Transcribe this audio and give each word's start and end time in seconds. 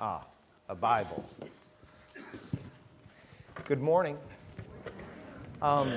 Ah, 0.00 0.24
a 0.68 0.74
Bible. 0.74 1.24
Good 3.64 3.80
morning. 3.80 4.18
Um, 5.62 5.92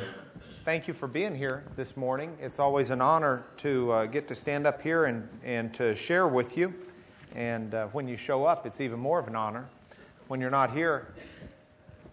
thank 0.66 0.88
you 0.88 0.94
for 0.94 1.08
being 1.08 1.34
here 1.34 1.64
this 1.76 1.96
morning. 1.96 2.38
It's 2.42 2.60
always 2.60 2.90
an 2.90 3.02
honor 3.02 3.46
to 3.58 3.92
uh, 3.92 4.06
get 4.08 4.28
to 4.28 4.36
stand 4.36 4.68
up 4.68 4.82
here 4.82 5.06
and, 5.06 5.28
and 5.44 5.74
to 5.74 5.96
share 5.96 6.28
with 6.28 6.58
you. 6.58 6.74
And 7.34 7.74
uh, 7.74 7.88
when 7.88 8.08
you 8.08 8.18
show 8.18 8.46
up, 8.46 8.66
it's 8.66 8.82
even 8.82 9.00
more 9.00 9.20
of 9.20 9.28
an 9.28 9.36
honor. 9.36 9.66
When 10.28 10.42
you're 10.42 10.52
not 10.52 10.74
here, 10.74 11.14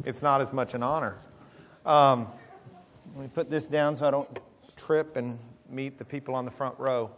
it's 0.04 0.22
not 0.22 0.40
as 0.40 0.52
much 0.52 0.74
an 0.74 0.82
honor. 0.82 1.16
Um, 1.84 2.28
let 3.14 3.22
me 3.22 3.30
put 3.34 3.50
this 3.50 3.66
down 3.66 3.96
so 3.96 4.06
I 4.06 4.10
don't 4.10 4.38
trip 4.76 5.16
and 5.16 5.38
meet 5.70 5.98
the 5.98 6.04
people 6.04 6.34
on 6.34 6.44
the 6.44 6.50
front 6.50 6.78
row. 6.78 7.10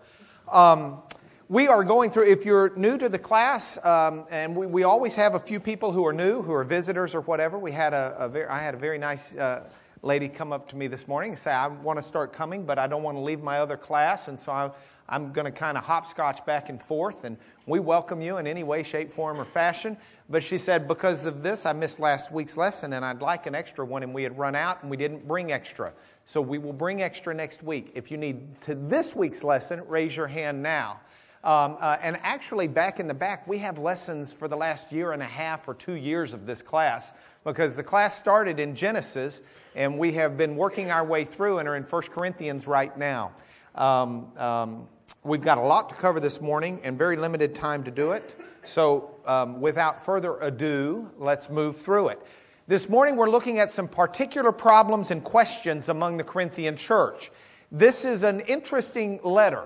Um, 0.51 1.03
we 1.49 1.69
are 1.69 1.84
going 1.84 2.11
through, 2.11 2.27
if 2.27 2.45
you're 2.45 2.73
new 2.77 2.98
to 2.98 3.09
the 3.09 3.19
class, 3.19 3.79
um, 3.84 4.25
and 4.30 4.57
we, 4.57 4.66
we, 4.66 4.83
always 4.83 5.15
have 5.15 5.37
a 5.37 5.41
few 5.41 5.61
people 5.61 5.93
who 5.93 6.05
are 6.05 6.12
new, 6.12 6.43
who 6.43 6.53
are 6.53 6.65
visitors 6.65 7.15
or 7.15 7.20
whatever. 7.20 7.56
We 7.56 7.70
had 7.70 7.93
a, 7.93 8.17
a 8.19 8.29
very, 8.29 8.48
I 8.48 8.61
had 8.61 8.75
a 8.75 8.79
very 8.79 8.98
nice 8.98 9.34
uh, 9.37 9.69
lady 10.03 10.29
come 10.29 10.53
up 10.53 10.69
to 10.70 10.77
me 10.77 10.89
this 10.89 11.06
morning 11.06 11.30
and 11.30 11.39
say, 11.39 11.53
I 11.53 11.69
want 11.69 12.01
to 12.01 12.03
start 12.03 12.33
coming, 12.33 12.65
but 12.65 12.80
I 12.80 12.89
don't 12.89 13.05
want 13.05 13.17
to 13.17 13.20
leave 13.20 13.43
my 13.43 13.59
other 13.59 13.77
class, 13.77 14.27
and 14.27 14.39
so 14.39 14.51
I, 14.51 14.70
I'm 15.09 15.33
going 15.33 15.45
to 15.45 15.51
kind 15.51 15.78
of 15.78 15.84
hopscotch 15.84 16.45
back 16.45 16.69
and 16.69 16.83
forth, 16.83 17.24
and 17.24 17.37
we 17.66 17.80
welcome 17.80 18.20
you 18.20 18.38
in 18.38 18.47
any 18.47 18.64
way, 18.64 18.83
shape, 18.83 19.10
form, 19.10 19.41
or 19.41 19.45
fashion. 19.45 19.97
But 20.28 20.42
she 20.42 20.59
said, 20.59 20.88
because 20.88 21.24
of 21.27 21.42
this, 21.42 21.66
I 21.66 21.73
missed 21.73 22.01
last 22.01 22.33
week's 22.33 22.56
lesson, 22.56 22.92
and 22.95 23.05
I'd 23.05 23.20
like 23.20 23.47
an 23.47 23.55
extra 23.55 23.84
one, 23.84 24.02
and 24.02 24.12
we 24.12 24.23
had 24.23 24.37
run 24.37 24.55
out, 24.55 24.83
and 24.83 24.91
we 24.91 24.97
didn't 24.97 25.27
bring 25.27 25.52
extra. 25.52 25.92
So 26.24 26.41
we 26.41 26.59
will 26.59 26.73
bring 26.73 27.02
extra 27.02 27.33
next 27.34 27.62
week. 27.62 27.92
If 27.95 28.11
you 28.11 28.16
need 28.16 28.61
to 28.62 28.74
this 28.74 29.14
week's 29.14 29.45
lesson, 29.45 29.83
raise 29.87 30.16
your 30.16 30.27
hand 30.27 30.62
now. 30.62 31.00
Um, 31.45 31.77
uh, 31.80 31.97
and 32.02 32.19
actually, 32.25 32.66
back 32.66 32.98
in 32.98 33.06
the 33.06 33.14
back, 33.14 33.47
we 33.47 33.59
have 33.59 33.78
lessons 33.78 34.33
for 34.33 34.48
the 34.48 34.56
last 34.56 34.91
year 34.91 35.12
and 35.12 35.22
a 35.22 35.27
half 35.27 35.69
or 35.69 35.75
two 35.75 35.92
years 35.92 36.33
of 36.33 36.44
this 36.44 36.61
class 36.61 37.12
because 37.44 37.77
the 37.77 37.84
class 37.84 38.19
started 38.19 38.59
in 38.59 38.75
Genesis, 38.75 39.42
and 39.77 39.97
we 39.97 40.11
have 40.12 40.36
been 40.36 40.56
working 40.56 40.91
our 40.91 41.05
way 41.05 41.25
through 41.25 41.59
and 41.59 41.69
are 41.69 41.77
in 41.77 41.84
1 41.84 42.03
Corinthians 42.03 42.66
right 42.66 42.98
now. 42.98 43.31
Um, 43.77 44.36
um, 44.36 44.88
we've 45.25 45.41
got 45.41 45.59
a 45.59 45.62
lot 45.62 45.89
to 45.89 45.95
cover 45.95 46.21
this 46.21 46.41
morning 46.41 46.81
and 46.83 46.97
very 46.97 47.17
limited 47.17 47.55
time 47.55 47.83
to 47.85 47.91
do 47.91 48.12
it. 48.12 48.39
So, 48.65 49.11
um, 49.27 49.61
without 49.61 50.05
further 50.05 50.39
ado, 50.41 51.11
let's 51.19 51.51
move 51.51 51.77
through 51.77 52.09
it. 52.09 52.23
This 52.69 52.89
morning 52.89 53.17
we're 53.17 53.31
looking 53.31 53.61
at 53.61 53.71
some 53.71 53.87
particular 53.87 54.51
problems 54.51 55.12
and 55.12 55.23
questions 55.23 55.89
among 55.89 56.17
the 56.17 56.25
Corinthian 56.25 56.77
church. 56.77 57.31
This 57.71 58.05
is 58.05 58.23
an 58.23 58.41
interesting 58.41 59.21
letter. 59.23 59.65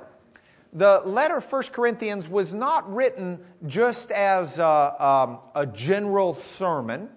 The 0.75 1.03
letter 1.05 1.41
1 1.41 1.63
Corinthians 1.73 2.29
was 2.29 2.55
not 2.55 2.93
written 2.93 3.41
just 3.67 4.11
as 4.11 4.59
a, 4.59 4.95
um, 5.05 5.39
a 5.55 5.67
general 5.67 6.35
sermon. 6.35 7.09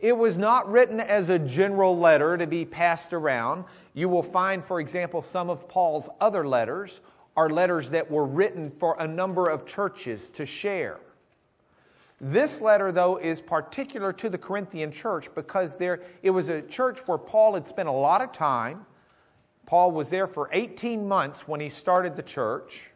It 0.00 0.16
was 0.16 0.38
not 0.38 0.70
written 0.70 1.00
as 1.00 1.28
a 1.28 1.38
general 1.38 1.98
letter 1.98 2.36
to 2.36 2.46
be 2.46 2.64
passed 2.64 3.12
around. 3.12 3.64
You 3.94 4.08
will 4.08 4.22
find, 4.22 4.64
for 4.64 4.80
example, 4.80 5.22
some 5.22 5.50
of 5.50 5.68
Paul's 5.68 6.08
other 6.20 6.46
letters 6.46 7.00
are 7.36 7.50
letters 7.50 7.90
that 7.90 8.10
were 8.10 8.26
written 8.26 8.70
for 8.70 8.96
a 8.98 9.06
number 9.06 9.48
of 9.48 9.66
churches 9.66 10.30
to 10.30 10.46
share. 10.46 11.00
This 12.20 12.60
letter, 12.60 12.92
though, 12.92 13.16
is 13.16 13.40
particular 13.40 14.12
to 14.12 14.28
the 14.28 14.38
Corinthian 14.38 14.92
church 14.92 15.28
because 15.34 15.76
there, 15.76 16.02
it 16.22 16.30
was 16.30 16.48
a 16.48 16.62
church 16.62 17.00
where 17.06 17.18
Paul 17.18 17.54
had 17.54 17.66
spent 17.66 17.88
a 17.88 17.92
lot 17.92 18.22
of 18.22 18.32
time. 18.32 18.86
Paul 19.66 19.90
was 19.90 20.10
there 20.10 20.26
for 20.26 20.48
18 20.52 21.06
months 21.06 21.48
when 21.48 21.60
he 21.60 21.68
started 21.68 22.16
the 22.16 22.22
church. 22.22 22.90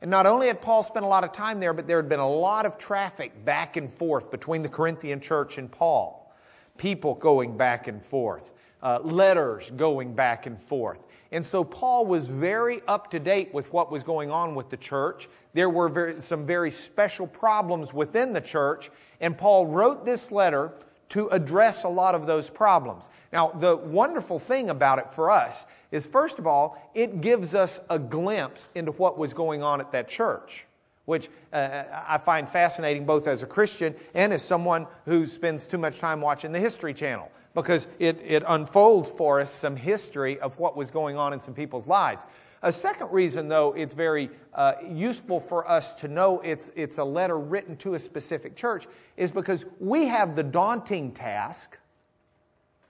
And 0.00 0.10
not 0.10 0.26
only 0.26 0.46
had 0.46 0.60
Paul 0.60 0.82
spent 0.82 1.04
a 1.04 1.08
lot 1.08 1.24
of 1.24 1.32
time 1.32 1.60
there, 1.60 1.72
but 1.72 1.86
there 1.86 1.96
had 1.98 2.08
been 2.08 2.20
a 2.20 2.28
lot 2.28 2.66
of 2.66 2.78
traffic 2.78 3.44
back 3.44 3.76
and 3.76 3.92
forth 3.92 4.30
between 4.30 4.62
the 4.62 4.68
Corinthian 4.68 5.20
church 5.20 5.58
and 5.58 5.70
Paul. 5.70 6.34
People 6.76 7.14
going 7.14 7.56
back 7.56 7.88
and 7.88 8.04
forth, 8.04 8.52
uh, 8.82 9.00
letters 9.02 9.70
going 9.76 10.14
back 10.14 10.46
and 10.46 10.60
forth. 10.60 11.05
And 11.32 11.44
so 11.44 11.64
Paul 11.64 12.06
was 12.06 12.28
very 12.28 12.82
up 12.86 13.10
to 13.10 13.18
date 13.18 13.52
with 13.52 13.72
what 13.72 13.90
was 13.90 14.02
going 14.02 14.30
on 14.30 14.54
with 14.54 14.70
the 14.70 14.76
church. 14.76 15.28
There 15.54 15.70
were 15.70 15.88
very, 15.88 16.20
some 16.20 16.46
very 16.46 16.70
special 16.70 17.26
problems 17.26 17.92
within 17.92 18.32
the 18.32 18.40
church, 18.40 18.90
and 19.20 19.36
Paul 19.36 19.66
wrote 19.66 20.04
this 20.04 20.30
letter 20.30 20.72
to 21.08 21.28
address 21.28 21.84
a 21.84 21.88
lot 21.88 22.14
of 22.14 22.26
those 22.26 22.50
problems. 22.50 23.08
Now, 23.32 23.50
the 23.50 23.76
wonderful 23.76 24.38
thing 24.38 24.70
about 24.70 24.98
it 24.98 25.12
for 25.12 25.30
us 25.30 25.66
is, 25.90 26.06
first 26.06 26.38
of 26.38 26.46
all, 26.46 26.90
it 26.94 27.20
gives 27.20 27.54
us 27.54 27.80
a 27.90 27.98
glimpse 27.98 28.70
into 28.74 28.92
what 28.92 29.18
was 29.18 29.32
going 29.32 29.62
on 29.62 29.80
at 29.80 29.92
that 29.92 30.08
church, 30.08 30.66
which 31.04 31.28
uh, 31.52 31.84
I 32.06 32.18
find 32.18 32.48
fascinating 32.48 33.04
both 33.04 33.28
as 33.28 33.42
a 33.42 33.46
Christian 33.46 33.94
and 34.14 34.32
as 34.32 34.42
someone 34.42 34.86
who 35.04 35.26
spends 35.26 35.66
too 35.66 35.78
much 35.78 35.98
time 35.98 36.20
watching 36.20 36.52
the 36.52 36.60
History 36.60 36.94
Channel 36.94 37.30
because 37.56 37.88
it, 37.98 38.20
it 38.22 38.44
unfolds 38.48 39.10
for 39.10 39.40
us 39.40 39.50
some 39.50 39.74
history 39.74 40.38
of 40.40 40.58
what 40.60 40.76
was 40.76 40.90
going 40.90 41.16
on 41.16 41.32
in 41.32 41.40
some 41.40 41.54
people's 41.54 41.88
lives. 41.88 42.26
A 42.62 42.70
second 42.70 43.10
reason, 43.10 43.48
though, 43.48 43.72
it's 43.72 43.94
very 43.94 44.28
uh, 44.52 44.74
useful 44.86 45.40
for 45.40 45.66
us 45.68 45.94
to 45.94 46.06
know 46.06 46.40
it's, 46.40 46.70
it's 46.76 46.98
a 46.98 47.04
letter 47.04 47.38
written 47.38 47.74
to 47.78 47.94
a 47.94 47.98
specific 47.98 48.56
church 48.56 48.86
is 49.16 49.30
because 49.30 49.64
we 49.80 50.04
have 50.06 50.34
the 50.34 50.42
daunting 50.42 51.12
task, 51.12 51.78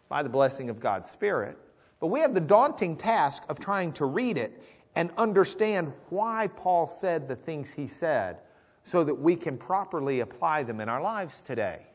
by 0.09 0.23
the 0.23 0.29
blessing 0.29 0.69
of 0.69 0.81
God's 0.81 1.09
Spirit, 1.09 1.57
but 2.01 2.09
we 2.09 2.19
have 2.19 2.35
the 2.35 2.41
daunting 2.41 2.97
task 2.97 3.45
of 3.49 3.61
trying 3.61 3.93
to 3.93 4.05
read 4.05 4.37
it 4.37 4.61
and 4.97 5.11
understand 5.17 5.93
why 6.09 6.49
Paul 6.57 6.89
said 6.89 7.29
the 7.29 7.37
things 7.37 7.73
he 7.73 7.87
said 7.87 8.39
so 8.83 9.05
that 9.05 9.15
we 9.15 9.37
can 9.37 9.59
properly 9.59 10.21
apply 10.21 10.65
them 10.65 10.81
in 10.81 10.89
our 10.89 11.01
lives 11.01 11.41
today. 11.41 11.87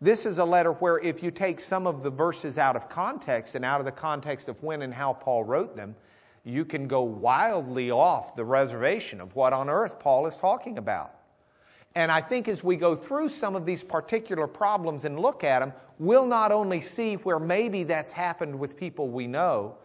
This 0.00 0.26
is 0.26 0.38
a 0.38 0.44
letter 0.44 0.72
where, 0.74 0.98
if 1.00 1.22
you 1.24 1.32
take 1.32 1.58
some 1.58 1.86
of 1.86 2.04
the 2.04 2.10
verses 2.10 2.56
out 2.56 2.76
of 2.76 2.88
context 2.88 3.56
and 3.56 3.64
out 3.64 3.80
of 3.80 3.84
the 3.84 3.92
context 3.92 4.48
of 4.48 4.62
when 4.62 4.82
and 4.82 4.94
how 4.94 5.12
Paul 5.12 5.42
wrote 5.42 5.74
them, 5.74 5.96
you 6.44 6.64
can 6.64 6.86
go 6.86 7.02
wildly 7.02 7.90
off 7.90 8.36
the 8.36 8.44
reservation 8.44 9.20
of 9.20 9.34
what 9.34 9.52
on 9.52 9.68
earth 9.68 9.98
Paul 9.98 10.26
is 10.26 10.36
talking 10.36 10.78
about. 10.78 11.14
And 11.96 12.12
I 12.12 12.20
think 12.20 12.46
as 12.46 12.62
we 12.62 12.76
go 12.76 12.94
through 12.94 13.28
some 13.28 13.56
of 13.56 13.66
these 13.66 13.82
particular 13.82 14.46
problems 14.46 15.04
and 15.04 15.18
look 15.18 15.42
at 15.42 15.58
them, 15.58 15.72
we'll 15.98 16.26
not 16.26 16.52
only 16.52 16.80
see 16.80 17.14
where 17.14 17.40
maybe 17.40 17.82
that's 17.82 18.12
happened 18.12 18.56
with 18.56 18.76
people 18.76 19.08
we 19.08 19.26
know, 19.26 19.76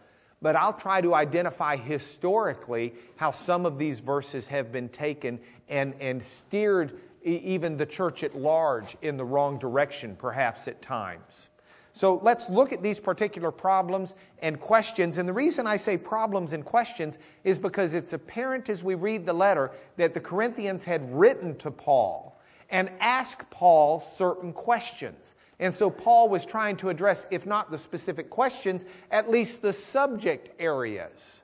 but 0.43 0.55
I'll 0.55 0.73
try 0.73 1.01
to 1.01 1.15
identify 1.15 1.75
historically 1.75 2.93
how 3.15 3.31
some 3.31 3.65
of 3.65 3.79
these 3.79 3.99
verses 3.99 4.47
have 4.49 4.71
been 4.71 4.89
taken 4.89 5.39
and, 5.69 5.95
and 5.99 6.23
steered 6.23 6.99
even 7.23 7.77
the 7.77 7.85
church 7.85 8.23
at 8.23 8.35
large 8.35 8.97
in 9.01 9.17
the 9.17 9.25
wrong 9.25 9.57
direction, 9.57 10.15
perhaps 10.15 10.67
at 10.67 10.81
times. 10.81 11.49
So 11.93 12.19
let's 12.23 12.49
look 12.49 12.73
at 12.73 12.81
these 12.81 12.99
particular 12.99 13.51
problems 13.51 14.15
and 14.41 14.59
questions. 14.59 15.19
And 15.19 15.29
the 15.29 15.33
reason 15.33 15.67
I 15.67 15.77
say 15.77 15.95
problems 15.95 16.53
and 16.53 16.65
questions 16.65 17.19
is 17.43 17.59
because 17.59 17.93
it's 17.93 18.13
apparent 18.13 18.67
as 18.67 18.83
we 18.83 18.95
read 18.95 19.27
the 19.27 19.33
letter 19.33 19.71
that 19.97 20.15
the 20.15 20.19
Corinthians 20.19 20.83
had 20.83 21.13
written 21.13 21.55
to 21.57 21.69
Paul 21.69 22.41
and 22.71 22.89
asked 22.99 23.47
Paul 23.51 23.99
certain 23.99 24.51
questions. 24.53 25.35
And 25.59 25.71
so 25.71 25.91
Paul 25.91 26.29
was 26.29 26.45
trying 26.45 26.77
to 26.77 26.89
address, 26.89 27.27
if 27.29 27.45
not 27.45 27.69
the 27.69 27.77
specific 27.77 28.31
questions, 28.31 28.85
at 29.11 29.29
least 29.29 29.61
the 29.61 29.71
subject 29.71 30.49
areas 30.59 31.43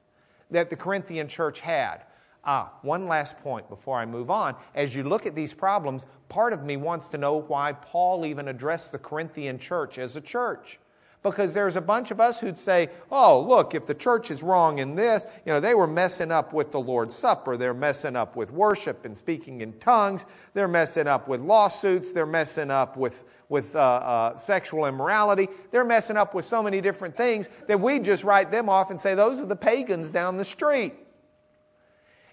that 0.49 0.71
the 0.71 0.75
Corinthian 0.75 1.27
church 1.27 1.59
had. 1.59 2.01
Ah, 2.45 2.71
one 2.83 3.07
last 3.07 3.37
point 3.39 3.67
before 3.69 3.97
I 3.97 4.05
move 4.05 4.31
on. 4.31 4.55
As 4.73 4.95
you 4.95 5.03
look 5.03 5.25
at 5.25 5.35
these 5.35 5.53
problems, 5.53 6.05
part 6.29 6.53
of 6.53 6.63
me 6.63 6.77
wants 6.77 7.09
to 7.09 7.17
know 7.17 7.41
why 7.41 7.73
Paul 7.73 8.25
even 8.25 8.47
addressed 8.47 8.91
the 8.91 8.99
Corinthian 8.99 9.59
church 9.59 9.97
as 9.97 10.15
a 10.15 10.21
church. 10.21 10.79
Because 11.21 11.53
there's 11.53 11.75
a 11.75 11.81
bunch 11.81 12.11
of 12.11 12.21
us 12.21 12.39
who'd 12.39 12.57
say, 12.57 12.89
oh, 13.11 13.41
look, 13.41 13.75
if 13.75 13.85
the 13.85 13.93
church 13.93 14.31
is 14.31 14.41
wrong 14.41 14.79
in 14.79 14.95
this, 14.95 15.25
you 15.45 15.51
know, 15.51 15.59
they 15.59 15.75
were 15.75 15.85
messing 15.85 16.31
up 16.31 16.53
with 16.53 16.71
the 16.71 16.79
Lord's 16.79 17.13
Supper. 17.13 17.57
They're 17.57 17.73
messing 17.73 18.15
up 18.15 18.37
with 18.37 18.53
worship 18.53 19.03
and 19.03 19.17
speaking 19.17 19.59
in 19.59 19.73
tongues. 19.79 20.25
They're 20.53 20.69
messing 20.69 21.07
up 21.07 21.27
with 21.27 21.41
lawsuits. 21.41 22.13
They're 22.13 22.25
messing 22.25 22.71
up 22.71 22.95
with, 22.95 23.25
with 23.49 23.75
uh, 23.75 23.79
uh, 23.79 24.37
sexual 24.37 24.85
immorality. 24.85 25.49
They're 25.71 25.83
messing 25.83 26.15
up 26.15 26.33
with 26.33 26.45
so 26.45 26.63
many 26.63 26.79
different 26.79 27.17
things 27.17 27.49
that 27.67 27.77
we 27.77 27.99
just 27.99 28.23
write 28.23 28.49
them 28.49 28.69
off 28.69 28.89
and 28.89 28.99
say, 28.99 29.13
those 29.13 29.41
are 29.41 29.45
the 29.45 29.57
pagans 29.57 30.11
down 30.11 30.37
the 30.37 30.45
street. 30.45 30.93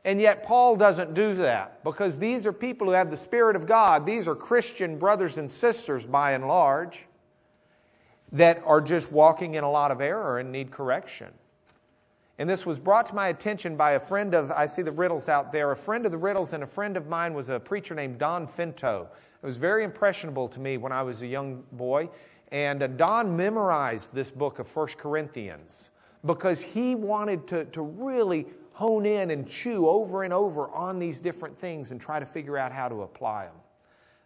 And 0.07 0.21
yet, 0.21 0.45
Paul 0.45 0.77
doesn't 0.77 1.15
do 1.15 1.35
that 1.35 1.83
because 1.83 2.17
these 2.17 2.47
are 2.47 2.53
people 2.53 2.87
who 2.87 2.93
have 2.93 3.11
the 3.11 3.17
Spirit 3.17 3.57
of 3.57 3.67
God. 3.67 4.07
These 4.07 4.29
are 4.29 4.37
Christian 4.37 4.99
brothers 4.99 5.37
and 5.37 5.51
sisters 5.51 6.07
by 6.07 6.33
and 6.33 6.47
large 6.47 7.07
that 8.31 8.63
are 8.65 8.81
just 8.81 9.11
walking 9.11 9.57
in 9.57 9.65
a 9.65 9.71
lot 9.71 9.91
of 9.91 10.01
error 10.01 10.39
and 10.39 10.53
need 10.53 10.71
correction. 10.71 11.27
And 12.39 12.49
this 12.49 12.65
was 12.65 12.79
brought 12.79 13.09
to 13.09 13.17
my 13.17 13.29
attention 13.29 13.77
by 13.77 13.93
a 13.93 14.01
friend 14.01 14.33
of, 14.33 14.53
I 14.53 14.67
see 14.67 14.83
the 14.83 14.93
Riddles 14.93 15.29
out 15.29 15.51
there, 15.51 15.73
a 15.73 15.77
friend 15.77 16.07
of 16.07 16.13
the 16.13 16.19
Riddles 16.19 16.53
and 16.53 16.63
a 16.63 16.69
friend 16.69 16.97
of 16.97 17.09
mine 17.09 17.35
was 17.35 17.49
a 17.49 17.59
preacher 17.59 17.95
named 17.97 18.19
Don 18.19 18.47
Finto. 18.47 19.09
It 19.43 19.47
was 19.47 19.57
very 19.57 19.83
impressionable 19.83 20.47
to 20.51 20.61
me 20.61 20.77
when 20.77 20.93
I 20.93 21.03
was 21.03 21.23
a 21.23 21.27
young 21.27 21.65
boy. 21.73 22.09
And 22.53 22.81
uh, 22.81 22.87
Don 22.87 23.37
memorized 23.37 24.15
this 24.15 24.31
book 24.31 24.61
of 24.61 24.69
First 24.69 24.99
Corinthians 24.99 25.91
because 26.25 26.63
he 26.63 26.95
wanted 26.95 27.49
to, 27.49 27.65
to 27.67 27.83
really 27.83 28.47
hone 28.77 29.07
in 29.07 29.31
and 29.31 29.49
chew 29.49 29.89
over 29.89 30.23
and 30.23 30.35
over 30.35 30.69
on 30.69 30.99
these 30.99 31.19
different 31.19 31.59
things 31.59 31.93
and 31.93 31.99
try 31.99 32.21
to 32.21 32.27
figure 32.27 32.59
out 32.59 32.71
how 32.71 32.91
to 32.91 33.03
apply 33.03 33.47
them. 33.47 33.55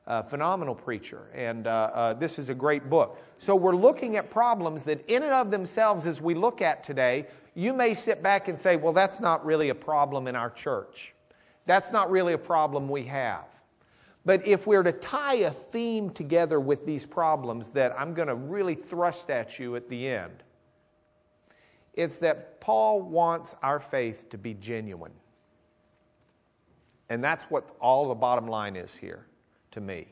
Uh, 0.08 0.22
phenomenal 0.22 0.74
preacher, 0.74 1.30
and 1.32 1.68
uh, 1.68 1.90
uh, 1.94 2.14
this 2.14 2.36
is 2.36 2.48
a 2.48 2.54
great 2.54 2.90
book. 2.90 3.16
So, 3.38 3.54
we're 3.54 3.76
looking 3.76 4.16
at 4.16 4.28
problems 4.28 4.82
that, 4.84 5.08
in 5.08 5.22
and 5.22 5.32
of 5.32 5.52
themselves, 5.52 6.04
as 6.04 6.20
we 6.20 6.34
look 6.34 6.62
at 6.62 6.82
today, 6.82 7.28
you 7.54 7.72
may 7.72 7.94
sit 7.94 8.24
back 8.24 8.48
and 8.48 8.58
say, 8.58 8.74
Well, 8.74 8.92
that's 8.92 9.20
not 9.20 9.44
really 9.44 9.68
a 9.68 9.74
problem 9.74 10.26
in 10.26 10.34
our 10.34 10.50
church. 10.50 11.14
That's 11.66 11.92
not 11.92 12.10
really 12.10 12.32
a 12.32 12.38
problem 12.38 12.88
we 12.88 13.04
have. 13.04 13.44
But 14.24 14.44
if 14.48 14.66
we're 14.66 14.82
to 14.82 14.92
tie 14.92 15.34
a 15.34 15.50
theme 15.50 16.10
together 16.10 16.58
with 16.58 16.86
these 16.86 17.06
problems 17.06 17.70
that 17.70 17.94
I'm 17.96 18.12
going 18.14 18.28
to 18.28 18.34
really 18.34 18.74
thrust 18.74 19.30
at 19.30 19.60
you 19.60 19.76
at 19.76 19.88
the 19.88 20.08
end, 20.08 20.42
it's 21.94 22.18
that 22.18 22.60
Paul 22.60 23.02
wants 23.02 23.54
our 23.62 23.80
faith 23.80 24.28
to 24.30 24.38
be 24.38 24.54
genuine. 24.54 25.12
And 27.08 27.22
that's 27.22 27.44
what 27.44 27.76
all 27.80 28.08
the 28.08 28.14
bottom 28.14 28.46
line 28.46 28.76
is 28.76 28.94
here 28.94 29.26
to 29.72 29.80
me. 29.80 30.06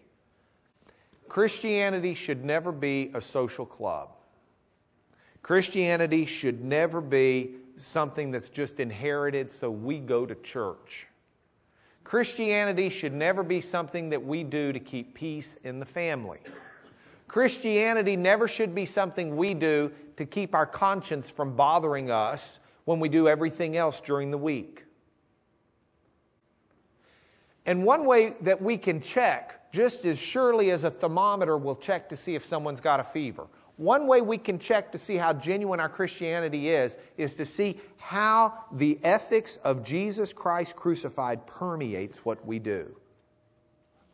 Christianity 1.29 2.15
should 2.15 2.45
never 2.45 2.73
be 2.73 3.11
a 3.15 3.21
social 3.21 3.65
club. 3.67 4.11
Christianity 5.43 6.27
should 6.27 6.65
never 6.65 7.01
be 7.01 7.55
something 7.77 8.31
that's 8.31 8.49
just 8.49 8.81
inherited 8.81 9.53
so 9.53 9.71
we 9.71 9.99
go 9.99 10.27
to 10.27 10.35
church. 10.37 11.07
Christianity 12.03 12.89
should 12.89 13.13
never 13.13 13.43
be 13.43 13.61
something 13.61 14.09
that 14.09 14.25
we 14.25 14.43
do 14.43 14.73
to 14.73 14.81
keep 14.81 15.15
peace 15.15 15.57
in 15.63 15.79
the 15.79 15.87
family. 15.87 16.39
Christianity 17.29 18.17
never 18.17 18.49
should 18.49 18.75
be 18.75 18.87
something 18.87 19.37
we 19.37 19.53
do 19.55 19.93
to 20.19 20.27
keep 20.27 20.55
our 20.55 20.67
conscience 20.67 21.31
from 21.31 21.55
bothering 21.55 22.11
us 22.11 22.59
when 22.85 22.99
we 23.01 23.09
do 23.09 23.29
everything 23.29 23.77
else 23.77 24.01
during 24.01 24.31
the 24.31 24.39
week. 24.39 24.85
And 27.67 27.85
one 27.85 28.05
way 28.05 28.35
that 28.41 28.61
we 28.61 28.77
can 28.77 29.01
check, 29.01 29.73
just 29.73 30.05
as 30.05 30.19
surely 30.19 30.73
as 30.73 30.83
a 30.85 30.91
thermometer 30.91 31.57
will 31.57 31.77
check 31.77 32.09
to 32.09 32.17
see 32.17 32.35
if 32.35 32.45
someone's 32.45 32.81
got 32.81 32.99
a 32.99 33.05
fever, 33.05 33.47
one 33.77 34.09
way 34.09 34.21
we 34.21 34.39
can 34.39 34.59
check 34.59 34.91
to 34.91 34.99
see 34.99 35.17
how 35.17 35.33
genuine 35.33 35.79
our 35.79 35.89
Christianity 35.89 36.71
is, 36.71 36.97
is 37.17 37.35
to 37.35 37.45
see 37.45 37.81
how 37.99 38.65
the 38.73 38.99
ethics 39.05 39.59
of 39.59 39.85
Jesus 39.85 40.33
Christ 40.33 40.75
crucified 40.75 41.47
permeates 41.47 42.25
what 42.25 42.45
we 42.45 42.59
do 42.59 42.95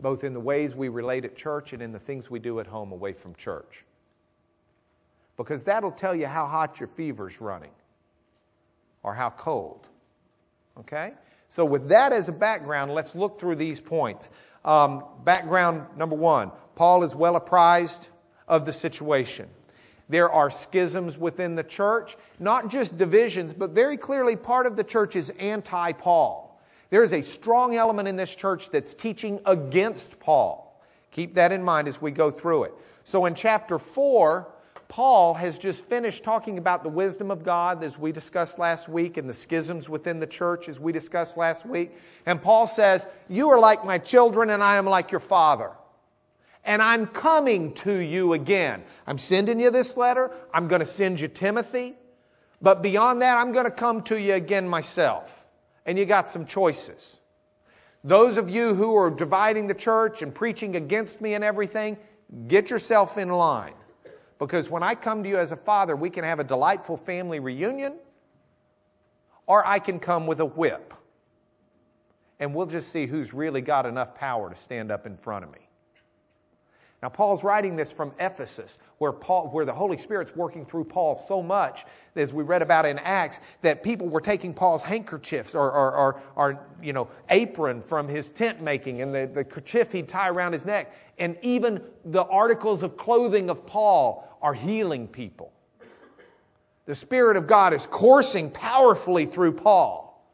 both 0.01 0.23
in 0.23 0.35
the 0.35 0.41
ways 0.41 0.75
we 0.75 0.89
relate 0.89 1.25
at 1.25 1.35
church 1.35 1.73
and 1.73 1.81
in 1.81 1.91
the 1.91 1.99
things 1.99 2.31
we 2.31 2.39
do 2.39 2.61
at 2.61 2.67
home 2.67 2.93
away 2.93 3.13
from 3.13 3.35
church. 3.37 3.85
Because 5.37 5.65
that'll 5.65 5.91
tell 5.91 6.15
you 6.15 6.27
how 6.27 6.47
hot 6.47 6.79
your 6.79 6.89
fever's 6.89 7.41
running 7.41 7.73
or 9.03 9.15
how 9.15 9.31
cold. 9.31 9.89
Okay? 10.79 11.13
So, 11.49 11.65
with 11.65 11.89
that 11.89 12.13
as 12.13 12.29
a 12.29 12.33
background, 12.33 12.93
let's 12.95 13.15
look 13.15 13.39
through 13.39 13.57
these 13.57 13.81
points. 13.81 14.31
Um, 14.65 15.05
background 15.25 15.87
number 15.97 16.17
one 16.17 16.51
Paul 16.75 17.05
is 17.05 17.15
well 17.15 17.37
apprised 17.37 18.09
of 18.49 18.65
the 18.65 18.73
situation. 18.73 19.49
There 20.09 20.31
are 20.31 20.51
schisms 20.51 21.17
within 21.17 21.55
the 21.55 21.63
church, 21.63 22.17
not 22.39 22.69
just 22.69 22.99
divisions, 22.99 23.55
but 23.55 23.71
very 23.71 23.97
clearly 23.97 24.37
part 24.37 24.67
of 24.67 24.77
the 24.77 24.85
church 24.85 25.17
is 25.17 25.31
anti 25.31 25.93
Paul. 25.93 26.61
There 26.91 27.03
is 27.03 27.13
a 27.13 27.23
strong 27.23 27.77
element 27.77 28.09
in 28.09 28.17
this 28.17 28.35
church 28.35 28.71
that's 28.71 28.95
teaching 28.95 29.41
against 29.47 30.21
Paul. 30.21 30.83
Keep 31.11 31.35
that 31.35 31.53
in 31.53 31.63
mind 31.63 31.89
as 31.89 32.03
we 32.03 32.11
go 32.11 32.31
through 32.31 32.65
it. 32.65 32.75
So 33.05 33.25
in 33.25 33.35
chapter 33.35 33.79
4, 33.79 34.47
Paul 34.95 35.35
has 35.35 35.59
just 35.59 35.85
finished 35.87 36.23
talking 36.23 36.57
about 36.57 36.85
the 36.85 36.89
wisdom 36.89 37.33
of 37.33 37.43
God 37.43 37.83
as 37.83 37.99
we 37.99 38.13
discussed 38.13 38.61
last 38.61 38.89
week 38.89 39.17
and 39.17 39.29
the 39.29 39.35
schisms 39.35 39.89
within 39.89 40.21
the 40.21 40.27
church 40.29 40.69
as 40.69 40.79
we 40.79 40.93
discussed 40.93 41.37
last 41.37 41.67
week. 41.67 41.99
And 42.27 42.41
Paul 42.41 42.69
says, 42.69 43.09
You 43.29 43.49
are 43.49 43.59
like 43.59 43.85
my 43.85 43.99
children 43.99 44.51
and 44.51 44.63
I 44.63 44.77
am 44.77 44.87
like 44.87 45.11
your 45.11 45.19
father. 45.19 45.73
And 46.65 46.81
I'm 46.81 47.09
coming 47.09 47.75
to 47.75 47.93
you 47.93 48.35
again. 48.35 48.85
I'm 49.05 49.19
sending 49.19 49.59
you 49.59 49.73
this 49.73 49.97
letter. 49.97 50.31
I'm 50.53 50.69
going 50.69 50.79
to 50.79 50.87
send 50.87 51.21
you 51.21 51.27
Timothy. 51.27 51.97
But 52.63 52.81
beyond 52.81 53.21
that, 53.23 53.37
I'm 53.37 53.51
going 53.51 53.65
to 53.65 53.73
come 53.73 54.01
to 54.03 54.17
you 54.17 54.35
again 54.35 54.69
myself 54.69 55.45
and 55.87 55.99
you 55.99 56.05
got 56.05 56.29
some 56.29 56.47
choices. 56.47 57.17
Those 58.05 58.37
of 58.37 58.49
you 58.49 58.77
who 58.77 58.95
are 58.95 59.11
dividing 59.11 59.67
the 59.67 59.75
church 59.75 60.23
and 60.23 60.33
preaching 60.33 60.77
against 60.77 61.21
me 61.21 61.35
and 61.35 61.43
everything, 61.43 61.97
get 62.47 62.71
yourself 62.71 63.19
in 63.19 63.29
line. 63.31 63.75
Because 64.39 64.69
when 64.69 64.83
I 64.83 64.95
come 64.95 65.23
to 65.23 65.29
you 65.29 65.39
as 65.39 65.53
a 65.53 65.57
father, 65.57 65.97
we 65.97 66.11
can 66.11 66.25
have 66.25 66.41
a 66.41 66.45
delightful 66.45 66.97
family 66.97 67.41
reunion, 67.41 67.95
or 69.47 69.67
I 69.67 69.79
can 69.79 69.99
come 69.99 70.27
with 70.27 70.41
a 70.41 70.45
whip. 70.45 70.95
And 72.41 72.55
we'll 72.55 72.67
just 72.67 72.91
see 72.91 73.07
who's 73.07 73.33
really 73.33 73.61
got 73.61 73.87
enough 73.87 74.15
power 74.15 74.51
to 74.51 74.57
stand 74.57 74.91
up 74.91 75.07
in 75.07 75.17
front 75.17 75.45
of 75.45 75.53
me. 75.53 75.64
Now, 77.05 77.11
Paul's 77.11 77.45
writing 77.45 77.77
this 77.77 77.93
from 77.93 78.13
Ephesus, 78.19 78.79
where, 78.97 79.13
Paul, 79.13 79.51
where 79.51 79.67
the 79.67 79.75
Holy 79.75 79.99
Spirit's 79.99 80.35
working 80.35 80.65
through 80.65 80.85
Paul 80.85 81.23
so 81.29 81.43
much, 81.43 81.85
as 82.17 82.33
we 82.33 82.43
read 82.43 82.63
about 82.63 82.87
in 82.87 82.99
Acts, 83.01 83.41
that 83.61 83.83
people 83.83 84.09
were 84.09 84.23
taking 84.23 84.55
Paul's 84.55 84.83
handkerchiefs 84.83 85.55
or, 85.55 85.71
or, 85.71 85.95
or, 85.95 86.21
or 86.35 86.67
you 86.83 86.95
know, 86.95 87.09
apron 87.29 87.83
from 87.83 88.09
his 88.09 88.31
tent 88.31 88.63
making 88.63 89.03
and 89.03 89.15
the, 89.15 89.31
the 89.31 89.45
kerchief 89.45 89.93
he'd 89.93 90.09
tie 90.09 90.31
around 90.31 90.55
his 90.55 90.65
neck. 90.65 90.95
And 91.19 91.37
even 91.43 91.83
the 92.07 92.25
articles 92.25 92.83
of 92.83 92.97
clothing 92.97 93.51
of 93.51 93.67
Paul 93.67 94.27
are 94.41 94.55
healing 94.55 95.07
people. 95.07 95.53
The 96.87 96.95
Spirit 96.95 97.37
of 97.37 97.47
God 97.47 97.75
is 97.75 97.85
coursing 97.85 98.51
powerfully 98.51 99.27
through 99.27 99.53
Paul. 99.53 100.27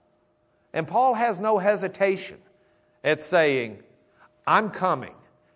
And 0.72 0.86
Paul 0.86 1.14
has 1.14 1.40
no 1.40 1.58
hesitation 1.58 2.38
at 3.02 3.20
saying, 3.20 3.82
I'm 4.46 4.70
coming. 4.70 5.14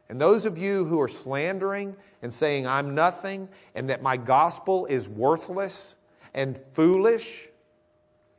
And 0.09 0.21
those 0.21 0.45
of 0.45 0.59
you 0.59 0.85
who 0.85 1.01
are 1.01 1.09
slandering 1.09 1.97
and 2.23 2.33
saying 2.33 2.67
I'm 2.67 2.95
nothing 2.95 3.49
and 3.75 3.89
that 3.89 4.03
my 4.03 4.17
gospel 4.17 4.87
is 4.87 5.09
worthless 5.09 5.97
and 6.35 6.61
foolish, 6.75 7.49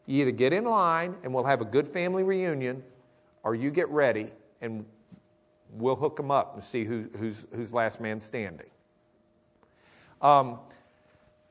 you 0.05 0.21
either 0.21 0.31
get 0.31 0.53
in 0.53 0.65
line 0.65 1.15
and 1.23 1.33
we'll 1.33 1.43
have 1.43 1.61
a 1.61 1.65
good 1.65 1.87
family 1.87 2.23
reunion, 2.23 2.83
or 3.43 3.55
you 3.55 3.71
get 3.71 3.89
ready 3.89 4.31
and 4.61 4.85
we'll 5.71 5.95
hook 5.95 6.15
them 6.15 6.31
up 6.31 6.53
and 6.55 6.63
see 6.63 6.83
who, 6.83 7.05
who's, 7.17 7.45
who's 7.53 7.73
last 7.73 7.99
man 7.99 8.21
standing. 8.21 8.67
Um, 10.21 10.59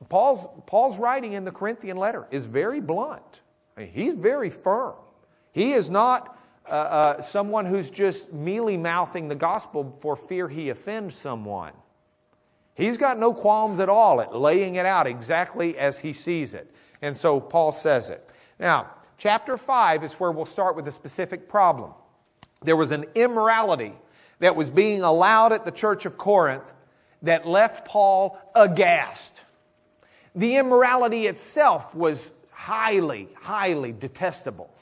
Paul's, 0.08 0.46
Paul's 0.66 0.98
writing 0.98 1.32
in 1.32 1.44
the 1.44 1.52
Corinthian 1.52 1.96
letter 1.96 2.26
is 2.30 2.46
very 2.46 2.80
blunt. 2.80 3.40
I 3.76 3.80
mean, 3.80 3.90
he's 3.90 4.14
very 4.14 4.50
firm. 4.50 4.94
He 5.52 5.72
is 5.72 5.90
not 5.90 6.38
uh, 6.66 6.70
uh, 6.70 7.20
someone 7.20 7.66
who's 7.66 7.90
just 7.90 8.32
mealy 8.32 8.76
mouthing 8.76 9.28
the 9.28 9.34
gospel 9.34 9.96
for 10.00 10.16
fear 10.16 10.48
he 10.48 10.70
offends 10.70 11.14
someone. 11.14 11.72
He's 12.74 12.98
got 12.98 13.18
no 13.18 13.32
qualms 13.32 13.78
at 13.80 13.88
all 13.88 14.20
at 14.20 14.34
laying 14.34 14.76
it 14.76 14.86
out 14.86 15.06
exactly 15.06 15.76
as 15.78 15.98
he 15.98 16.12
sees 16.12 16.54
it. 16.54 16.70
And 17.02 17.16
so 17.16 17.38
Paul 17.38 17.70
says 17.70 18.10
it. 18.10 18.28
Now, 18.58 18.90
chapter 19.18 19.56
5 19.56 20.04
is 20.04 20.14
where 20.14 20.32
we'll 20.32 20.46
start 20.46 20.74
with 20.74 20.88
a 20.88 20.92
specific 20.92 21.48
problem. 21.48 21.92
There 22.62 22.76
was 22.76 22.90
an 22.90 23.04
immorality 23.14 23.92
that 24.40 24.56
was 24.56 24.70
being 24.70 25.02
allowed 25.02 25.52
at 25.52 25.64
the 25.64 25.70
church 25.70 26.06
of 26.06 26.16
Corinth 26.18 26.72
that 27.22 27.46
left 27.46 27.86
Paul 27.86 28.38
aghast. 28.54 29.44
The 30.34 30.56
immorality 30.56 31.26
itself 31.26 31.94
was 31.94 32.32
highly, 32.50 33.28
highly 33.40 33.92
detestable. 33.92 34.74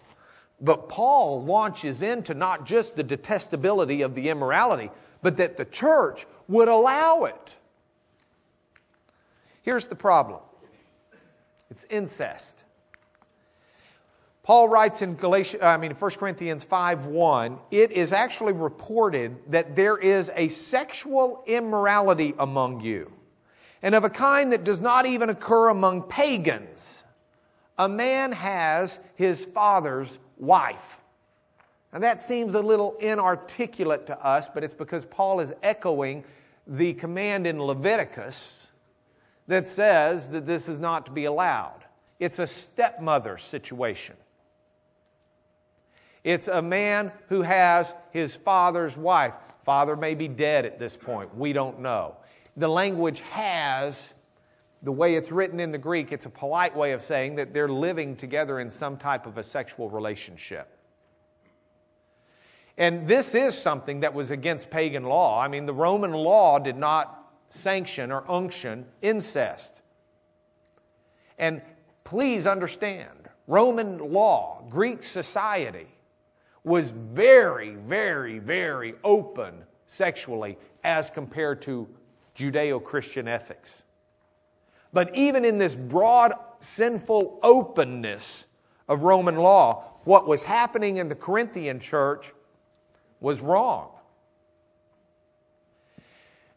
But 0.63 0.89
Paul 0.89 1.45
launches 1.45 2.03
into 2.03 2.35
not 2.35 2.65
just 2.65 2.95
the 2.95 3.03
detestability 3.03 4.05
of 4.05 4.15
the 4.15 4.29
immorality, 4.29 4.91
but 5.21 5.37
that 5.39 5.57
the 5.57 5.65
church 5.65 6.25
would 6.47 6.69
allow 6.69 7.25
it. 7.25 7.57
Here's 9.63 9.87
the 9.87 9.97
problem 9.97 10.41
it's 11.69 11.85
incest. 11.91 12.61
Paul 14.45 14.69
writes 14.69 15.03
in 15.03 15.15
Galatia, 15.15 15.65
I 15.65 15.77
mean 15.77 15.93
1 15.93 16.11
Corinthians 16.13 16.65
5 16.65 17.07
1, 17.07 17.59
it 17.71 17.93
is 17.93 18.13
actually 18.13 18.53
reported 18.53 19.37
that 19.49 19.77
there 19.77 19.97
is 19.97 20.31
a 20.35 20.49
sexual 20.49 21.45
immorality 21.47 22.35
among 22.39 22.81
you, 22.81 23.13
and 23.83 23.95
of 23.95 24.05
a 24.05 24.11
kind 24.11 24.53
that 24.53 24.65
does 24.65 24.81
not 24.81 25.07
even 25.07 25.31
occur 25.31 25.69
among 25.69 26.03
pagans. 26.03 27.05
A 27.79 27.89
man 27.89 28.33
has 28.33 28.99
his 29.15 29.45
father's 29.45 30.19
wife. 30.43 30.99
Now 31.93 32.01
that 32.01 32.21
seems 32.21 32.55
a 32.55 32.61
little 32.61 32.97
inarticulate 33.01 34.07
to 34.07 34.19
us, 34.25 34.49
but 34.53 34.65
it's 34.65 34.75
because 34.75 35.05
Paul 35.05 35.41
is 35.41 35.53
echoing 35.63 36.25
the 36.67 36.95
command 36.95 37.47
in 37.47 37.63
Leviticus 37.63 38.73
that 39.47 39.67
says 39.67 40.31
that 40.31 40.47
this 40.47 40.69
is 40.69 40.81
not 40.81 41.07
to 41.07 41.13
be 41.13 41.27
allowed. 41.27 41.85
It's 42.19 42.39
a 42.39 42.47
stepmother 42.47 43.39
situation. 43.39 44.17
It's 46.25 46.49
a 46.49 46.63
man 46.63 47.13
who 47.29 47.43
has 47.43 47.95
his 48.11 48.37
father's 48.37 48.97
wife. 48.97 49.35
Father 49.65 49.97
may 49.97 50.15
be 50.15 50.29
dead 50.29 50.67
at 50.67 50.79
this 50.79 50.97
point. 50.97 51.37
We 51.37 51.53
don't 51.53 51.81
know. 51.81 52.17
The 52.57 52.69
language 52.69 53.21
has 53.31 54.15
the 54.83 54.93
way 54.93 55.15
it's 55.15 55.31
written 55.31 55.61
in 55.61 55.71
the 55.71 55.79
Greek, 55.79 56.11
it's 56.13 56.27
a 56.27 56.31
polite 56.31 56.77
way 56.77 56.93
of 56.93 57.05
saying 57.05 57.37
that 57.37 57.55
they're 57.55 57.69
living 57.69 58.17
together 58.17 58.59
in 58.59 58.69
some 58.69 58.97
type 58.97 59.27
of 59.27 59.39
a 59.39 59.43
sexual 59.43 59.89
relationship. 59.89 60.69
And 62.77 63.07
this 63.07 63.35
is 63.35 63.57
something 63.57 64.01
that 64.01 64.15
was 64.15 64.31
against 64.31 64.71
pagan 64.71 65.05
law. 65.05 65.41
I 65.41 65.47
mean, 65.47 65.67
the 65.67 65.75
Roman 65.75 66.13
law 66.13 66.59
did 66.59 66.77
not 66.77 67.33
sanction 67.49 68.11
or 68.11 68.25
unction 68.31 68.87
incest. 69.03 69.83
And 71.39 71.61
please 72.03 72.47
understand, 72.47 73.29
Roman 73.47 73.99
law, 73.99 74.65
Greek 74.71 75.03
society, 75.03 75.87
was 76.65 76.93
very, 76.93 77.75
very, 77.75 78.39
very 78.39 78.95
open 79.05 79.65
sexually 79.87 80.57
as 80.83 81.11
compared 81.11 81.61
to 81.63 81.89
Judeo 82.35 82.83
Christian 82.83 83.29
ethics. 83.29 83.85
But 84.93 85.15
even 85.17 85.45
in 85.45 85.59
this 85.59 85.75
broad, 85.75 86.35
sinful 86.61 87.41
openness 87.43 88.47
of 88.89 89.03
Roman 89.03 89.37
law, 89.37 89.85
what 90.05 90.27
was 90.27 90.43
happening 90.43 90.99
in 90.99 91.09
the 91.09 91.15
Corinthian 91.15 91.81
church 91.81 92.33
was 93.21 93.41
wrong. 93.41 93.91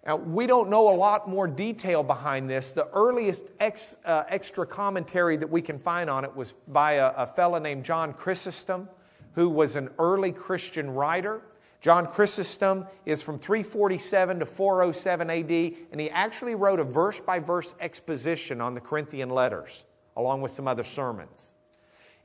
Now, 0.05 0.17
we 0.17 0.45
don't 0.45 0.69
know 0.69 0.93
a 0.93 0.95
lot 0.95 1.27
more 1.27 1.47
detail 1.47 2.03
behind 2.03 2.47
this. 2.47 2.71
The 2.71 2.87
earliest 2.89 3.45
ex, 3.59 3.95
uh, 4.05 4.23
extra 4.29 4.65
commentary 4.65 5.35
that 5.37 5.49
we 5.49 5.61
can 5.61 5.79
find 5.79 6.09
on 6.09 6.23
it 6.23 6.35
was 6.35 6.53
by 6.67 6.93
a, 6.93 7.07
a 7.17 7.25
fellow 7.25 7.57
named 7.57 7.83
John 7.83 8.13
Chrysostom, 8.13 8.87
who 9.33 9.49
was 9.49 9.75
an 9.75 9.89
early 9.97 10.31
Christian 10.31 10.91
writer. 10.91 11.41
John 11.85 12.07
Chrysostom 12.07 12.87
is 13.05 13.21
from 13.21 13.37
347 13.37 14.39
to 14.39 14.45
407 14.47 15.29
AD, 15.29 15.51
and 15.91 16.01
he 16.01 16.09
actually 16.09 16.55
wrote 16.55 16.79
a 16.79 16.83
verse 16.83 17.19
by 17.19 17.37
verse 17.37 17.75
exposition 17.79 18.59
on 18.59 18.73
the 18.73 18.81
Corinthian 18.81 19.29
letters, 19.29 19.85
along 20.17 20.41
with 20.41 20.51
some 20.51 20.67
other 20.67 20.83
sermons. 20.83 21.53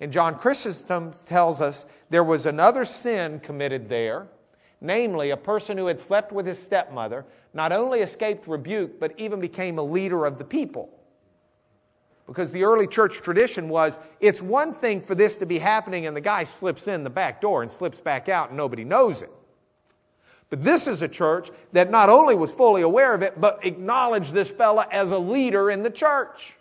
And 0.01 0.11
John 0.11 0.39
Chrysostom 0.39 1.13
tells 1.27 1.61
us 1.61 1.85
there 2.09 2.25
was 2.25 2.47
another 2.47 2.87
sin 2.87 3.39
committed 3.41 3.87
there 3.87 4.29
namely, 4.81 5.29
a 5.29 5.37
person 5.37 5.77
who 5.77 5.89
had 5.89 6.01
slept 6.01 6.33
with 6.33 6.47
his 6.47 6.59
stepmother, 6.59 7.27
not 7.53 7.71
only 7.71 8.01
escaped 8.01 8.49
rebuke, 8.49 8.99
but 8.99 9.13
even 9.19 9.41
became 9.41 9.79
a 9.79 9.83
leader 9.83 10.25
of 10.25 10.39
the 10.39 10.45
people. 10.45 10.89
Because 12.27 12.51
the 12.51 12.65
early 12.65 12.87
church 12.87 13.21
tradition 13.21 13.69
was 13.69 13.99
it's 14.21 14.41
one 14.41 14.73
thing 14.73 15.03
for 15.03 15.15
this 15.15 15.37
to 15.37 15.45
be 15.45 15.59
happening 15.59 16.07
and 16.07 16.17
the 16.17 16.21
guy 16.23 16.45
slips 16.45 16.89
in 16.89 17.05
the 17.05 17.11
back 17.11 17.43
door 17.43 17.61
and 17.61 17.71
slips 17.71 18.01
back 18.01 18.31
out 18.31 18.49
and 18.49 18.57
nobody 18.57 18.85
knows 18.85 19.21
it. 19.21 19.31
But 20.51 20.65
this 20.65 20.89
is 20.89 21.01
a 21.01 21.09
church 21.09 21.49
that 21.73 21.91
not 21.91 22.09
only 22.09 22.35
was 22.35 22.53
fully 22.53 22.83
aware 22.83 23.15
of 23.15 23.23
it, 23.23 23.41
but 23.41 23.65
acknowledged 23.65 24.35
this 24.35 24.51
fella 24.51 24.87
as 24.91 25.13
a 25.13 25.19
leader 25.19 25.71
in 25.71 25.85
the 25.85 25.91
church. 25.91 26.55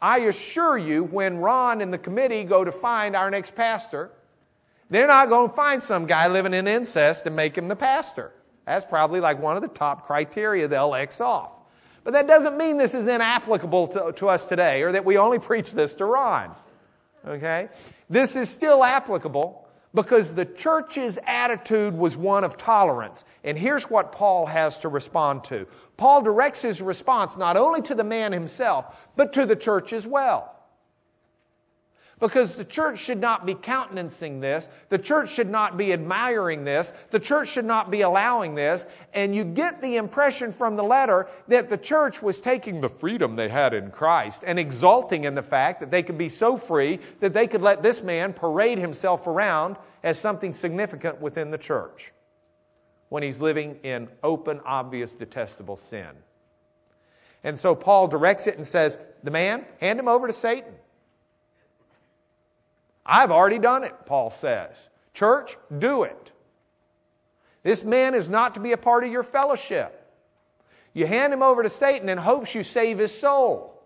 I 0.00 0.18
assure 0.18 0.76
you, 0.76 1.04
when 1.04 1.38
Ron 1.38 1.80
and 1.80 1.92
the 1.92 1.98
committee 1.98 2.42
go 2.42 2.64
to 2.64 2.72
find 2.72 3.14
our 3.16 3.30
next 3.30 3.54
pastor, 3.54 4.10
they're 4.90 5.06
not 5.06 5.28
going 5.28 5.48
to 5.48 5.54
find 5.54 5.82
some 5.82 6.06
guy 6.06 6.28
living 6.28 6.52
in 6.52 6.66
incest 6.66 7.24
and 7.24 7.34
make 7.34 7.56
him 7.56 7.68
the 7.68 7.76
pastor. 7.76 8.32
That's 8.66 8.84
probably 8.84 9.20
like 9.20 9.40
one 9.40 9.56
of 9.56 9.62
the 9.62 9.68
top 9.68 10.06
criteria 10.06 10.68
they'll 10.68 10.94
X 10.94 11.20
off. 11.20 11.52
But 12.02 12.12
that 12.12 12.26
doesn't 12.26 12.58
mean 12.58 12.76
this 12.76 12.94
is 12.94 13.06
inapplicable 13.06 13.86
to, 13.88 14.12
to 14.12 14.28
us 14.28 14.44
today 14.44 14.82
or 14.82 14.92
that 14.92 15.04
we 15.04 15.16
only 15.16 15.38
preach 15.38 15.72
this 15.72 15.94
to 15.94 16.04
Ron. 16.04 16.54
Okay? 17.26 17.68
This 18.10 18.36
is 18.36 18.50
still 18.50 18.84
applicable 18.84 19.63
because 19.94 20.34
the 20.34 20.44
church's 20.44 21.18
attitude 21.26 21.96
was 21.96 22.16
one 22.16 22.44
of 22.44 22.56
tolerance. 22.56 23.24
And 23.44 23.56
here's 23.56 23.88
what 23.88 24.12
Paul 24.12 24.46
has 24.46 24.78
to 24.78 24.88
respond 24.88 25.44
to 25.44 25.66
Paul 25.96 26.22
directs 26.22 26.62
his 26.62 26.82
response 26.82 27.36
not 27.36 27.56
only 27.56 27.80
to 27.82 27.94
the 27.94 28.04
man 28.04 28.32
himself, 28.32 29.08
but 29.16 29.32
to 29.34 29.46
the 29.46 29.56
church 29.56 29.92
as 29.92 30.06
well. 30.06 30.53
Because 32.24 32.56
the 32.56 32.64
church 32.64 33.00
should 33.00 33.20
not 33.20 33.44
be 33.44 33.52
countenancing 33.52 34.40
this. 34.40 34.66
The 34.88 34.96
church 34.96 35.30
should 35.30 35.50
not 35.50 35.76
be 35.76 35.92
admiring 35.92 36.64
this. 36.64 36.90
The 37.10 37.20
church 37.20 37.50
should 37.50 37.66
not 37.66 37.90
be 37.90 38.00
allowing 38.00 38.54
this. 38.54 38.86
And 39.12 39.36
you 39.36 39.44
get 39.44 39.82
the 39.82 39.96
impression 39.96 40.50
from 40.50 40.74
the 40.74 40.82
letter 40.82 41.28
that 41.48 41.68
the 41.68 41.76
church 41.76 42.22
was 42.22 42.40
taking 42.40 42.80
the 42.80 42.88
freedom 42.88 43.36
they 43.36 43.50
had 43.50 43.74
in 43.74 43.90
Christ 43.90 44.42
and 44.46 44.58
exulting 44.58 45.24
in 45.24 45.34
the 45.34 45.42
fact 45.42 45.80
that 45.80 45.90
they 45.90 46.02
could 46.02 46.16
be 46.16 46.30
so 46.30 46.56
free 46.56 46.98
that 47.20 47.34
they 47.34 47.46
could 47.46 47.60
let 47.60 47.82
this 47.82 48.02
man 48.02 48.32
parade 48.32 48.78
himself 48.78 49.26
around 49.26 49.76
as 50.02 50.18
something 50.18 50.54
significant 50.54 51.20
within 51.20 51.50
the 51.50 51.58
church 51.58 52.10
when 53.10 53.22
he's 53.22 53.42
living 53.42 53.78
in 53.82 54.08
open, 54.22 54.62
obvious, 54.64 55.12
detestable 55.12 55.76
sin. 55.76 56.08
And 57.42 57.58
so 57.58 57.74
Paul 57.74 58.08
directs 58.08 58.46
it 58.46 58.56
and 58.56 58.66
says, 58.66 58.98
The 59.24 59.30
man, 59.30 59.66
hand 59.78 60.00
him 60.00 60.08
over 60.08 60.26
to 60.26 60.32
Satan. 60.32 60.72
I've 63.06 63.30
already 63.30 63.58
done 63.58 63.84
it, 63.84 63.94
Paul 64.06 64.30
says. 64.30 64.88
Church, 65.12 65.56
do 65.78 66.04
it. 66.04 66.32
This 67.62 67.84
man 67.84 68.14
is 68.14 68.28
not 68.30 68.54
to 68.54 68.60
be 68.60 68.72
a 68.72 68.76
part 68.76 69.04
of 69.04 69.12
your 69.12 69.22
fellowship. 69.22 70.00
You 70.92 71.06
hand 71.06 71.32
him 71.32 71.42
over 71.42 71.62
to 71.62 71.70
Satan 71.70 72.08
in 72.08 72.18
hopes 72.18 72.54
you 72.54 72.62
save 72.62 72.98
his 72.98 73.16
soul. 73.16 73.82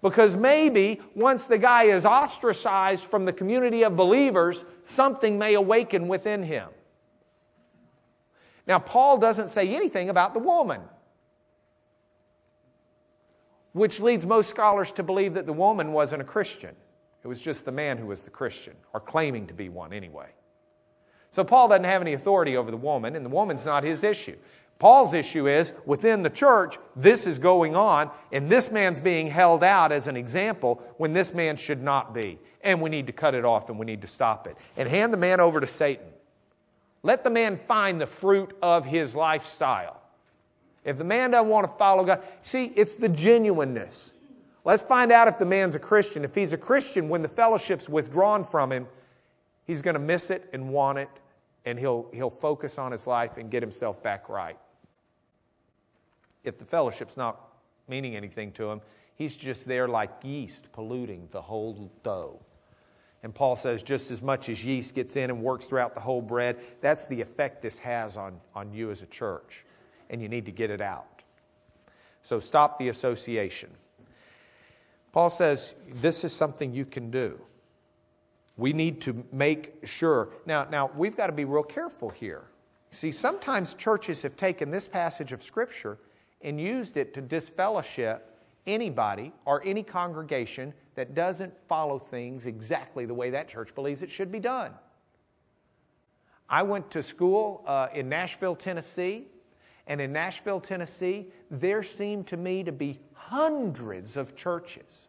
Because 0.00 0.36
maybe 0.36 1.00
once 1.14 1.46
the 1.46 1.58
guy 1.58 1.84
is 1.84 2.04
ostracized 2.04 3.06
from 3.06 3.24
the 3.24 3.32
community 3.32 3.84
of 3.84 3.96
believers, 3.96 4.64
something 4.84 5.38
may 5.38 5.54
awaken 5.54 6.08
within 6.08 6.42
him. 6.42 6.68
Now, 8.66 8.78
Paul 8.78 9.18
doesn't 9.18 9.48
say 9.48 9.74
anything 9.74 10.08
about 10.08 10.34
the 10.34 10.40
woman, 10.40 10.82
which 13.72 14.00
leads 14.00 14.26
most 14.26 14.48
scholars 14.48 14.90
to 14.92 15.02
believe 15.02 15.34
that 15.34 15.46
the 15.46 15.52
woman 15.52 15.92
wasn't 15.92 16.22
a 16.22 16.24
Christian. 16.24 16.74
It 17.24 17.28
was 17.28 17.40
just 17.40 17.64
the 17.64 17.72
man 17.72 17.96
who 17.96 18.06
was 18.06 18.22
the 18.22 18.30
Christian, 18.30 18.74
or 18.92 19.00
claiming 19.00 19.46
to 19.46 19.54
be 19.54 19.70
one 19.70 19.92
anyway. 19.92 20.28
So 21.30 21.42
Paul 21.42 21.68
doesn't 21.68 21.84
have 21.84 22.02
any 22.02 22.12
authority 22.12 22.56
over 22.56 22.70
the 22.70 22.76
woman, 22.76 23.16
and 23.16 23.24
the 23.24 23.30
woman's 23.30 23.64
not 23.64 23.82
his 23.82 24.04
issue. 24.04 24.36
Paul's 24.78 25.14
issue 25.14 25.48
is 25.48 25.72
within 25.86 26.22
the 26.22 26.30
church, 26.30 26.78
this 26.94 27.26
is 27.26 27.38
going 27.38 27.74
on, 27.74 28.10
and 28.32 28.50
this 28.50 28.70
man's 28.70 29.00
being 29.00 29.26
held 29.26 29.64
out 29.64 29.92
as 29.92 30.08
an 30.08 30.16
example 30.16 30.82
when 30.98 31.12
this 31.12 31.32
man 31.32 31.56
should 31.56 31.82
not 31.82 32.12
be. 32.12 32.38
And 32.62 32.80
we 32.80 32.90
need 32.90 33.06
to 33.06 33.12
cut 33.12 33.34
it 33.34 33.44
off 33.44 33.68
and 33.70 33.78
we 33.78 33.86
need 33.86 34.02
to 34.02 34.08
stop 34.08 34.46
it. 34.46 34.56
And 34.76 34.88
hand 34.88 35.12
the 35.12 35.16
man 35.16 35.40
over 35.40 35.60
to 35.60 35.66
Satan. 35.66 36.06
Let 37.02 37.24
the 37.24 37.30
man 37.30 37.58
find 37.68 38.00
the 38.00 38.06
fruit 38.06 38.56
of 38.62 38.84
his 38.84 39.14
lifestyle. 39.14 40.00
If 40.84 40.98
the 40.98 41.04
man 41.04 41.30
doesn't 41.30 41.48
want 41.48 41.70
to 41.70 41.78
follow 41.78 42.04
God, 42.04 42.22
see, 42.42 42.64
it's 42.76 42.94
the 42.94 43.08
genuineness. 43.08 44.13
Let's 44.64 44.82
find 44.82 45.12
out 45.12 45.28
if 45.28 45.38
the 45.38 45.44
man's 45.44 45.74
a 45.74 45.78
Christian. 45.78 46.24
If 46.24 46.34
he's 46.34 46.54
a 46.54 46.58
Christian, 46.58 47.08
when 47.08 47.20
the 47.20 47.28
fellowship's 47.28 47.88
withdrawn 47.88 48.42
from 48.42 48.72
him, 48.72 48.88
he's 49.66 49.82
going 49.82 49.94
to 49.94 50.00
miss 50.00 50.30
it 50.30 50.48
and 50.52 50.70
want 50.70 50.98
it, 50.98 51.10
and 51.66 51.78
he'll, 51.78 52.08
he'll 52.12 52.30
focus 52.30 52.78
on 52.78 52.90
his 52.90 53.06
life 53.06 53.36
and 53.36 53.50
get 53.50 53.62
himself 53.62 54.02
back 54.02 54.28
right. 54.28 54.58
If 56.44 56.58
the 56.58 56.64
fellowship's 56.64 57.16
not 57.16 57.40
meaning 57.88 58.16
anything 58.16 58.52
to 58.52 58.70
him, 58.70 58.80
he's 59.16 59.36
just 59.36 59.66
there 59.66 59.86
like 59.86 60.10
yeast 60.22 60.72
polluting 60.72 61.28
the 61.30 61.42
whole 61.42 61.90
dough. 62.02 62.40
And 63.22 63.34
Paul 63.34 63.56
says, 63.56 63.82
just 63.82 64.10
as 64.10 64.20
much 64.20 64.50
as 64.50 64.64
yeast 64.64 64.94
gets 64.94 65.16
in 65.16 65.30
and 65.30 65.42
works 65.42 65.66
throughout 65.66 65.94
the 65.94 66.00
whole 66.00 66.20
bread, 66.20 66.58
that's 66.82 67.06
the 67.06 67.18
effect 67.20 67.62
this 67.62 67.78
has 67.78 68.18
on, 68.18 68.38
on 68.54 68.70
you 68.72 68.90
as 68.90 69.00
a 69.00 69.06
church. 69.06 69.64
And 70.10 70.20
you 70.20 70.28
need 70.28 70.44
to 70.44 70.52
get 70.52 70.70
it 70.70 70.82
out. 70.82 71.22
So 72.22 72.38
stop 72.38 72.78
the 72.78 72.88
association. 72.88 73.70
Paul 75.14 75.30
says 75.30 75.76
this 76.00 76.24
is 76.24 76.32
something 76.32 76.74
you 76.74 76.84
can 76.84 77.08
do. 77.08 77.40
We 78.56 78.72
need 78.72 79.00
to 79.02 79.24
make 79.30 79.74
sure. 79.84 80.30
Now, 80.44 80.66
now 80.68 80.90
we've 80.96 81.16
got 81.16 81.28
to 81.28 81.32
be 81.32 81.44
real 81.44 81.62
careful 81.62 82.10
here. 82.10 82.46
See, 82.90 83.12
sometimes 83.12 83.74
churches 83.74 84.22
have 84.22 84.36
taken 84.36 84.72
this 84.72 84.88
passage 84.88 85.30
of 85.30 85.40
Scripture 85.40 85.98
and 86.42 86.60
used 86.60 86.96
it 86.96 87.14
to 87.14 87.20
disfellowship 87.20 88.40
anybody 88.66 89.32
or 89.44 89.62
any 89.64 89.84
congregation 89.84 90.74
that 90.96 91.14
doesn't 91.14 91.54
follow 91.68 92.00
things 92.00 92.46
exactly 92.46 93.06
the 93.06 93.14
way 93.14 93.30
that 93.30 93.46
church 93.46 93.72
believes 93.72 94.02
it 94.02 94.10
should 94.10 94.32
be 94.32 94.40
done. 94.40 94.72
I 96.48 96.64
went 96.64 96.90
to 96.90 97.04
school 97.04 97.62
uh, 97.68 97.86
in 97.94 98.08
Nashville, 98.08 98.56
Tennessee, 98.56 99.28
and 99.86 100.00
in 100.00 100.12
Nashville, 100.12 100.60
Tennessee, 100.60 101.26
there 101.50 101.82
seemed 101.82 102.26
to 102.28 102.36
me 102.36 102.64
to 102.64 102.72
be 102.72 103.00
hundreds 103.12 104.16
of 104.16 104.34
churches. 104.34 105.03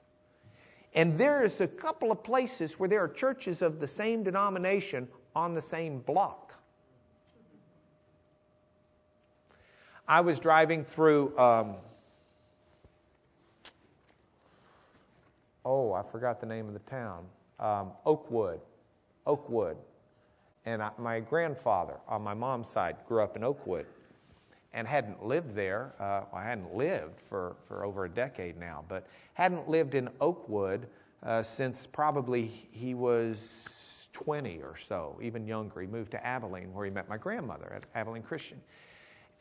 And 0.95 1.17
there's 1.17 1.59
a 1.59 1.67
couple 1.67 2.09
of 2.09 2.23
places 2.23 2.79
where 2.79 2.87
there 2.87 3.01
are 3.01 3.09
churches 3.09 3.61
of 3.61 3.81
the 3.81 3.87
same 3.87 4.23
denomination 4.23 5.09
on 5.35 5.53
the 5.53 5.61
same 5.61 5.99
block. 5.99 6.53
I 10.07 10.21
was 10.21 10.39
driving 10.39 10.85
through, 10.85 11.37
um, 11.37 11.75
oh, 15.65 15.91
I 15.91 16.03
forgot 16.03 16.39
the 16.39 16.45
name 16.45 16.67
of 16.67 16.73
the 16.73 16.79
town, 16.79 17.25
um, 17.59 17.91
Oakwood. 18.05 18.61
Oakwood. 19.27 19.77
And 20.65 20.81
I, 20.81 20.91
my 20.97 21.19
grandfather 21.19 21.95
on 22.07 22.21
my 22.21 22.33
mom's 22.33 22.69
side 22.69 22.95
grew 23.07 23.21
up 23.21 23.35
in 23.35 23.43
Oakwood. 23.43 23.85
And 24.75 24.87
hadn't 24.87 25.25
lived 25.25 25.55
there. 25.55 25.93
Uh, 25.99 26.23
I 26.35 26.43
hadn't 26.43 26.75
lived 26.75 27.19
for, 27.21 27.55
for 27.67 27.85
over 27.85 28.05
a 28.05 28.09
decade 28.09 28.59
now, 28.59 28.83
but 28.87 29.07
hadn't 29.33 29.67
lived 29.67 29.95
in 29.95 30.09
Oakwood 30.21 30.87
uh, 31.23 31.41
since 31.41 31.87
probably 31.87 32.45
he 32.71 32.93
was 32.93 34.07
20 34.11 34.59
or 34.61 34.75
so, 34.77 35.17
even 35.23 35.47
younger. 35.47 35.81
He 35.81 35.87
moved 35.87 36.11
to 36.11 36.25
Abilene, 36.25 36.73
where 36.73 36.85
he 36.85 36.91
met 36.91 37.09
my 37.09 37.17
grandmother 37.17 37.71
at 37.73 37.83
Abilene 37.99 38.21
Christian. 38.21 38.61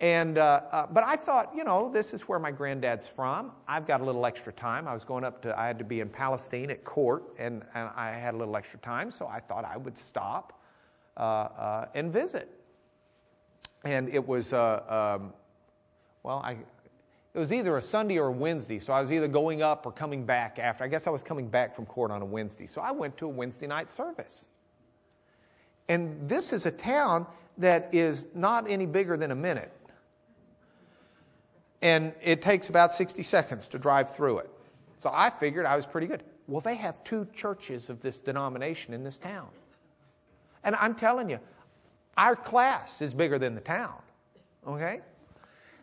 And, 0.00 0.38
uh, 0.38 0.62
uh, 0.71 0.87
but 0.91 1.05
I 1.05 1.17
thought, 1.17 1.53
you 1.55 1.64
know, 1.64 1.91
this 1.93 2.14
is 2.14 2.23
where 2.23 2.38
my 2.38 2.50
granddad's 2.50 3.07
from. 3.09 3.53
I've 3.69 3.87
got 3.87 4.00
a 4.00 4.05
little 4.05 4.26
extra 4.26 4.53
time. 4.53 4.88
I 4.88 4.93
was 4.93 5.05
going 5.05 5.25
up 5.25 5.43
to, 5.43 5.59
I 5.59 5.67
had 5.67 5.79
to 5.79 5.85
be 5.85 6.00
in 6.00 6.09
Palestine 6.09 6.71
at 6.71 6.85
court, 6.85 7.25
and, 7.38 7.62
and 7.75 7.91
I 7.97 8.11
had 8.11 8.35
a 8.35 8.37
little 8.37 8.57
extra 8.57 8.79
time, 8.81 9.11
so 9.11 9.26
I 9.26 9.41
thought 9.41 9.64
I 9.64 9.76
would 9.76 9.99
stop 9.99 10.61
uh, 11.17 11.21
uh 11.21 11.87
and 11.95 12.12
visit. 12.12 12.63
And 13.85 14.09
it 14.09 14.26
was, 14.26 14.53
uh, 14.53 15.19
um, 15.21 15.33
well, 16.23 16.41
I, 16.45 16.53
it 17.35 17.38
was 17.38 17.53
either 17.53 17.76
a 17.76 17.83
Sunday 17.83 18.19
or 18.19 18.29
a 18.29 18.33
Wednesday, 18.33 18.79
so 18.79 18.93
I 18.93 19.00
was 19.00 19.12
either 19.12 19.29
going 19.29 19.62
up 19.62 19.87
or 19.87 19.93
coming 19.93 20.25
back 20.25 20.59
after. 20.59 20.85
I 20.85 20.88
guess 20.88 21.07
I 21.07 21.11
was 21.11 21.23
coming 21.23 21.49
back 21.49 21.75
from 21.75 21.85
court 21.87 22.11
on 22.11 22.23
a 22.23 22.25
Wednesday. 22.25 22.67
So 22.67 22.81
I 22.81 22.93
went 22.93 23.17
to 23.19 23.26
a 23.26 23.29
Wednesday 23.29 23.67
night 23.67 23.91
service. 23.91 24.47
And 25.88 26.29
this 26.29 26.53
is 26.53 26.64
a 26.64 26.71
town 26.71 27.26
that 27.59 27.91
is 27.93 28.26
not 28.35 28.69
any 28.71 28.87
bigger 28.87 29.17
than 29.17 29.31
a 29.31 29.37
minute 29.37 29.73
and 31.85 32.14
it 32.23 32.41
takes 32.41 32.71
about 32.71 32.95
60 32.95 33.23
seconds 33.23 33.69
to 33.69 33.79
drive 33.79 34.11
through 34.11 34.38
it. 34.38 34.50
So 34.97 35.11
I 35.12 35.29
figured 35.29 35.67
I 35.67 35.76
was 35.76 35.85
pretty 35.85 36.07
good. 36.07 36.23
Well, 36.49 36.62
they 36.62 36.76
have 36.76 37.05
two 37.05 37.29
churches 37.35 37.91
of 37.91 38.00
this 38.00 38.21
denomination 38.21 38.95
in 38.95 39.05
this 39.05 39.19
town. 39.19 39.49
And 40.64 40.75
I'm 40.76 40.95
telling 40.95 41.29
you, 41.29 41.38
our 42.16 42.37
class 42.37 43.02
is 43.02 43.14
bigger 43.14 43.38
than 43.38 43.54
the 43.54 43.61
town, 43.61 43.94
okay? 44.66 45.00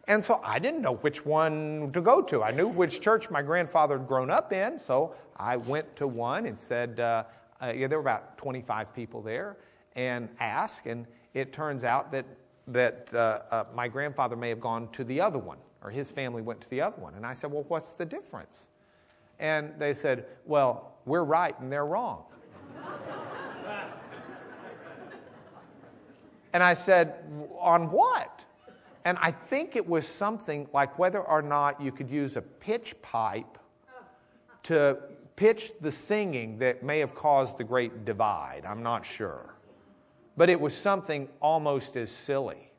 And 0.07 0.23
so 0.23 0.41
I 0.43 0.59
didn't 0.59 0.81
know 0.81 0.95
which 0.95 1.25
one 1.25 1.91
to 1.93 2.01
go 2.01 2.21
to. 2.21 2.43
I 2.43 2.51
knew 2.51 2.67
which 2.67 3.01
church 3.01 3.29
my 3.29 3.41
grandfather 3.41 3.97
had 3.97 4.07
grown 4.07 4.29
up 4.29 4.51
in, 4.51 4.79
so 4.79 5.15
I 5.38 5.57
went 5.57 5.95
to 5.97 6.07
one 6.07 6.45
and 6.45 6.59
said, 6.59 7.00
uh, 7.00 7.23
uh, 7.61 7.73
yeah, 7.75 7.88
there 7.88 7.97
were 7.97 8.03
about 8.03 8.38
25 8.38 8.93
people 8.93 9.21
there, 9.21 9.57
and 9.95 10.29
asked, 10.39 10.85
and 10.85 11.05
it 11.33 11.53
turns 11.53 11.83
out 11.83 12.11
that, 12.11 12.25
that 12.67 13.07
uh, 13.13 13.41
uh 13.51 13.63
my 13.75 13.88
grandfather 13.88 14.35
may 14.35 14.50
have 14.50 14.59
gone 14.59 14.89
to 14.93 15.03
the 15.03 15.21
other 15.21 15.39
one 15.39 15.57
or 15.83 15.89
his 15.89 16.11
family 16.11 16.41
went 16.41 16.61
to 16.61 16.69
the 16.69 16.81
other 16.81 17.01
one. 17.01 17.15
And 17.15 17.25
I 17.25 17.33
said, 17.33 17.51
Well, 17.51 17.65
what's 17.67 17.93
the 17.93 18.05
difference? 18.05 18.69
And 19.39 19.73
they 19.77 19.93
said, 19.93 20.25
Well, 20.45 20.93
we're 21.05 21.23
right 21.23 21.59
and 21.59 21.71
they're 21.71 21.85
wrong. 21.85 22.23
And 26.53 26.62
I 26.63 26.74
said, 26.74 27.15
On 27.60 27.91
what? 27.91 28.46
And 29.05 29.17
I 29.20 29.31
think 29.31 29.75
it 29.75 29.88
was 29.88 30.08
something 30.08 30.67
like 30.74 31.00
whether 31.00 31.22
or 31.22 31.41
not 31.41 31.81
you 31.81 31.91
could 31.91 32.10
use 32.10 32.38
a 32.38 32.41
pitch 32.41 32.96
pipe 33.01 33.58
to 34.63 34.98
pitch 35.36 35.72
the 35.81 35.91
singing 35.91 36.60
that 36.60 36.84
may 36.84 37.00
have 37.00 37.15
caused 37.15 37.58
the 37.58 37.63
great 37.63 38.05
divide. 38.05 38.63
I'm 38.65 38.84
not 38.84 39.05
sure. 39.05 39.55
But 40.38 40.50
it 40.50 40.60
was 40.60 40.75
something 40.77 41.27
almost 41.41 41.98
as 41.98 42.12
silly. 42.12 42.72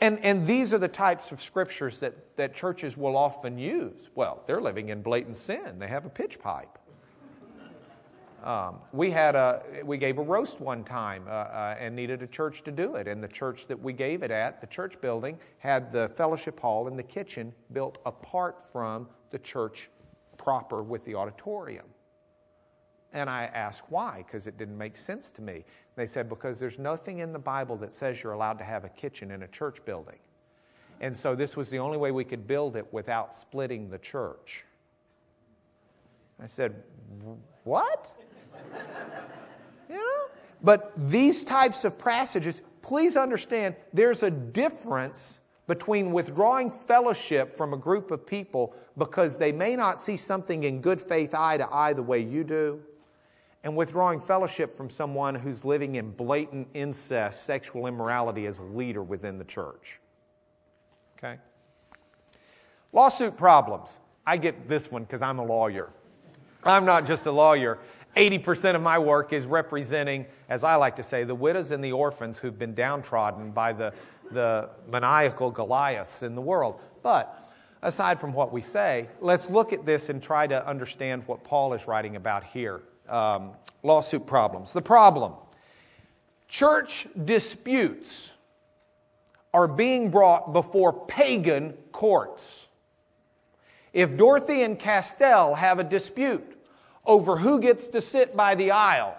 And, 0.00 0.18
and 0.24 0.46
these 0.46 0.72
are 0.72 0.78
the 0.78 0.88
types 0.88 1.32
of 1.32 1.42
scriptures 1.42 2.00
that, 2.00 2.14
that 2.36 2.54
churches 2.54 2.96
will 2.96 3.16
often 3.16 3.58
use. 3.58 4.10
Well, 4.14 4.42
they're 4.46 4.60
living 4.60 4.88
in 4.88 5.02
blatant 5.02 5.36
sin, 5.36 5.78
they 5.78 5.88
have 5.88 6.06
a 6.06 6.10
pitch 6.10 6.38
pipe. 6.38 6.78
Um, 8.42 8.80
we 8.92 9.10
had 9.10 9.36
a 9.36 9.62
we 9.84 9.98
gave 9.98 10.18
a 10.18 10.22
roast 10.22 10.60
one 10.60 10.82
time 10.82 11.24
uh, 11.28 11.30
uh, 11.30 11.76
and 11.78 11.94
needed 11.94 12.22
a 12.22 12.26
church 12.26 12.64
to 12.64 12.72
do 12.72 12.96
it, 12.96 13.06
and 13.06 13.22
the 13.22 13.28
church 13.28 13.68
that 13.68 13.80
we 13.80 13.92
gave 13.92 14.22
it 14.24 14.32
at, 14.32 14.60
the 14.60 14.66
church 14.66 15.00
building, 15.00 15.38
had 15.58 15.92
the 15.92 16.08
fellowship 16.16 16.58
hall 16.58 16.88
and 16.88 16.98
the 16.98 17.04
kitchen 17.04 17.52
built 17.72 17.98
apart 18.04 18.60
from 18.60 19.08
the 19.30 19.38
church 19.38 19.88
proper 20.36 20.82
with 20.82 21.04
the 21.04 21.14
auditorium. 21.14 21.86
And 23.12 23.28
I 23.30 23.44
asked 23.54 23.84
why, 23.90 24.24
because 24.26 24.46
it 24.46 24.56
didn't 24.58 24.78
make 24.78 24.96
sense 24.96 25.30
to 25.32 25.42
me. 25.42 25.64
They 25.96 26.06
said, 26.06 26.28
because 26.28 26.58
there's 26.58 26.78
nothing 26.78 27.18
in 27.18 27.32
the 27.32 27.38
Bible 27.38 27.76
that 27.76 27.94
says 27.94 28.22
you're 28.22 28.32
allowed 28.32 28.58
to 28.58 28.64
have 28.64 28.84
a 28.84 28.88
kitchen 28.88 29.30
in 29.30 29.42
a 29.42 29.48
church 29.48 29.84
building. 29.84 30.18
And 31.00 31.16
so 31.16 31.34
this 31.34 31.56
was 31.56 31.68
the 31.68 31.78
only 31.78 31.98
way 31.98 32.10
we 32.10 32.24
could 32.24 32.46
build 32.46 32.74
it 32.76 32.86
without 32.92 33.34
splitting 33.34 33.90
the 33.90 33.98
church. 33.98 34.64
I 36.42 36.46
said, 36.46 36.82
What? 37.64 38.10
You 39.88 39.96
know? 39.96 40.26
But 40.62 40.92
these 40.96 41.44
types 41.44 41.84
of 41.84 41.98
passages, 41.98 42.62
please 42.82 43.16
understand 43.16 43.74
there's 43.92 44.22
a 44.22 44.30
difference 44.30 45.40
between 45.66 46.12
withdrawing 46.12 46.70
fellowship 46.70 47.56
from 47.56 47.72
a 47.72 47.76
group 47.76 48.10
of 48.10 48.26
people 48.26 48.74
because 48.98 49.36
they 49.36 49.52
may 49.52 49.76
not 49.76 50.00
see 50.00 50.16
something 50.16 50.64
in 50.64 50.80
good 50.80 51.00
faith 51.00 51.34
eye 51.34 51.56
to 51.56 51.72
eye 51.72 51.92
the 51.92 52.02
way 52.02 52.20
you 52.20 52.44
do 52.44 52.82
and 53.64 53.76
withdrawing 53.76 54.20
fellowship 54.20 54.76
from 54.76 54.90
someone 54.90 55.34
who's 55.34 55.64
living 55.64 55.94
in 55.94 56.10
blatant 56.10 56.68
incest, 56.74 57.44
sexual 57.44 57.86
immorality 57.86 58.46
as 58.46 58.58
a 58.58 58.62
leader 58.62 59.02
within 59.02 59.38
the 59.38 59.44
church. 59.44 60.00
Okay? 61.16 61.38
Lawsuit 62.92 63.36
problems. 63.36 63.98
I 64.26 64.36
get 64.36 64.68
this 64.68 64.90
one 64.90 65.04
because 65.04 65.22
I'm 65.22 65.38
a 65.38 65.44
lawyer. 65.44 65.90
I'm 66.64 66.84
not 66.84 67.06
just 67.06 67.26
a 67.26 67.32
lawyer. 67.32 67.78
80% 68.16 68.74
of 68.74 68.82
my 68.82 68.98
work 68.98 69.32
is 69.32 69.46
representing, 69.46 70.26
as 70.48 70.64
I 70.64 70.74
like 70.74 70.96
to 70.96 71.02
say, 71.02 71.24
the 71.24 71.34
widows 71.34 71.70
and 71.70 71.82
the 71.82 71.92
orphans 71.92 72.38
who've 72.38 72.58
been 72.58 72.74
downtrodden 72.74 73.52
by 73.52 73.72
the, 73.72 73.92
the 74.30 74.68
maniacal 74.90 75.50
Goliaths 75.50 76.22
in 76.22 76.34
the 76.34 76.42
world. 76.42 76.80
But 77.02 77.50
aside 77.82 78.20
from 78.20 78.32
what 78.32 78.52
we 78.52 78.60
say, 78.60 79.08
let's 79.20 79.48
look 79.48 79.72
at 79.72 79.86
this 79.86 80.08
and 80.10 80.22
try 80.22 80.46
to 80.46 80.66
understand 80.66 81.22
what 81.26 81.42
Paul 81.42 81.72
is 81.72 81.86
writing 81.86 82.16
about 82.16 82.44
here 82.44 82.82
um, 83.08 83.52
lawsuit 83.82 84.26
problems. 84.26 84.72
The 84.72 84.82
problem 84.82 85.34
church 86.48 87.06
disputes 87.24 88.32
are 89.54 89.68
being 89.68 90.10
brought 90.10 90.52
before 90.52 90.92
pagan 90.92 91.72
courts. 91.92 92.66
If 93.92 94.16
Dorothy 94.16 94.62
and 94.62 94.78
Castell 94.78 95.54
have 95.54 95.78
a 95.78 95.84
dispute 95.84 96.51
over 97.04 97.36
who 97.36 97.60
gets 97.60 97.88
to 97.88 98.00
sit 98.00 98.36
by 98.36 98.54
the 98.54 98.70
aisle, 98.70 99.16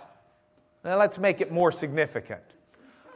now 0.84 0.98
let's 0.98 1.18
make 1.18 1.42
it 1.42 1.52
more 1.52 1.72
significant. 1.72 2.44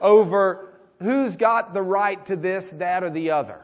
Over 0.01 0.73
who's 0.99 1.35
got 1.35 1.73
the 1.73 1.81
right 1.81 2.23
to 2.25 2.35
this, 2.35 2.71
that, 2.71 3.03
or 3.03 3.09
the 3.09 3.31
other. 3.31 3.61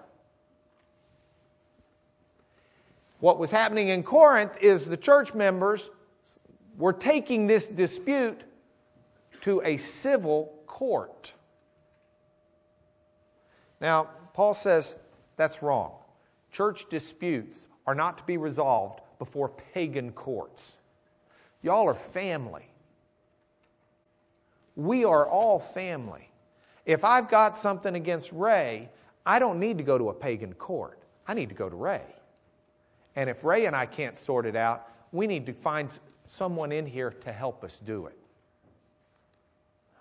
What 3.20 3.40
was 3.40 3.52
happening 3.52 3.88
in 3.88 4.04
Corinth 4.04 4.52
is 4.60 4.86
the 4.86 4.98
church 4.98 5.34
members 5.34 5.90
we're 6.78 6.92
taking 6.92 7.48
this 7.48 7.68
dispute 7.68 8.42
to 9.42 9.62
a 9.64 9.78
civil 9.78 10.54
court. 10.66 11.34
Now, 13.80 14.10
Paul 14.34 14.54
says 14.54 14.96
that's 15.38 15.62
wrong. 15.62 15.94
Church 16.52 16.88
disputes 16.90 17.68
are 17.86 17.96
not 17.96 18.18
to 18.18 18.24
be 18.24 18.38
resolved 18.38 19.02
before 19.20 19.50
pagan 19.50 20.12
courts. 20.12 20.80
Y'all 21.64 21.88
are 21.88 21.96
family. 21.96 22.70
We 24.76 25.06
are 25.06 25.28
all 25.28 25.60
family. 25.60 26.30
If 26.86 27.06
I've 27.06 27.30
got 27.30 27.58
something 27.58 27.96
against 27.96 28.32
Ray, 28.34 28.90
I 29.26 29.40
don't 29.40 29.60
need 29.60 29.78
to 29.78 29.84
go 29.84 29.98
to 29.98 30.10
a 30.10 30.14
pagan 30.14 30.54
court. 30.54 31.00
I 31.26 31.34
need 31.34 31.50
to 31.50 31.56
go 31.56 31.70
to 31.70 31.76
Ray. 31.76 32.04
And 33.16 33.30
if 33.30 33.44
Ray 33.44 33.66
and 33.66 33.76
I 33.76 33.86
can't 33.86 34.18
sort 34.18 34.46
it 34.46 34.56
out, 34.56 34.90
we 35.12 35.26
need 35.26 35.46
to 35.46 35.54
find 35.54 35.98
someone 36.26 36.72
in 36.72 36.86
here 36.86 37.12
to 37.12 37.32
help 37.32 37.64
us 37.64 37.80
do 37.86 38.08
it. 38.08 38.18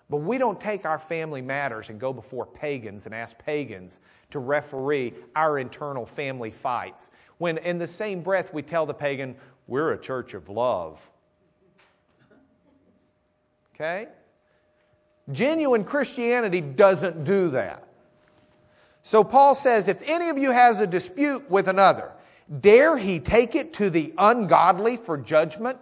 But 0.09 0.17
we 0.17 0.37
don't 0.37 0.59
take 0.59 0.85
our 0.85 0.99
family 0.99 1.41
matters 1.41 1.89
and 1.89 1.99
go 1.99 2.11
before 2.11 2.45
pagans 2.45 3.05
and 3.05 3.15
ask 3.15 3.37
pagans 3.37 3.99
to 4.31 4.39
referee 4.39 5.13
our 5.35 5.59
internal 5.59 6.05
family 6.05 6.51
fights. 6.51 7.09
When 7.37 7.57
in 7.59 7.77
the 7.77 7.87
same 7.87 8.21
breath 8.21 8.53
we 8.53 8.63
tell 8.63 8.85
the 8.85 8.93
pagan, 8.93 9.35
we're 9.67 9.93
a 9.93 9.97
church 9.97 10.33
of 10.33 10.49
love. 10.49 11.09
Okay? 13.83 14.07
Genuine 15.31 15.83
Christianity 15.83 16.61
doesn't 16.61 17.23
do 17.23 17.49
that. 17.49 17.83
So 19.01 19.23
Paul 19.23 19.55
says 19.55 19.87
if 19.87 20.07
any 20.07 20.29
of 20.29 20.37
you 20.37 20.51
has 20.51 20.79
a 20.79 20.87
dispute 20.87 21.49
with 21.49 21.67
another, 21.67 22.11
dare 22.61 22.97
he 22.97 23.19
take 23.19 23.55
it 23.55 23.73
to 23.73 23.89
the 23.89 24.13
ungodly 24.17 24.95
for 24.95 25.17
judgment? 25.17 25.77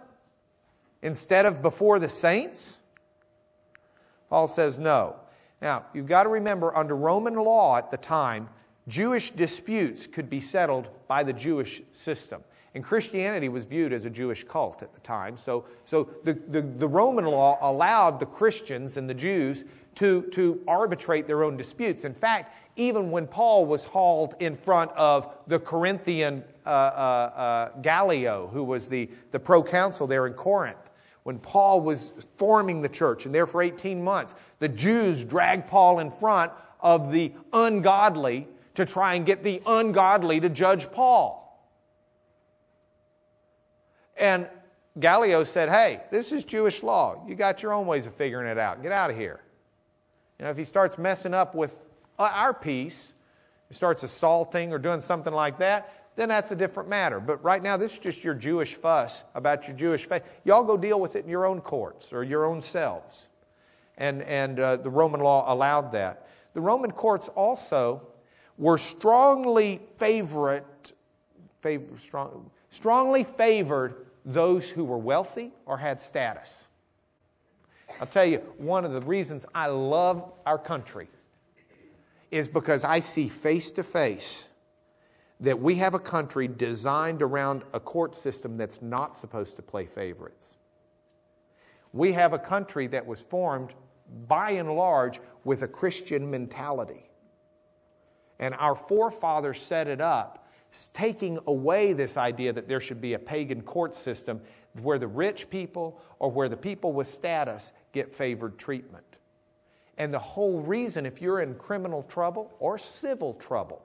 instead 1.02 1.46
of 1.46 1.62
before 1.62 1.98
the 1.98 2.08
saints? 2.08 2.78
Paul 4.30 4.46
says 4.46 4.78
no. 4.78 5.16
Now, 5.60 5.84
you've 5.92 6.06
got 6.06 6.24
to 6.24 6.28
remember, 6.28 6.74
under 6.76 6.96
Roman 6.96 7.34
law 7.34 7.76
at 7.76 7.90
the 7.90 7.96
time, 7.96 8.48
Jewish 8.88 9.30
disputes 9.30 10.06
could 10.06 10.30
be 10.30 10.40
settled 10.40 10.88
by 11.06 11.22
the 11.22 11.32
Jewish 11.32 11.82
system. 11.92 12.42
And 12.74 12.82
Christianity 12.82 13.50
was 13.50 13.66
viewed 13.66 13.92
as 13.92 14.06
a 14.06 14.10
Jewish 14.10 14.44
cult 14.44 14.82
at 14.82 14.94
the 14.94 15.00
time. 15.00 15.36
So, 15.36 15.66
so 15.84 16.08
the, 16.24 16.32
the, 16.32 16.62
the 16.62 16.88
Roman 16.88 17.26
law 17.26 17.58
allowed 17.60 18.18
the 18.18 18.26
Christians 18.26 18.96
and 18.96 19.08
the 19.08 19.14
Jews 19.14 19.64
to, 19.96 20.22
to 20.30 20.60
arbitrate 20.66 21.26
their 21.26 21.44
own 21.44 21.56
disputes. 21.56 22.04
In 22.04 22.14
fact, 22.14 22.56
even 22.76 23.10
when 23.10 23.26
Paul 23.26 23.66
was 23.66 23.84
hauled 23.84 24.34
in 24.40 24.54
front 24.54 24.90
of 24.92 25.34
the 25.46 25.58
Corinthian 25.58 26.42
uh, 26.64 26.68
uh, 26.68 26.72
uh, 26.72 27.80
Gallio, 27.82 28.48
who 28.52 28.64
was 28.64 28.88
the, 28.88 29.10
the 29.32 29.38
proconsul 29.38 30.06
there 30.06 30.26
in 30.26 30.32
Corinth, 30.32 30.90
when 31.24 31.38
Paul 31.38 31.82
was 31.82 32.12
forming 32.36 32.80
the 32.80 32.88
church 32.88 33.26
and 33.26 33.34
there 33.34 33.46
for 33.46 33.62
18 33.62 34.02
months, 34.02 34.34
the 34.58 34.68
Jews 34.68 35.24
dragged 35.24 35.68
Paul 35.68 35.98
in 35.98 36.10
front 36.10 36.52
of 36.80 37.12
the 37.12 37.32
ungodly 37.52 38.48
to 38.74 38.86
try 38.86 39.14
and 39.14 39.26
get 39.26 39.44
the 39.44 39.62
ungodly 39.66 40.40
to 40.40 40.48
judge 40.48 40.90
Paul. 40.90 41.41
And 44.16 44.48
Gallio 44.98 45.44
said, 45.44 45.68
Hey, 45.68 46.02
this 46.10 46.32
is 46.32 46.44
Jewish 46.44 46.82
law. 46.82 47.24
You 47.26 47.34
got 47.34 47.62
your 47.62 47.72
own 47.72 47.86
ways 47.86 48.06
of 48.06 48.14
figuring 48.14 48.48
it 48.48 48.58
out. 48.58 48.82
Get 48.82 48.92
out 48.92 49.10
of 49.10 49.16
here. 49.16 49.40
You 50.38 50.44
know, 50.44 50.50
if 50.50 50.56
he 50.56 50.64
starts 50.64 50.98
messing 50.98 51.34
up 51.34 51.54
with 51.54 51.76
our 52.18 52.52
peace, 52.52 53.14
he 53.68 53.74
starts 53.74 54.02
assaulting 54.02 54.72
or 54.72 54.78
doing 54.78 55.00
something 55.00 55.32
like 55.32 55.58
that, 55.58 56.10
then 56.14 56.28
that's 56.28 56.50
a 56.50 56.56
different 56.56 56.88
matter. 56.88 57.20
But 57.20 57.42
right 57.42 57.62
now, 57.62 57.76
this 57.76 57.94
is 57.94 57.98
just 57.98 58.22
your 58.22 58.34
Jewish 58.34 58.74
fuss 58.74 59.24
about 59.34 59.66
your 59.66 59.76
Jewish 59.76 60.04
faith. 60.04 60.22
Y'all 60.44 60.64
go 60.64 60.76
deal 60.76 61.00
with 61.00 61.16
it 61.16 61.24
in 61.24 61.30
your 61.30 61.46
own 61.46 61.60
courts 61.60 62.12
or 62.12 62.22
your 62.22 62.44
own 62.44 62.60
selves. 62.60 63.28
And, 63.96 64.22
and 64.22 64.60
uh, 64.60 64.76
the 64.76 64.90
Roman 64.90 65.20
law 65.20 65.50
allowed 65.52 65.92
that. 65.92 66.28
The 66.54 66.60
Roman 66.60 66.90
courts 66.90 67.28
also 67.28 68.02
were 68.58 68.76
strongly 68.76 69.80
favorite, 69.96 70.92
favor, 71.60 71.96
strong, 71.96 72.50
strongly 72.72 73.22
favored 73.22 74.06
those 74.24 74.68
who 74.68 74.82
were 74.82 74.98
wealthy 74.98 75.52
or 75.66 75.76
had 75.76 76.00
status. 76.00 76.66
I'll 78.00 78.06
tell 78.06 78.24
you, 78.24 78.38
one 78.56 78.84
of 78.84 78.92
the 78.92 79.02
reasons 79.02 79.44
I 79.54 79.66
love 79.66 80.32
our 80.46 80.58
country 80.58 81.08
is 82.30 82.48
because 82.48 82.82
I 82.82 82.98
see 82.98 83.28
face 83.28 83.70
to 83.72 83.84
face 83.84 84.48
that 85.40 85.60
we 85.60 85.74
have 85.74 85.92
a 85.92 85.98
country 85.98 86.48
designed 86.48 87.20
around 87.20 87.62
a 87.74 87.80
court 87.80 88.16
system 88.16 88.56
that's 88.56 88.80
not 88.80 89.16
supposed 89.16 89.56
to 89.56 89.62
play 89.62 89.84
favorites. 89.84 90.54
We 91.92 92.12
have 92.12 92.32
a 92.32 92.38
country 92.38 92.86
that 92.86 93.06
was 93.06 93.20
formed 93.20 93.74
by 94.28 94.52
and 94.52 94.74
large 94.74 95.20
with 95.44 95.62
a 95.62 95.68
Christian 95.68 96.30
mentality. 96.30 97.10
And 98.38 98.54
our 98.54 98.74
forefathers 98.74 99.60
set 99.60 99.88
it 99.88 100.00
up, 100.00 100.41
taking 100.92 101.38
away 101.46 101.92
this 101.92 102.16
idea 102.16 102.52
that 102.52 102.68
there 102.68 102.80
should 102.80 103.00
be 103.00 103.14
a 103.14 103.18
pagan 103.18 103.62
court 103.62 103.94
system 103.94 104.40
where 104.80 104.98
the 104.98 105.06
rich 105.06 105.50
people 105.50 106.00
or 106.18 106.30
where 106.30 106.48
the 106.48 106.56
people 106.56 106.92
with 106.92 107.08
status 107.08 107.72
get 107.92 108.12
favored 108.12 108.58
treatment. 108.58 109.04
And 109.98 110.12
the 110.12 110.18
whole 110.18 110.60
reason, 110.60 111.04
if 111.04 111.20
you're 111.20 111.42
in 111.42 111.54
criminal 111.54 112.02
trouble 112.04 112.52
or 112.58 112.78
civil 112.78 113.34
trouble, 113.34 113.82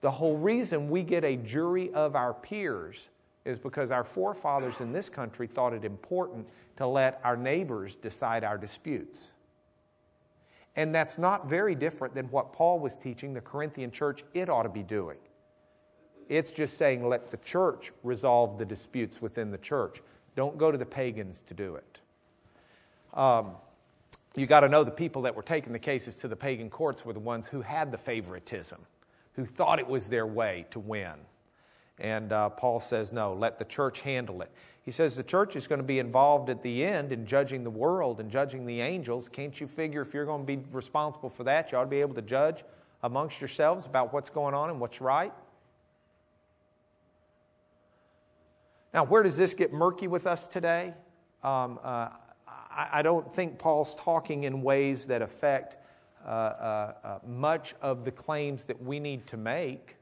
the 0.00 0.10
whole 0.10 0.36
reason 0.36 0.88
we 0.88 1.02
get 1.02 1.24
a 1.24 1.36
jury 1.36 1.92
of 1.92 2.14
our 2.14 2.34
peers 2.34 3.08
is 3.44 3.58
because 3.58 3.90
our 3.90 4.04
forefathers 4.04 4.80
in 4.80 4.92
this 4.92 5.10
country 5.10 5.46
thought 5.46 5.74
it 5.74 5.84
important 5.84 6.46
to 6.76 6.86
let 6.86 7.20
our 7.24 7.36
neighbors 7.36 7.96
decide 7.96 8.44
our 8.44 8.56
disputes. 8.56 9.33
And 10.76 10.94
that's 10.94 11.18
not 11.18 11.48
very 11.48 11.74
different 11.74 12.14
than 12.14 12.26
what 12.26 12.52
Paul 12.52 12.80
was 12.80 12.96
teaching 12.96 13.32
the 13.32 13.40
Corinthian 13.40 13.90
church 13.90 14.24
it 14.34 14.48
ought 14.48 14.64
to 14.64 14.68
be 14.68 14.82
doing. 14.82 15.18
It's 16.28 16.50
just 16.50 16.78
saying 16.78 17.06
let 17.06 17.30
the 17.30 17.36
church 17.38 17.92
resolve 18.02 18.58
the 18.58 18.64
disputes 18.64 19.20
within 19.20 19.50
the 19.50 19.58
church. 19.58 20.02
Don't 20.36 20.58
go 20.58 20.72
to 20.72 20.78
the 20.78 20.86
pagans 20.86 21.42
to 21.42 21.54
do 21.54 21.76
it. 21.76 22.00
Um, 23.12 23.52
you 24.34 24.46
got 24.46 24.60
to 24.60 24.68
know 24.68 24.82
the 24.82 24.90
people 24.90 25.22
that 25.22 25.36
were 25.36 25.42
taking 25.42 25.72
the 25.72 25.78
cases 25.78 26.16
to 26.16 26.28
the 26.28 26.34
pagan 26.34 26.68
courts 26.70 27.04
were 27.04 27.12
the 27.12 27.20
ones 27.20 27.46
who 27.46 27.60
had 27.60 27.92
the 27.92 27.98
favoritism 27.98 28.80
who 29.34 29.44
thought 29.44 29.78
it 29.78 29.86
was 29.86 30.08
their 30.08 30.26
way 30.26 30.66
to 30.70 30.80
win. 30.80 31.12
And 31.98 32.32
uh, 32.32 32.50
Paul 32.50 32.80
says, 32.80 33.12
no, 33.12 33.34
let 33.34 33.58
the 33.58 33.64
church 33.64 34.00
handle 34.00 34.42
it. 34.42 34.50
He 34.82 34.90
says 34.90 35.16
the 35.16 35.22
church 35.22 35.56
is 35.56 35.66
going 35.66 35.78
to 35.78 35.86
be 35.86 35.98
involved 35.98 36.50
at 36.50 36.62
the 36.62 36.84
end 36.84 37.12
in 37.12 37.24
judging 37.24 37.64
the 37.64 37.70
world 37.70 38.20
and 38.20 38.30
judging 38.30 38.66
the 38.66 38.80
angels. 38.80 39.28
Can't 39.28 39.58
you 39.58 39.66
figure 39.66 40.02
if 40.02 40.12
you're 40.12 40.26
going 40.26 40.42
to 40.42 40.46
be 40.46 40.62
responsible 40.72 41.30
for 41.30 41.44
that, 41.44 41.72
you 41.72 41.78
ought 41.78 41.84
to 41.84 41.90
be 41.90 42.00
able 42.00 42.14
to 42.14 42.22
judge 42.22 42.64
amongst 43.02 43.40
yourselves 43.40 43.86
about 43.86 44.12
what's 44.12 44.30
going 44.30 44.54
on 44.54 44.70
and 44.70 44.80
what's 44.80 45.00
right? 45.00 45.32
Now, 48.92 49.04
where 49.04 49.22
does 49.22 49.36
this 49.36 49.54
get 49.54 49.72
murky 49.72 50.06
with 50.06 50.26
us 50.26 50.46
today? 50.46 50.94
Um, 51.42 51.78
uh, 51.82 52.10
I, 52.46 52.88
I 52.92 53.02
don't 53.02 53.34
think 53.34 53.58
Paul's 53.58 53.94
talking 53.94 54.44
in 54.44 54.62
ways 54.62 55.06
that 55.06 55.22
affect 55.22 55.76
uh, 56.24 56.28
uh, 56.28 56.92
uh, 57.04 57.18
much 57.26 57.74
of 57.82 58.04
the 58.04 58.10
claims 58.10 58.64
that 58.64 58.82
we 58.82 59.00
need 59.00 59.26
to 59.28 59.36
make. 59.36 59.96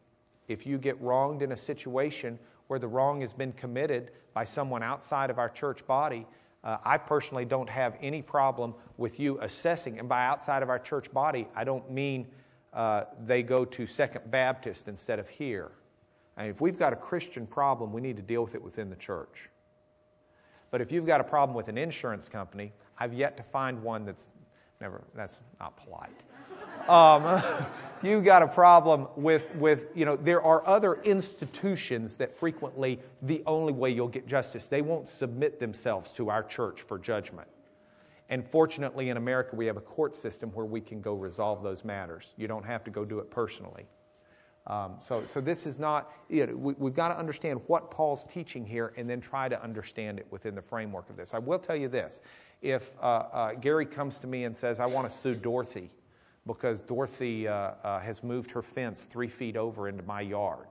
If 0.53 0.67
you 0.67 0.79
get 0.79 1.01
wronged 1.01 1.43
in 1.43 1.53
a 1.53 1.57
situation 1.57 2.39
where 2.67 2.79
the 2.79 2.89
wrong 2.89 3.21
has 3.21 3.33
been 3.33 3.53
committed 3.53 4.11
by 4.35 4.45
someone 4.45 4.83
outside 4.83 5.31
of 5.31 5.39
our 5.39 5.49
church 5.49 5.87
body, 5.87 6.27
uh, 6.65 6.79
I 6.85 6.99
personally 6.99 7.45
don't 7.45 7.69
have 7.69 7.97
any 8.01 8.23
problem 8.23 8.75
with 8.97 9.19
you 9.19 9.39
assessing. 9.41 9.99
And 9.99 10.09
by 10.09 10.25
outside 10.25 10.63
of 10.63 10.71
our 10.71 10.79
church 10.79 11.13
body, 11.13 11.49
I 11.55 11.65
don't 11.65 11.91
mean 11.91 12.27
uh, 12.73 13.05
they 13.25 13.43
go 13.43 13.65
to 13.65 13.87
Second 13.87 14.31
Baptist 14.31 14.89
instead 14.89 15.19
of 15.19 15.29
here. 15.29 15.73
And 16.37 16.49
if 16.49 16.61
we've 16.61 16.79
got 16.79 16.93
a 16.93 16.97
Christian 16.97 17.47
problem, 17.47 17.93
we 17.93 18.01
need 18.01 18.17
to 18.17 18.23
deal 18.23 18.43
with 18.43 18.55
it 18.55 18.63
within 18.63 18.89
the 18.89 18.97
church. 18.97 19.51
But 20.71 20.81
if 20.81 20.91
you've 20.91 21.07
got 21.07 21.21
a 21.21 21.25
problem 21.25 21.55
with 21.55 21.69
an 21.69 21.77
insurance 21.77 22.29
company, 22.29 22.73
I've 22.99 23.13
yet 23.13 23.37
to 23.37 23.43
find 23.43 23.83
one 23.83 24.07
that's 24.07 24.29
Never, 24.83 25.01
that's 25.15 25.39
not 25.61 25.77
polite. 25.77 26.11
Um, 26.89 27.43
you've 28.03 28.25
got 28.25 28.43
a 28.43 28.49
problem 28.49 29.09
with, 29.17 29.55
with, 29.57 29.87
you 29.95 30.05
know, 30.05 30.17
there 30.17 30.43
are 30.43 30.67
other 30.67 30.95
institutions 31.03 32.17
that 32.17 32.35
frequently 32.35 32.99
the 33.23 33.43
only 33.47 33.73
way 33.73 33.91
you'll 33.91 34.09
get 34.09 34.27
justice, 34.27 34.69
they 34.69 34.83
won't 34.83 35.09
submit 35.09 35.61
themselves 35.61 36.13
to 36.13 36.31
our 36.31 36.43
church 36.43 36.83
for 36.83 36.99
judgment. 36.99 37.49
And 38.29 38.47
fortunately, 38.47 39.11
in 39.11 39.17
America, 39.17 39.55
we 39.55 39.67
have 39.67 39.77
a 39.77 39.83
court 39.83 40.15
system 40.15 40.51
where 40.51 40.65
we 40.65 40.81
can 40.81 41.01
go 41.01 41.15
resolve 41.15 41.63
those 41.63 41.85
matters. 41.85 42.33
You 42.37 42.49
don't 42.49 42.65
have 42.65 42.83
to 42.85 42.91
go 42.91 43.05
do 43.05 43.19
it 43.19 43.31
personally. 43.31 43.87
Um, 44.67 44.95
so, 45.01 45.25
so 45.25 45.41
this 45.41 45.67
is 45.67 45.79
not, 45.79 46.13
you 46.29 46.47
know, 46.47 46.55
we, 46.55 46.75
have 46.87 46.95
got 46.95 47.09
to 47.09 47.19
understand 47.19 47.61
what 47.67 47.91
Paul's 47.91 48.25
teaching 48.25 48.65
here 48.65 48.93
and 48.97 49.11
then 49.11 49.21
try 49.21 49.49
to 49.49 49.61
understand 49.63 50.21
it 50.21 50.27
within 50.31 50.55
the 50.55 50.63
framework 50.63 51.11
of 51.11 51.17
this. 51.17 51.35
I 51.35 51.39
will 51.39 51.59
tell 51.59 51.75
you 51.75 51.89
this 51.89 52.21
if 52.63 52.95
uh, 53.03 53.25
uh, 53.33 53.53
Gary 53.55 53.85
comes 53.85 54.19
to 54.21 54.29
me 54.29 54.45
and 54.45 54.57
says, 54.57 54.79
I 54.79 54.87
want 54.87 55.11
to 55.11 55.17
sue 55.17 55.35
Dorothy 55.35 55.91
because 56.47 56.81
Dorothy 56.81 57.47
uh, 57.47 57.73
uh, 57.83 58.01
has 58.01 58.23
moved 58.23 58.51
her 58.51 58.63
fence 58.63 59.05
three 59.05 59.29
feet 59.29 59.57
over 59.57 59.89
into 59.89 60.03
my 60.03 60.21
yard, 60.21 60.67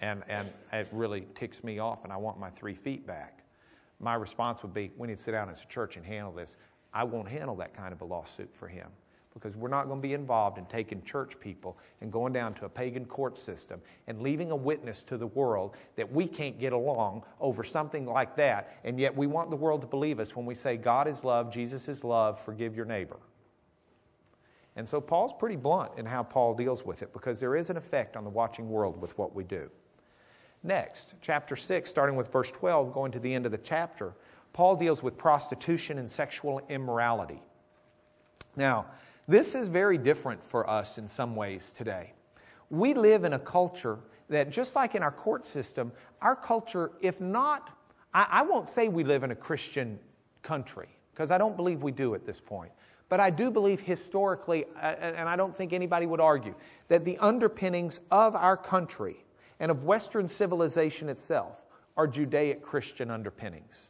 and, 0.00 0.22
and 0.28 0.48
it 0.72 0.88
really 0.92 1.26
ticks 1.34 1.62
me 1.62 1.78
off, 1.78 2.04
and 2.04 2.12
I 2.12 2.16
want 2.16 2.38
my 2.38 2.50
three 2.50 2.74
feet 2.74 3.06
back. 3.06 3.44
My 3.98 4.14
response 4.14 4.62
would 4.62 4.72
be, 4.72 4.90
we 4.96 5.08
need 5.08 5.18
to 5.18 5.22
sit 5.22 5.32
down 5.32 5.50
as 5.50 5.62
a 5.62 5.66
church 5.66 5.96
and 5.96 6.04
handle 6.04 6.32
this. 6.32 6.56
I 6.92 7.04
won't 7.04 7.28
handle 7.28 7.54
that 7.56 7.74
kind 7.74 7.92
of 7.92 8.00
a 8.00 8.04
lawsuit 8.04 8.50
for 8.54 8.66
him 8.66 8.88
because 9.34 9.56
we're 9.56 9.68
not 9.68 9.86
going 9.86 10.00
to 10.00 10.06
be 10.06 10.14
involved 10.14 10.58
in 10.58 10.66
taking 10.66 11.02
church 11.02 11.38
people 11.38 11.78
and 12.00 12.10
going 12.10 12.32
down 12.32 12.52
to 12.54 12.64
a 12.64 12.68
pagan 12.68 13.04
court 13.04 13.38
system 13.38 13.80
and 14.08 14.20
leaving 14.20 14.50
a 14.50 14.56
witness 14.56 15.02
to 15.04 15.16
the 15.16 15.26
world 15.28 15.76
that 15.96 16.10
we 16.10 16.26
can't 16.26 16.58
get 16.58 16.72
along 16.72 17.22
over 17.40 17.62
something 17.62 18.06
like 18.06 18.34
that. 18.36 18.76
And 18.84 18.98
yet 18.98 19.16
we 19.16 19.26
want 19.26 19.50
the 19.50 19.56
world 19.56 19.82
to 19.82 19.86
believe 19.86 20.18
us 20.18 20.34
when 20.34 20.46
we 20.46 20.54
say 20.54 20.76
God 20.76 21.06
is 21.06 21.22
love, 21.22 21.52
Jesus 21.52 21.88
is 21.88 22.02
love, 22.02 22.40
forgive 22.40 22.74
your 22.74 22.86
neighbor. 22.86 23.18
And 24.76 24.88
so 24.88 25.00
Paul's 25.00 25.32
pretty 25.32 25.56
blunt 25.56 25.92
in 25.98 26.06
how 26.06 26.22
Paul 26.22 26.54
deals 26.54 26.84
with 26.84 27.02
it 27.02 27.12
because 27.12 27.40
there 27.40 27.56
is 27.56 27.70
an 27.70 27.76
effect 27.76 28.16
on 28.16 28.24
the 28.24 28.30
watching 28.30 28.68
world 28.68 29.00
with 29.00 29.16
what 29.18 29.34
we 29.34 29.44
do. 29.44 29.70
Next, 30.62 31.14
chapter 31.20 31.56
6, 31.56 31.88
starting 31.88 32.16
with 32.16 32.30
verse 32.30 32.50
12, 32.50 32.92
going 32.92 33.12
to 33.12 33.18
the 33.18 33.32
end 33.32 33.46
of 33.46 33.52
the 33.52 33.58
chapter, 33.58 34.12
Paul 34.52 34.76
deals 34.76 35.02
with 35.02 35.16
prostitution 35.16 35.98
and 35.98 36.10
sexual 36.10 36.60
immorality. 36.68 37.42
Now, 38.56 38.86
this 39.26 39.54
is 39.54 39.68
very 39.68 39.96
different 39.96 40.44
for 40.44 40.68
us 40.68 40.98
in 40.98 41.08
some 41.08 41.34
ways 41.36 41.72
today. 41.72 42.12
We 42.68 42.94
live 42.94 43.24
in 43.24 43.34
a 43.34 43.38
culture 43.38 43.98
that, 44.28 44.50
just 44.50 44.76
like 44.76 44.94
in 44.94 45.02
our 45.02 45.10
court 45.10 45.46
system, 45.46 45.92
our 46.20 46.36
culture, 46.36 46.92
if 47.00 47.20
not, 47.20 47.76
I, 48.12 48.26
I 48.30 48.42
won't 48.42 48.68
say 48.68 48.88
we 48.88 49.04
live 49.04 49.22
in 49.22 49.30
a 49.30 49.36
Christian 49.36 49.98
country, 50.42 50.88
because 51.12 51.30
I 51.30 51.38
don't 51.38 51.56
believe 51.56 51.82
we 51.82 51.92
do 51.92 52.14
at 52.14 52.26
this 52.26 52.40
point. 52.40 52.72
But 53.10 53.20
I 53.20 53.28
do 53.28 53.50
believe 53.50 53.80
historically, 53.80 54.64
uh, 54.76 54.94
and 55.00 55.28
I 55.28 55.36
don't 55.36 55.54
think 55.54 55.74
anybody 55.74 56.06
would 56.06 56.20
argue, 56.20 56.54
that 56.88 57.04
the 57.04 57.18
underpinnings 57.18 58.00
of 58.10 58.34
our 58.34 58.56
country 58.56 59.24
and 59.58 59.70
of 59.70 59.84
Western 59.84 60.26
civilization 60.26 61.10
itself 61.10 61.66
are 61.96 62.06
Judaic 62.06 62.62
Christian 62.62 63.10
underpinnings. 63.10 63.88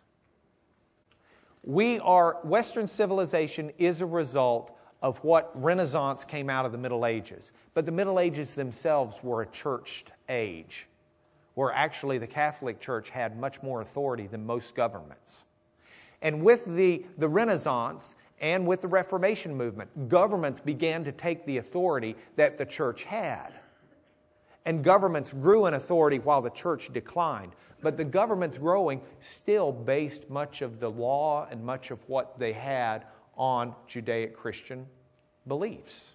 We 1.62 2.00
are, 2.00 2.38
Western 2.42 2.86
civilization 2.86 3.70
is 3.76 4.00
a 4.00 4.06
result 4.06 4.76
of 5.02 5.18
what 5.18 5.50
Renaissance 5.54 6.24
came 6.24 6.48
out 6.48 6.64
of 6.64 6.72
the 6.72 6.78
Middle 6.78 7.04
Ages. 7.04 7.52
But 7.74 7.84
the 7.84 7.92
Middle 7.92 8.18
Ages 8.18 8.54
themselves 8.54 9.22
were 9.22 9.42
a 9.42 9.46
churched 9.46 10.12
age 10.30 10.88
where 11.54 11.72
actually 11.72 12.16
the 12.16 12.26
Catholic 12.26 12.80
Church 12.80 13.10
had 13.10 13.38
much 13.38 13.62
more 13.62 13.82
authority 13.82 14.26
than 14.26 14.46
most 14.46 14.74
governments. 14.74 15.44
And 16.22 16.42
with 16.42 16.64
the, 16.64 17.04
the 17.18 17.28
Renaissance 17.28 18.14
and 18.40 18.66
with 18.66 18.80
the 18.80 18.88
Reformation 18.88 19.54
movement, 19.54 20.08
governments 20.08 20.60
began 20.60 21.04
to 21.04 21.12
take 21.12 21.44
the 21.44 21.58
authority 21.58 22.16
that 22.36 22.56
the 22.56 22.64
church 22.64 23.04
had. 23.04 23.52
And 24.64 24.82
governments 24.82 25.32
grew 25.32 25.66
in 25.66 25.74
authority 25.74 26.18
while 26.18 26.40
the 26.40 26.50
church 26.50 26.92
declined. 26.92 27.52
But 27.82 27.96
the 27.96 28.04
governments 28.04 28.58
growing 28.58 29.00
still 29.20 29.72
based 29.72 30.28
much 30.28 30.62
of 30.62 30.80
the 30.80 30.90
law 30.90 31.48
and 31.50 31.64
much 31.64 31.90
of 31.90 31.98
what 32.08 32.38
they 32.38 32.52
had 32.52 33.06
on 33.36 33.74
Judaic 33.86 34.36
Christian 34.36 34.86
beliefs. 35.48 36.14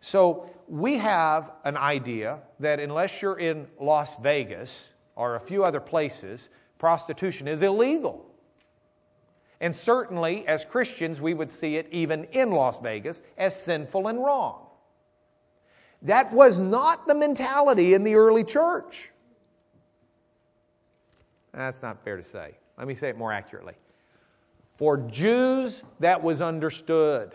So 0.00 0.50
we 0.66 0.98
have 0.98 1.52
an 1.64 1.76
idea 1.76 2.40
that 2.58 2.80
unless 2.80 3.22
you're 3.22 3.38
in 3.38 3.68
Las 3.80 4.16
Vegas 4.20 4.92
or 5.14 5.36
a 5.36 5.40
few 5.40 5.62
other 5.64 5.78
places, 5.80 6.48
prostitution 6.78 7.46
is 7.46 7.62
illegal. 7.62 8.31
And 9.62 9.74
certainly, 9.74 10.44
as 10.48 10.64
Christians, 10.64 11.20
we 11.20 11.34
would 11.34 11.50
see 11.50 11.76
it 11.76 11.86
even 11.92 12.24
in 12.32 12.50
Las 12.50 12.80
Vegas 12.80 13.22
as 13.38 13.58
sinful 13.58 14.08
and 14.08 14.18
wrong. 14.18 14.66
That 16.02 16.32
was 16.32 16.58
not 16.58 17.06
the 17.06 17.14
mentality 17.14 17.94
in 17.94 18.02
the 18.02 18.16
early 18.16 18.42
church. 18.42 19.12
That's 21.54 21.80
not 21.80 22.02
fair 22.02 22.16
to 22.16 22.24
say. 22.24 22.56
Let 22.76 22.88
me 22.88 22.96
say 22.96 23.08
it 23.08 23.16
more 23.16 23.32
accurately. 23.32 23.74
For 24.74 24.96
Jews, 24.96 25.84
that 26.00 26.20
was 26.20 26.42
understood 26.42 27.32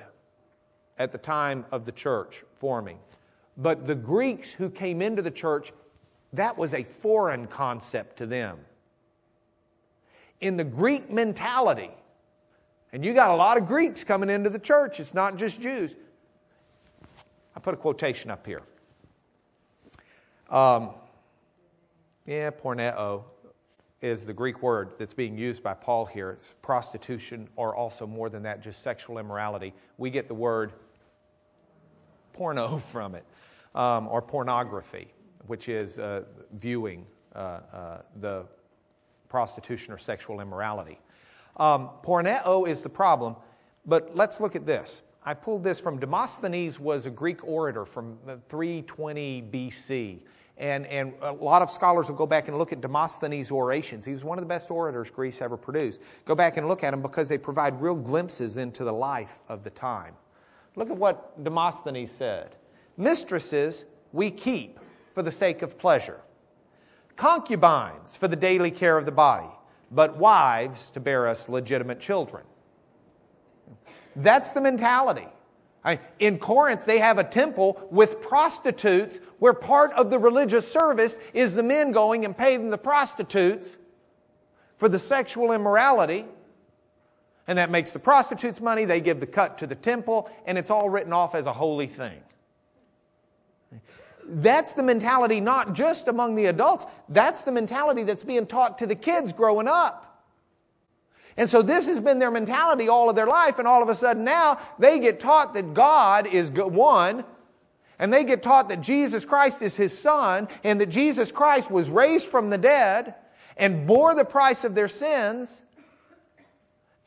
at 0.98 1.14
the 1.14 1.18
time 1.18 1.66
of 1.72 1.86
the 1.86 1.94
church 1.94 2.44
forming. 2.58 3.00
But 3.56 3.88
the 3.88 3.96
Greeks 3.96 4.52
who 4.52 4.70
came 4.70 5.02
into 5.02 5.22
the 5.22 5.32
church, 5.32 5.72
that 6.34 6.58
was 6.58 6.74
a 6.74 6.84
foreign 6.84 7.48
concept 7.48 8.18
to 8.18 8.26
them. 8.26 8.60
In 10.42 10.58
the 10.58 10.66
Greek 10.66 11.10
mentality, 11.10 11.92
and 12.94 13.04
you 13.04 13.14
got 13.14 13.32
a 13.32 13.36
lot 13.36 13.58
of 13.58 13.68
Greeks 13.68 14.04
coming 14.04 14.30
into 14.30 14.50
the 14.50 14.60
church, 14.60 15.00
it's 15.00 15.14
not 15.14 15.36
just 15.36 15.60
Jews. 15.62 15.96
I 17.56 17.60
put 17.60 17.74
a 17.74 17.78
quotation 17.78 18.32
up 18.32 18.46
here. 18.46 18.62
Um, 20.50 20.92
yeah, 22.26 22.52
porneo 22.52 23.24
is 24.02 24.26
the 24.26 24.34
Greek 24.34 24.62
word 24.62 24.92
that's 25.00 25.14
being 25.14 25.38
used 25.38 25.64
by 25.64 25.74
Paul 25.74 26.06
here. 26.06 26.32
It's 26.32 26.56
prostitution, 26.62 27.50
or 27.56 27.76
also 27.76 28.06
more 28.06 28.30
than 28.30 28.44
that, 28.44 28.62
just 28.62 28.82
sexual 28.82 29.18
immorality. 29.18 29.74
We 29.98 30.10
get 30.10 30.28
the 30.28 30.36
word 30.36 30.74
porno 32.34 32.78
from 32.92 33.16
it, 33.16 33.26
um, 33.76 34.08
or 34.08 34.22
pornography, 34.22 35.08
which 35.48 35.68
is 35.68 36.00
uh, 36.00 36.24
viewing 36.54 37.06
uh, 37.36 37.60
uh, 37.74 38.02
the 38.22 38.46
prostitution 39.30 39.94
or 39.94 39.98
sexual 39.98 40.42
immorality. 40.42 41.00
Um, 41.58 41.90
porneo 42.04 42.68
is 42.68 42.82
the 42.82 42.90
problem, 42.90 43.36
but 43.86 44.16
let's 44.16 44.40
look 44.40 44.56
at 44.56 44.66
this. 44.66 45.02
I 45.24 45.34
pulled 45.34 45.64
this 45.64 45.80
from 45.80 46.00
Demosthenes 46.00 46.80
was 46.80 47.06
a 47.06 47.10
Greek 47.10 47.44
orator 47.44 47.86
from 47.86 48.18
320 48.48 49.44
BC. 49.52 50.20
And, 50.58 50.88
and 50.88 51.14
a 51.22 51.34
lot 51.34 51.62
of 51.62 51.70
scholars 51.70 52.08
will 52.08 52.16
go 52.16 52.26
back 52.26 52.48
and 52.48 52.58
look 52.58 52.72
at 52.72 52.82
Demosthenes' 52.82 53.52
orations. 53.52 54.06
He 54.06 54.12
was 54.12 54.24
one 54.24 54.38
of 54.38 54.44
the 54.44 54.48
best 54.48 54.72
orators 54.72 55.12
Greece 55.12 55.42
ever 55.42 55.58
produced. 55.58 56.02
Go 56.26 56.34
back 56.34 56.58
and 56.58 56.68
look 56.68 56.84
at 56.84 56.92
them 56.92 57.02
because 57.02 57.30
they 57.30 57.38
provide 57.38 57.80
real 57.82 57.94
glimpses 57.94 58.58
into 58.58 58.84
the 58.84 58.94
life 58.94 59.38
of 59.50 59.64
the 59.64 59.70
time. 59.70 60.16
Look 60.76 60.90
at 60.90 60.98
what 60.98 61.44
Demosthenes 61.44 62.12
said 62.12 62.56
Mistresses 62.98 63.86
we 64.14 64.32
keep 64.32 64.80
for 65.14 65.22
the 65.22 65.32
sake 65.32 65.62
of 65.62 65.78
pleasure, 65.78 66.22
concubines 67.16 68.16
for 68.16 68.28
the 68.28 68.36
daily 68.36 68.72
care 68.72 68.98
of 68.98 69.06
the 69.06 69.12
body, 69.12 69.50
but 69.92 70.18
wives 70.18 70.90
to 70.92 71.00
bear 71.00 71.28
us 71.28 71.50
legitimate 71.50 72.00
children. 72.00 72.44
That's 74.16 74.52
the 74.52 74.62
mentality. 74.62 75.28
In 76.20 76.38
Corinth, 76.40 76.86
they 76.86 77.00
have 77.00 77.18
a 77.18 77.24
temple 77.24 77.88
with 77.92 78.22
prostitutes 78.22 79.22
where 79.40 79.54
part 79.54 79.94
of 79.94 80.10
the 80.10 80.20
religious 80.20 80.70
service 80.70 81.18
is 81.34 81.56
the 81.56 81.64
men 81.64 81.92
going 81.92 82.26
and 82.26 82.38
paying 82.38 82.70
the 82.70 82.78
prostitutes 82.78 83.78
for 84.76 84.90
the 84.90 85.00
sexual 85.00 85.54
immorality. 85.54 86.26
And 87.48 87.58
that 87.58 87.70
makes 87.70 87.94
the 87.94 88.00
prostitutes 88.00 88.60
money. 88.60 88.84
They 88.84 89.00
give 89.00 89.22
the 89.22 89.28
cut 89.28 89.58
to 89.60 89.68
the 89.68 89.76
temple, 89.76 90.30
and 90.46 90.58
it's 90.58 90.70
all 90.70 90.90
written 90.90 91.14
off 91.14 91.34
as 91.34 91.46
a 91.46 91.54
holy 91.54 91.88
thing. 91.88 92.22
That's 94.28 94.74
the 94.74 94.84
mentality 94.84 95.40
not 95.40 95.74
just 95.74 96.08
among 96.08 96.36
the 96.36 96.48
adults, 96.48 96.86
that's 97.10 97.44
the 97.44 97.52
mentality 97.52 98.04
that's 98.04 98.26
being 98.26 98.46
taught 98.46 98.78
to 98.80 98.86
the 98.86 98.96
kids 98.96 99.32
growing 99.32 99.68
up. 99.68 100.04
And 101.38 101.50
so 101.50 101.62
this 101.62 101.88
has 101.88 102.00
been 102.00 102.20
their 102.20 102.32
mentality 102.32 102.90
all 102.90 103.10
of 103.10 103.16
their 103.16 103.28
life, 103.28 103.60
and 103.60 103.68
all 103.68 103.82
of 103.82 103.90
a 103.90 103.96
sudden 103.96 104.24
now 104.24 104.60
they 104.80 105.00
get 105.00 105.20
taught 105.20 105.54
that 105.54 105.74
God 105.74 106.28
is 106.28 106.52
one, 106.52 107.24
and 108.00 108.12
they 108.12 108.24
get 108.24 108.44
taught 108.44 108.70
that 108.70 108.82
Jesus 108.82 109.24
Christ 109.24 109.62
is 109.62 109.76
his 109.76 109.98
son, 109.98 110.48
and 110.64 110.82
that 110.82 110.88
Jesus 110.88 111.32
Christ 111.32 111.72
was 111.72 111.90
raised 111.90 112.28
from 112.28 112.50
the 112.50 112.58
dead 112.58 113.16
and 113.56 113.88
bore 113.88 114.14
the 114.14 114.26
price 114.26 114.64
of 114.64 114.76
their 114.76 114.88
sins, 114.88 115.62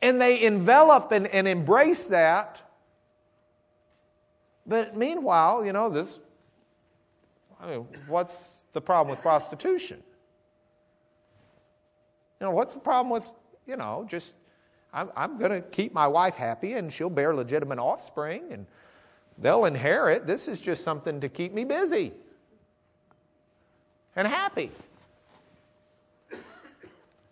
and 0.01 0.19
they 0.19 0.41
envelop 0.41 1.11
and, 1.11 1.27
and 1.27 1.47
embrace 1.47 2.05
that. 2.07 2.61
But 4.65 4.95
meanwhile, 4.95 5.65
you 5.65 5.73
know, 5.73 5.89
this, 5.89 6.19
I 7.61 7.67
mean, 7.67 7.87
what's 8.07 8.37
the 8.73 8.81
problem 8.81 9.11
with 9.11 9.21
prostitution? 9.21 10.01
You 12.39 12.47
know, 12.47 12.51
what's 12.51 12.73
the 12.73 12.79
problem 12.79 13.11
with 13.11 13.25
you 13.65 13.77
know, 13.77 14.05
just 14.09 14.33
I'm, 14.93 15.09
I'm 15.15 15.37
going 15.37 15.51
to 15.51 15.61
keep 15.61 15.93
my 15.93 16.07
wife 16.07 16.35
happy 16.35 16.73
and 16.73 16.91
she'll 16.91 17.09
bear 17.09 17.33
legitimate 17.33 17.79
offspring 17.79 18.51
and 18.51 18.65
they'll 19.37 19.65
inherit. 19.65 20.27
This 20.27 20.47
is 20.47 20.59
just 20.59 20.83
something 20.83 21.21
to 21.21 21.29
keep 21.29 21.53
me 21.53 21.63
busy 21.63 22.13
and 24.15 24.27
happy. 24.27 24.71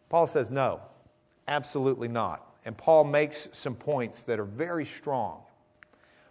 Paul 0.09 0.27
says, 0.27 0.49
no, 0.49 0.81
absolutely 1.47 2.07
not. 2.07 2.45
And 2.65 2.77
Paul 2.77 3.03
makes 3.03 3.49
some 3.51 3.75
points 3.75 4.23
that 4.23 4.39
are 4.39 4.45
very 4.45 4.85
strong. 4.85 5.41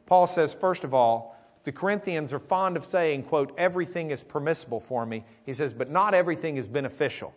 Paul 0.06 0.26
says, 0.26 0.54
first 0.54 0.84
of 0.84 0.94
all, 0.94 1.37
the 1.68 1.72
Corinthians 1.72 2.32
are 2.32 2.38
fond 2.38 2.78
of 2.78 2.84
saying, 2.86 3.24
quote, 3.24 3.52
everything 3.58 4.10
is 4.10 4.22
permissible 4.22 4.80
for 4.80 5.04
me. 5.04 5.22
He 5.44 5.52
says, 5.52 5.74
but 5.74 5.90
not 5.90 6.14
everything 6.14 6.56
is 6.56 6.66
beneficial. 6.66 7.34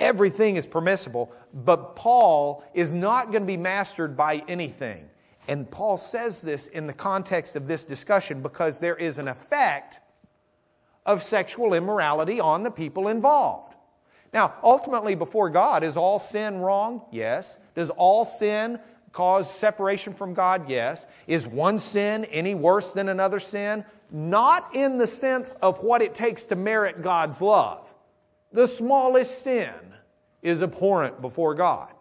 Everything 0.00 0.56
is 0.56 0.66
permissible, 0.66 1.32
but 1.54 1.94
Paul 1.94 2.64
is 2.74 2.90
not 2.90 3.26
going 3.30 3.42
to 3.42 3.46
be 3.46 3.56
mastered 3.56 4.16
by 4.16 4.42
anything. 4.48 5.08
And 5.46 5.70
Paul 5.70 5.96
says 5.96 6.40
this 6.40 6.66
in 6.66 6.88
the 6.88 6.92
context 6.92 7.54
of 7.54 7.68
this 7.68 7.84
discussion 7.84 8.42
because 8.42 8.80
there 8.80 8.96
is 8.96 9.18
an 9.18 9.28
effect 9.28 10.00
of 11.06 11.22
sexual 11.22 11.74
immorality 11.74 12.40
on 12.40 12.64
the 12.64 12.72
people 12.72 13.06
involved. 13.06 13.76
Now, 14.32 14.54
ultimately, 14.64 15.14
before 15.14 15.50
God, 15.50 15.84
is 15.84 15.96
all 15.96 16.18
sin 16.18 16.58
wrong? 16.58 17.02
Yes. 17.12 17.60
Does 17.76 17.90
all 17.90 18.24
sin 18.24 18.80
cause 19.12 19.52
separation 19.52 20.14
from 20.14 20.34
God? 20.34 20.68
Yes. 20.68 21.06
Is 21.26 21.46
one 21.46 21.80
sin 21.80 22.24
any 22.26 22.54
worse 22.54 22.92
than 22.92 23.08
another 23.08 23.40
sin? 23.40 23.84
Not 24.10 24.74
in 24.74 24.98
the 24.98 25.06
sense 25.06 25.52
of 25.62 25.82
what 25.82 26.02
it 26.02 26.14
takes 26.14 26.46
to 26.46 26.56
merit 26.56 27.02
God's 27.02 27.40
love. 27.40 27.86
The 28.52 28.66
smallest 28.66 29.42
sin 29.42 29.72
is 30.42 30.62
abhorrent 30.62 31.20
before 31.20 31.54
God. 31.54 31.92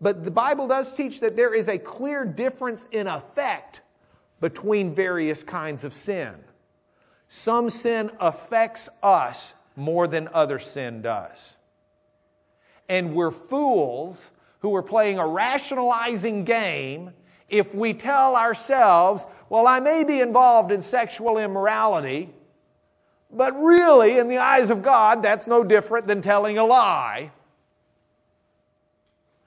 But 0.00 0.24
the 0.24 0.30
Bible 0.30 0.68
does 0.68 0.94
teach 0.94 1.20
that 1.20 1.36
there 1.36 1.54
is 1.54 1.68
a 1.68 1.78
clear 1.78 2.24
difference 2.24 2.86
in 2.90 3.06
effect 3.06 3.82
between 4.40 4.94
various 4.94 5.42
kinds 5.42 5.84
of 5.84 5.94
sin. 5.94 6.34
Some 7.28 7.70
sin 7.70 8.10
affects 8.20 8.88
us 9.02 9.54
more 9.74 10.06
than 10.06 10.28
other 10.32 10.58
sin 10.58 11.02
does. 11.02 11.56
And 12.88 13.14
we're 13.14 13.30
fools 13.30 14.30
who 14.60 14.74
are 14.74 14.82
playing 14.82 15.18
a 15.18 15.26
rationalizing 15.26 16.44
game 16.44 17.12
if 17.48 17.74
we 17.74 17.94
tell 17.94 18.36
ourselves, 18.36 19.26
well, 19.48 19.66
I 19.66 19.80
may 19.80 20.02
be 20.04 20.20
involved 20.20 20.72
in 20.72 20.82
sexual 20.82 21.38
immorality, 21.38 22.30
but 23.30 23.56
really, 23.58 24.18
in 24.18 24.28
the 24.28 24.38
eyes 24.38 24.70
of 24.70 24.82
God, 24.82 25.22
that's 25.22 25.46
no 25.46 25.62
different 25.62 26.06
than 26.06 26.22
telling 26.22 26.58
a 26.58 26.64
lie. 26.64 27.30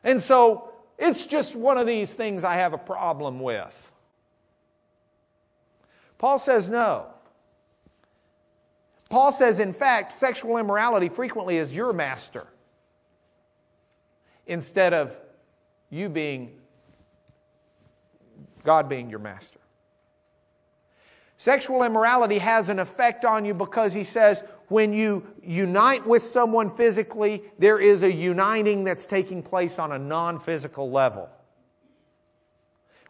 And 0.04 0.22
so, 0.22 0.72
it's 0.98 1.26
just 1.26 1.56
one 1.56 1.78
of 1.78 1.88
these 1.88 2.14
things 2.14 2.44
I 2.44 2.56
have 2.56 2.74
a 2.74 2.78
problem 2.78 3.40
with. 3.40 3.92
Paul 6.18 6.40
says 6.40 6.70
no. 6.70 7.08
Paul 9.10 9.32
says, 9.32 9.60
in 9.60 9.74
fact, 9.74 10.12
sexual 10.12 10.58
immorality 10.58 11.10
frequently 11.10 11.58
is 11.58 11.76
your 11.76 11.94
master 11.94 12.46
instead 14.50 14.94
of 14.94 15.16
you 15.90 16.10
being, 16.10 16.52
God 18.64 18.90
being 18.90 19.10
your 19.10 19.20
master. 19.20 19.60
Sexual 21.38 21.84
immorality 21.84 22.40
has 22.40 22.68
an 22.68 22.80
effect 22.80 23.24
on 23.24 23.46
you 23.46 23.54
because 23.54 23.94
he 23.94 24.04
says, 24.04 24.44
when 24.68 24.92
you 24.92 25.26
unite 25.42 26.06
with 26.06 26.22
someone 26.22 26.76
physically, 26.76 27.44
there 27.58 27.80
is 27.80 28.04
a 28.04 28.12
uniting 28.12 28.84
that's 28.84 29.06
taking 29.06 29.42
place 29.42 29.80
on 29.80 29.94
a 29.94 29.98
non 30.00 30.40
physical 30.40 30.92
level. 30.92 31.30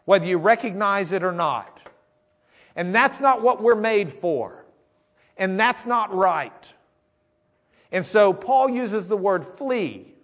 Whether 0.04 0.26
you 0.26 0.38
recognize 0.38 1.12
it 1.12 1.24
or 1.24 1.32
not. 1.32 1.80
And 2.76 2.94
that's 2.94 3.18
not 3.18 3.42
what 3.42 3.62
we're 3.62 3.74
made 3.74 4.12
for. 4.12 4.64
And 5.36 5.58
that's 5.58 5.84
not 5.84 6.14
right. 6.14 6.72
And 7.90 8.04
so 8.04 8.32
Paul 8.32 8.70
uses 8.70 9.08
the 9.08 9.16
word 9.16 9.44
flee. 9.44 10.14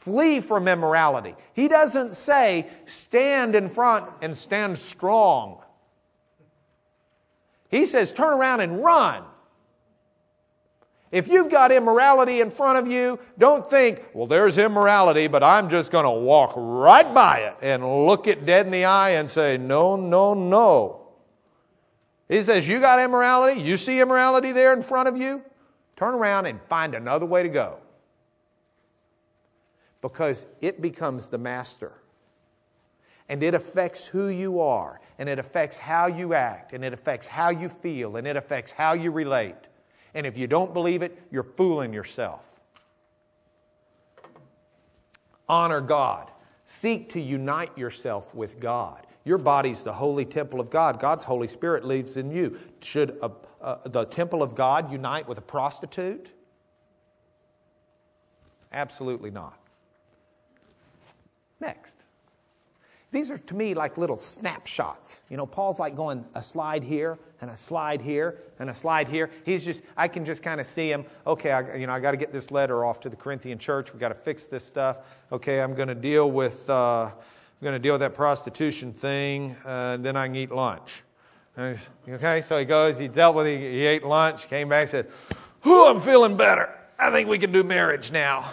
Flee 0.00 0.40
from 0.40 0.66
immorality. 0.66 1.34
He 1.52 1.68
doesn't 1.68 2.14
say 2.14 2.66
stand 2.86 3.54
in 3.54 3.68
front 3.68 4.08
and 4.22 4.34
stand 4.34 4.78
strong. 4.78 5.62
He 7.68 7.84
says 7.84 8.10
turn 8.10 8.32
around 8.32 8.60
and 8.60 8.82
run. 8.82 9.24
If 11.12 11.28
you've 11.28 11.50
got 11.50 11.70
immorality 11.70 12.40
in 12.40 12.50
front 12.50 12.78
of 12.78 12.90
you, 12.90 13.18
don't 13.36 13.68
think, 13.68 14.02
well, 14.14 14.26
there's 14.26 14.56
immorality, 14.56 15.26
but 15.26 15.42
I'm 15.42 15.68
just 15.68 15.92
going 15.92 16.04
to 16.04 16.10
walk 16.10 16.54
right 16.56 17.12
by 17.12 17.40
it 17.40 17.56
and 17.60 18.06
look 18.06 18.26
it 18.26 18.46
dead 18.46 18.64
in 18.64 18.72
the 18.72 18.86
eye 18.86 19.10
and 19.10 19.28
say, 19.28 19.58
no, 19.58 19.96
no, 19.96 20.32
no. 20.32 21.08
He 22.26 22.40
says, 22.40 22.66
you 22.66 22.80
got 22.80 23.00
immorality, 23.00 23.60
you 23.60 23.76
see 23.76 24.00
immorality 24.00 24.52
there 24.52 24.72
in 24.72 24.80
front 24.80 25.08
of 25.08 25.18
you, 25.18 25.42
turn 25.94 26.14
around 26.14 26.46
and 26.46 26.58
find 26.70 26.94
another 26.94 27.26
way 27.26 27.42
to 27.42 27.50
go. 27.50 27.80
Because 30.02 30.46
it 30.60 30.80
becomes 30.80 31.26
the 31.26 31.38
master. 31.38 31.92
And 33.28 33.42
it 33.42 33.54
affects 33.54 34.06
who 34.06 34.28
you 34.28 34.60
are, 34.60 35.00
and 35.18 35.28
it 35.28 35.38
affects 35.38 35.76
how 35.76 36.06
you 36.06 36.34
act, 36.34 36.72
and 36.72 36.84
it 36.84 36.92
affects 36.92 37.26
how 37.26 37.50
you 37.50 37.68
feel, 37.68 38.16
and 38.16 38.26
it 38.26 38.36
affects 38.36 38.72
how 38.72 38.92
you 38.94 39.10
relate. 39.12 39.68
And 40.14 40.26
if 40.26 40.36
you 40.36 40.46
don't 40.46 40.74
believe 40.74 41.02
it, 41.02 41.22
you're 41.30 41.44
fooling 41.44 41.92
yourself. 41.92 42.44
Honor 45.48 45.80
God. 45.80 46.30
Seek 46.64 47.08
to 47.10 47.20
unite 47.20 47.76
yourself 47.76 48.34
with 48.34 48.58
God. 48.58 49.06
Your 49.24 49.38
body's 49.38 49.82
the 49.82 49.92
holy 49.92 50.24
temple 50.24 50.60
of 50.60 50.70
God. 50.70 50.98
God's 50.98 51.24
Holy 51.24 51.48
Spirit 51.48 51.84
lives 51.84 52.16
in 52.16 52.30
you. 52.30 52.58
Should 52.80 53.18
a, 53.22 53.30
a, 53.60 53.88
the 53.88 54.04
temple 54.06 54.42
of 54.42 54.54
God 54.54 54.90
unite 54.90 55.28
with 55.28 55.38
a 55.38 55.42
prostitute? 55.42 56.32
Absolutely 58.72 59.30
not. 59.30 59.59
Next. 61.60 61.94
These 63.12 63.30
are 63.30 63.38
to 63.38 63.54
me 63.54 63.74
like 63.74 63.98
little 63.98 64.16
snapshots. 64.16 65.24
You 65.28 65.36
know, 65.36 65.46
Paul's 65.46 65.80
like 65.80 65.96
going 65.96 66.24
a 66.34 66.42
slide 66.42 66.84
here 66.84 67.18
and 67.40 67.50
a 67.50 67.56
slide 67.56 68.00
here 68.00 68.38
and 68.60 68.70
a 68.70 68.74
slide 68.74 69.08
here. 69.08 69.30
He's 69.44 69.64
just, 69.64 69.82
I 69.96 70.06
can 70.06 70.24
just 70.24 70.42
kind 70.42 70.60
of 70.60 70.66
see 70.66 70.90
him. 70.90 71.04
Okay, 71.26 71.50
I, 71.50 71.74
you 71.74 71.86
know, 71.88 71.92
I 71.92 71.98
got 71.98 72.12
to 72.12 72.16
get 72.16 72.32
this 72.32 72.52
letter 72.52 72.84
off 72.84 73.00
to 73.00 73.08
the 73.08 73.16
Corinthian 73.16 73.58
church. 73.58 73.92
We 73.92 73.98
got 73.98 74.08
to 74.10 74.14
fix 74.14 74.46
this 74.46 74.64
stuff. 74.64 74.98
Okay, 75.32 75.60
I'm 75.60 75.74
going 75.74 75.88
to 75.88 75.94
deal 75.94 76.30
with, 76.30 76.70
uh, 76.70 77.06
I'm 77.06 77.12
going 77.62 77.72
to 77.72 77.80
deal 77.80 77.94
with 77.94 78.00
that 78.02 78.14
prostitution 78.14 78.92
thing. 78.92 79.56
Uh, 79.64 79.96
then 79.96 80.16
I 80.16 80.26
can 80.26 80.36
eat 80.36 80.52
lunch. 80.52 81.02
Okay, 81.58 82.40
so 82.40 82.58
he 82.58 82.64
goes. 82.64 82.96
He 82.96 83.08
dealt 83.08 83.34
with. 83.36 83.46
He, 83.46 83.56
he 83.58 83.84
ate 83.84 84.04
lunch. 84.04 84.48
Came 84.48 84.68
back. 84.70 84.88
Said, 84.88 85.08
"Who, 85.60 85.84
I'm 85.84 86.00
feeling 86.00 86.36
better. 86.36 86.70
I 86.98 87.10
think 87.10 87.28
we 87.28 87.38
can 87.38 87.52
do 87.52 87.62
marriage 87.62 88.12
now." 88.12 88.52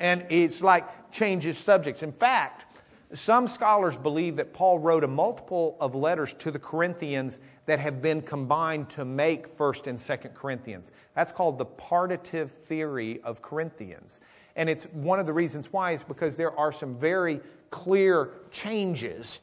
And 0.00 0.24
it's 0.28 0.60
like 0.60 0.84
changes 1.12 1.58
subjects. 1.58 2.02
In 2.02 2.12
fact 2.12 2.64
some 3.14 3.46
scholars 3.46 3.96
believe 3.96 4.36
that 4.36 4.52
Paul 4.52 4.78
wrote 4.78 5.02
a 5.02 5.08
multiple 5.08 5.78
of 5.80 5.94
letters 5.94 6.34
to 6.34 6.50
the 6.50 6.58
Corinthians 6.58 7.38
that 7.64 7.78
have 7.78 8.02
been 8.02 8.20
combined 8.20 8.90
to 8.90 9.04
make 9.04 9.56
1st 9.56 9.86
and 9.86 9.98
2nd 9.98 10.34
Corinthians. 10.34 10.90
That's 11.14 11.32
called 11.32 11.56
the 11.56 11.64
partition 11.64 12.50
theory 12.66 13.20
of 13.22 13.40
Corinthians. 13.40 14.20
And 14.56 14.68
it's 14.68 14.84
one 14.86 15.18
of 15.18 15.24
the 15.24 15.32
reasons 15.32 15.72
why 15.72 15.92
is 15.92 16.02
because 16.02 16.36
there 16.36 16.56
are 16.58 16.72
some 16.72 16.96
very 16.96 17.40
clear 17.70 18.30
changes 18.50 19.40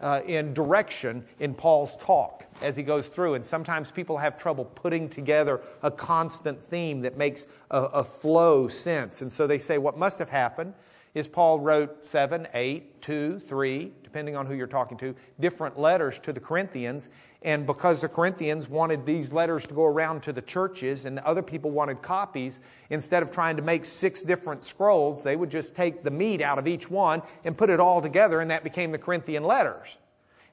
uh, 0.00 0.20
in 0.26 0.54
direction 0.54 1.24
in 1.40 1.54
Paul's 1.54 1.96
talk 1.96 2.44
as 2.62 2.76
he 2.76 2.84
goes 2.84 3.08
through. 3.08 3.34
And 3.34 3.44
sometimes 3.44 3.90
people 3.90 4.16
have 4.16 4.38
trouble 4.38 4.64
putting 4.64 5.08
together 5.08 5.60
a 5.82 5.90
constant 5.90 6.62
theme 6.62 7.00
that 7.00 7.16
makes 7.16 7.48
a, 7.72 7.82
a 7.82 8.04
flow 8.04 8.68
sense. 8.68 9.22
And 9.22 9.32
so 9.32 9.48
they 9.48 9.58
say 9.58 9.78
what 9.78 9.98
must 9.98 10.20
have 10.20 10.30
happened 10.30 10.74
is 11.14 11.26
Paul 11.26 11.60
wrote 11.60 12.04
seven, 12.04 12.46
eight, 12.54 13.00
two, 13.02 13.38
three, 13.40 13.92
depending 14.02 14.36
on 14.36 14.46
who 14.46 14.54
you're 14.54 14.66
talking 14.66 14.98
to, 14.98 15.14
different 15.40 15.78
letters 15.78 16.18
to 16.20 16.32
the 16.32 16.40
Corinthians. 16.40 17.08
And 17.42 17.66
because 17.66 18.00
the 18.00 18.08
Corinthians 18.08 18.68
wanted 18.68 19.06
these 19.06 19.32
letters 19.32 19.66
to 19.66 19.74
go 19.74 19.84
around 19.84 20.22
to 20.24 20.32
the 20.32 20.42
churches 20.42 21.04
and 21.04 21.20
other 21.20 21.42
people 21.42 21.70
wanted 21.70 22.02
copies, 22.02 22.60
instead 22.90 23.22
of 23.22 23.30
trying 23.30 23.56
to 23.56 23.62
make 23.62 23.84
six 23.84 24.22
different 24.22 24.64
scrolls, 24.64 25.22
they 25.22 25.36
would 25.36 25.50
just 25.50 25.76
take 25.76 26.02
the 26.02 26.10
meat 26.10 26.40
out 26.40 26.58
of 26.58 26.66
each 26.66 26.90
one 26.90 27.22
and 27.44 27.56
put 27.56 27.70
it 27.70 27.80
all 27.80 28.02
together, 28.02 28.40
and 28.40 28.50
that 28.50 28.64
became 28.64 28.90
the 28.90 28.98
Corinthian 28.98 29.44
letters. 29.44 29.98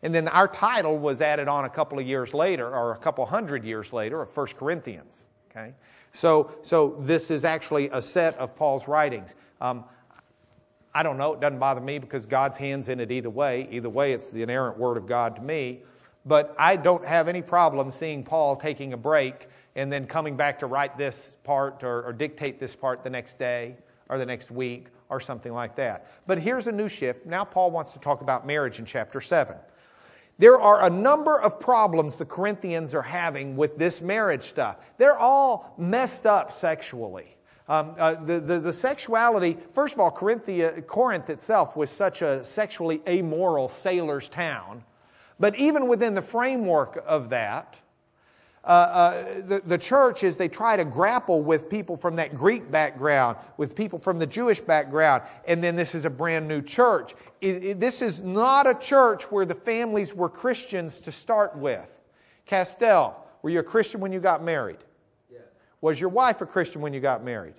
And 0.03 0.13
then 0.13 0.27
our 0.27 0.47
title 0.47 0.99
was 0.99 1.21
added 1.21 1.47
on 1.47 1.65
a 1.65 1.69
couple 1.69 1.97
of 1.97 2.05
years 2.05 2.33
later, 2.33 2.69
or 2.69 2.91
a 2.91 2.97
couple 2.97 3.25
hundred 3.25 3.63
years 3.63 3.91
later, 3.91 4.21
of 4.21 4.29
First 4.29 4.55
Corinthians. 4.55 5.25
Okay? 5.49 5.73
So, 6.11 6.51
so 6.61 6.95
this 6.99 7.31
is 7.31 7.43
actually 7.43 7.89
a 7.89 8.01
set 8.01 8.37
of 8.37 8.55
Paul's 8.55 8.87
writings. 8.87 9.35
Um, 9.59 9.85
I 10.95 11.03
don't 11.03 11.17
know. 11.17 11.33
It 11.33 11.41
doesn't 11.41 11.59
bother 11.59 11.81
me 11.81 11.99
because 11.99 12.25
God's 12.25 12.55
hand's 12.55 12.87
in 12.87 13.01
it 13.01 13.11
either 13.11 13.29
way. 13.29 13.67
Either 13.69 13.89
way, 13.89 14.13
it's 14.13 14.31
the 14.31 14.41
inerrant 14.41 14.77
word 14.77 14.95
of 14.95 15.05
God 15.05 15.35
to 15.35 15.41
me. 15.41 15.81
But 16.25 16.55
I 16.57 16.77
don't 16.77 17.05
have 17.05 17.27
any 17.27 17.41
problem 17.41 17.91
seeing 17.91 18.23
Paul 18.23 18.55
taking 18.55 18.93
a 18.93 18.97
break 18.97 19.49
and 19.75 19.91
then 19.91 20.07
coming 20.07 20.37
back 20.37 20.57
to 20.59 20.67
write 20.67 20.97
this 20.97 21.35
part 21.43 21.83
or, 21.83 22.03
or 22.03 22.13
dictate 22.13 22.61
this 22.61 22.77
part 22.77 23.03
the 23.03 23.09
next 23.09 23.37
day 23.37 23.75
or 24.07 24.17
the 24.17 24.25
next 24.25 24.51
week 24.51 24.87
or 25.09 25.19
something 25.19 25.51
like 25.51 25.75
that. 25.75 26.07
But 26.27 26.39
here's 26.39 26.67
a 26.67 26.71
new 26.71 26.87
shift. 26.87 27.25
Now, 27.25 27.43
Paul 27.43 27.71
wants 27.71 27.91
to 27.91 27.99
talk 27.99 28.21
about 28.21 28.47
marriage 28.47 28.79
in 28.79 28.85
chapter 28.85 29.19
7. 29.19 29.57
There 30.37 30.59
are 30.59 30.85
a 30.85 30.89
number 30.89 31.41
of 31.41 31.59
problems 31.59 32.15
the 32.15 32.25
Corinthians 32.25 32.95
are 32.95 33.01
having 33.01 33.57
with 33.57 33.77
this 33.77 34.01
marriage 34.01 34.43
stuff. 34.43 34.77
They're 34.97 35.17
all 35.17 35.75
messed 35.77 36.25
up 36.25 36.53
sexually. 36.53 37.34
Um, 37.67 37.95
uh, 37.97 38.13
the, 38.15 38.39
the, 38.39 38.59
the, 38.59 38.73
sexuality, 38.73 39.57
first 39.73 39.95
of 39.95 39.99
all, 39.99 40.11
Corinthia, 40.11 40.85
Corinth 40.85 41.31
itself 41.31 41.75
was 41.75 41.89
such 41.89 42.21
a 42.21 42.45
sexually 42.45 43.01
amoral 43.07 43.67
sailor's 43.67 44.29
town. 44.29 44.83
But 45.39 45.55
even 45.55 45.87
within 45.87 46.13
the 46.13 46.21
framework 46.21 47.03
of 47.07 47.29
that, 47.29 47.79
uh, 48.63 48.67
uh, 48.67 49.41
the, 49.41 49.61
the 49.65 49.77
church, 49.77 50.23
as 50.23 50.37
they 50.37 50.47
try 50.47 50.75
to 50.75 50.85
grapple 50.85 51.41
with 51.41 51.69
people 51.69 51.95
from 51.95 52.15
that 52.15 52.35
Greek 52.35 52.69
background, 52.71 53.37
with 53.57 53.75
people 53.75 53.99
from 53.99 54.17
the 54.17 54.25
Jewish 54.25 54.59
background, 54.59 55.23
and 55.47 55.63
then 55.63 55.75
this 55.75 55.93
is 55.93 56.05
a 56.05 56.09
brand 56.09 56.47
new 56.47 56.61
church. 56.61 57.13
It, 57.41 57.63
it, 57.63 57.79
this 57.79 58.01
is 58.01 58.21
not 58.21 58.67
a 58.67 58.73
church 58.73 59.31
where 59.31 59.45
the 59.45 59.55
families 59.55 60.15
were 60.15 60.29
Christians 60.29 60.99
to 61.01 61.11
start 61.11 61.55
with. 61.55 61.99
Castell, 62.45 63.27
were 63.43 63.51
you 63.51 63.59
a 63.59 63.63
Christian 63.63 64.01
when 64.01 64.11
you 64.11 64.19
got 64.19 64.43
married? 64.43 64.79
Was 65.85 66.01
your 66.01 66.09
wife 66.09 66.41
a 66.41 66.47
Christian 66.47 66.81
when 66.81 66.93
you 66.93 66.99
got 66.99 67.23
married? 67.23 67.53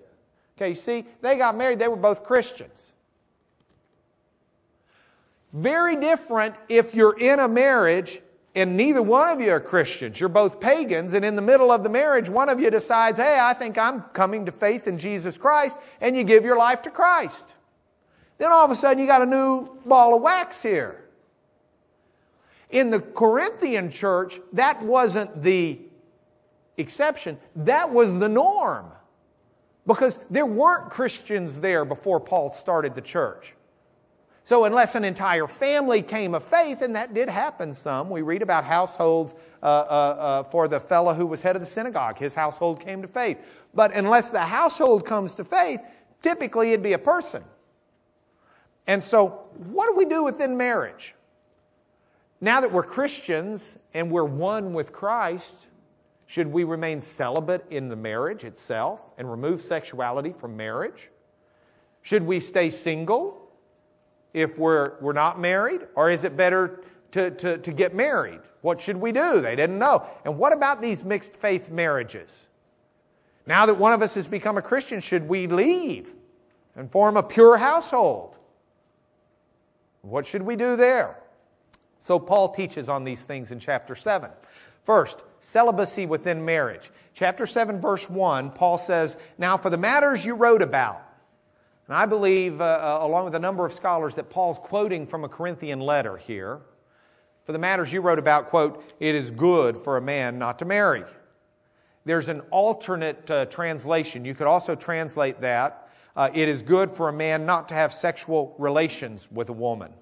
Okay, 0.57 0.71
you 0.71 0.75
see, 0.75 1.05
they 1.21 1.37
got 1.37 1.57
married, 1.57 1.79
they 1.79 1.87
were 1.87 1.95
both 1.95 2.25
Christians. 2.25 2.91
Very 5.53 5.95
different 5.95 6.57
if 6.69 6.93
you're 6.93 7.17
in 7.17 7.39
a 7.39 7.47
marriage 7.47 8.21
and 8.57 8.77
neither 8.77 9.01
one 9.01 9.29
of 9.29 9.41
you 9.41 9.53
are 9.53 9.61
Christians. 9.61 10.19
You're 10.19 10.29
both 10.29 10.59
pagans, 10.59 11.13
and 11.13 11.25
in 11.25 11.37
the 11.37 11.43
middle 11.43 11.71
of 11.71 11.85
the 11.85 11.89
marriage, 11.89 12.29
one 12.29 12.49
of 12.49 12.59
you 12.59 12.69
decides, 12.69 13.17
hey, 13.17 13.39
I 13.41 13.53
think 13.53 13.79
I'm 13.79 14.01
coming 14.13 14.45
to 14.47 14.51
faith 14.51 14.89
in 14.89 14.99
Jesus 14.99 15.39
Christ, 15.39 15.79
and 16.01 16.17
you 16.17 16.25
give 16.25 16.45
your 16.45 16.57
life 16.57 16.83
to 16.83 16.91
Christ. 16.91 17.55
Then 18.39 18.51
all 18.51 18.65
of 18.65 18.73
a 18.73 18.75
sudden, 18.75 18.99
you 18.99 19.07
got 19.07 19.23
a 19.23 19.27
new 19.27 19.69
ball 19.87 20.17
of 20.17 20.23
wax 20.23 20.65
here. 20.65 21.05
In 22.71 22.91
the 22.91 22.99
Corinthian 22.99 23.89
church, 23.89 24.41
that 24.53 24.83
wasn't 24.83 25.45
the 25.45 25.79
exception, 26.77 27.39
that 27.57 27.91
was 27.91 28.19
the 28.19 28.29
norm. 28.29 28.87
Because 29.87 30.19
there 30.31 30.47
weren't 30.47 30.91
Christians 30.91 31.61
there 31.61 31.85
before 31.85 32.19
Paul 32.19 32.53
started 32.53 32.95
the 32.95 33.01
church. 33.01 33.55
So, 34.43 34.65
unless 34.65 34.95
an 34.95 35.05
entire 35.05 35.49
family 35.49 36.03
came 36.03 36.33
of 36.33 36.45
faith, 36.45 36.83
and 36.83 36.95
that 36.95 37.15
did 37.15 37.29
happen 37.29 37.73
some, 37.73 38.09
we 38.11 38.23
read 38.23 38.43
about 38.43 38.63
households 38.63 39.35
uh, 39.61 39.67
uh, 39.67 39.69
uh, 39.69 40.43
for 40.45 40.69
the 40.69 40.79
fellow 40.79 41.15
who 41.15 41.27
was 41.27 41.43
head 41.43 41.57
of 41.57 41.63
the 41.63 41.67
synagogue. 41.67 42.17
His 42.17 42.33
household 42.33 42.81
came 42.81 43.03
to 43.03 43.09
faith. 43.09 43.39
But 43.75 43.93
unless 43.93 44.31
the 44.31 44.41
household 44.41 45.05
comes 45.05 45.35
to 45.37 45.45
faith, 45.45 45.81
typically 46.23 46.69
it'd 46.69 46.83
be 46.83 46.93
a 46.93 46.99
person. 46.99 47.43
And 48.87 49.03
so, 49.03 49.49
what 49.71 49.89
do 49.89 49.97
we 49.97 50.05
do 50.05 50.23
within 50.23 50.57
marriage? 50.57 51.17
Now 52.41 52.61
that 52.61 52.71
we're 52.71 52.85
Christians 52.85 53.79
and 53.95 54.11
we're 54.13 54.25
one 54.25 54.75
with 54.75 54.93
Christ, 54.93 55.66
should 56.27 56.49
we 56.49 56.65
remain 56.65 57.01
celibate 57.01 57.65
in 57.71 57.89
the 57.89 57.97
marriage 57.97 58.45
itself 58.45 59.13
and 59.17 59.31
remove 59.31 59.61
sexuality 59.61 60.33
from 60.33 60.57
marriage? 60.57 61.11
Should 62.03 62.23
we 62.23 62.41
stay 62.41 62.71
single 62.71 63.51
if 64.35 64.59
we're, 64.59 64.95
we're 65.01 65.13
not 65.13 65.41
married? 65.41 65.83
Or 65.95 66.11
is 66.11 66.25
it 66.25 66.37
better 66.37 66.81
to, 67.13 67.31
to, 67.31 67.59
to 67.59 67.73
get 67.73 67.95
married? 67.95 68.41
What 68.63 68.81
should 68.81 68.97
we 68.97 69.13
do? 69.13 69.41
They 69.41 69.55
didn't 69.55 69.79
know. 69.79 70.05
And 70.25 70.37
what 70.37 70.53
about 70.53 70.83
these 70.83 71.05
mixed 71.05 71.37
faith 71.37 71.71
marriages? 71.71 72.49
Now 73.47 73.65
that 73.67 73.75
one 73.75 73.93
of 73.93 74.03
us 74.03 74.15
has 74.15 74.27
become 74.27 74.59
a 74.59 74.63
Christian, 74.63 74.99
should 74.99 75.29
we 75.29 75.47
leave 75.47 76.13
and 76.75 76.91
form 76.91 77.17
a 77.17 77.23
pure 77.23 77.57
household? 77.57 78.37
What 80.03 80.27
should 80.27 80.43
we 80.43 80.57
do 80.57 80.75
there? 80.75 81.17
So, 81.99 82.19
Paul 82.19 82.51
teaches 82.51 82.89
on 82.89 83.05
these 83.05 83.25
things 83.25 83.53
in 83.53 83.59
chapter 83.59 83.95
7. 83.95 84.31
First, 84.85 85.25
celibacy 85.41 86.07
within 86.07 86.45
marriage. 86.45 86.91
Chapter 87.15 87.47
7, 87.47 87.81
verse 87.81 88.09
1, 88.09 88.51
Paul 88.51 88.79
says, 88.79 89.19
Now 89.39 89.57
for 89.57 89.71
the 89.71 89.79
matters 89.79 90.25
you 90.25 90.35
wrote 90.35 90.63
about, 90.63 91.03
and 91.89 91.97
I 91.97 92.07
believe, 92.07 92.61
uh, 92.61 92.65
uh, 92.65 93.07
along 93.07 93.27
with 93.27 93.35
a 93.35 93.39
number 93.41 93.65
of 93.65 93.73
scholars, 93.73 94.15
that 94.17 94.29
Paul's 94.29 94.59
quoting 94.59 95.07
from 95.07 95.25
a 95.25 95.29
Corinthian 95.29 95.81
letter 95.81 96.17
here. 96.17 96.61
For 97.45 97.53
the 97.53 97.59
matters 97.59 97.93
you 97.93 98.01
wrote 98.01 98.19
about, 98.19 98.49
quote, 98.49 98.83
it 98.99 99.15
is 99.15 99.31
good 99.31 99.77
for 99.77 99.97
a 99.97 100.01
man 100.01 100.39
not 100.39 100.59
to 100.59 100.65
marry. 100.65 101.05
There's 102.05 102.29
an 102.29 102.41
alternate 102.51 103.31
uh, 103.31 103.47
translation. 103.47 104.25
You 104.25 104.35
could 104.35 104.49
also 104.49 104.75
translate 104.75 105.41
that. 105.41 105.89
Uh, 106.17 106.31
it 106.35 106.49
is 106.49 106.63
good 106.63 106.91
for 106.91 107.09
a 107.09 107.13
man 107.13 107.47
not 107.47 107.69
to 107.69 107.75
have 107.75 107.93
sexual 107.93 108.55
relations 108.59 109.29
with 109.31 109.49
a 109.49 109.53
woman. 109.53 109.93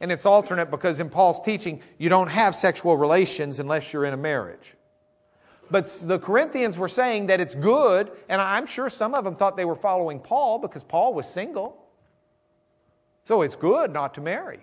And 0.00 0.12
it's 0.12 0.26
alternate 0.26 0.70
because 0.70 1.00
in 1.00 1.08
Paul's 1.08 1.40
teaching, 1.40 1.80
you 1.98 2.08
don't 2.08 2.28
have 2.28 2.54
sexual 2.54 2.96
relations 2.96 3.58
unless 3.58 3.92
you're 3.92 4.04
in 4.04 4.12
a 4.12 4.18
marriage. 4.18 4.74
But 5.70 5.86
the 6.04 6.18
Corinthians 6.18 6.78
were 6.78 6.88
saying 6.88 7.26
that 7.26 7.40
it's 7.40 7.54
good, 7.54 8.12
and 8.28 8.40
I'm 8.40 8.66
sure 8.66 8.88
some 8.88 9.14
of 9.14 9.24
them 9.24 9.34
thought 9.34 9.56
they 9.56 9.64
were 9.64 9.74
following 9.74 10.20
Paul 10.20 10.58
because 10.58 10.84
Paul 10.84 11.14
was 11.14 11.28
single. 11.28 11.82
So 13.24 13.42
it's 13.42 13.56
good 13.56 13.92
not 13.92 14.14
to 14.14 14.20
marry. 14.20 14.60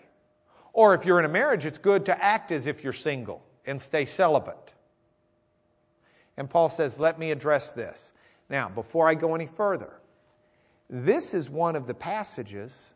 Or 0.72 0.96
if 0.96 1.06
you're 1.06 1.20
in 1.20 1.26
a 1.26 1.30
marriage, 1.30 1.66
it's 1.66 1.78
good 1.78 2.06
to 2.06 2.24
act 2.24 2.52
as 2.52 2.68
if 2.68 2.84
you're 2.84 2.94
single 2.94 3.44
and 3.66 3.82
stay 3.82 4.06
celibate. 4.06 4.74
And 6.38 6.50
Paul 6.50 6.70
says, 6.70 7.00
Let 7.00 7.20
me 7.20 7.32
address 7.32 7.74
this. 7.74 8.14
Now, 8.50 8.70
before 8.70 9.08
I 9.08 9.16
go 9.16 9.36
any 9.36 9.46
further, 9.46 9.94
this 10.90 11.34
is 11.34 11.50
one 11.50 11.76
of 11.76 11.88
the 11.88 11.94
passages 11.94 12.96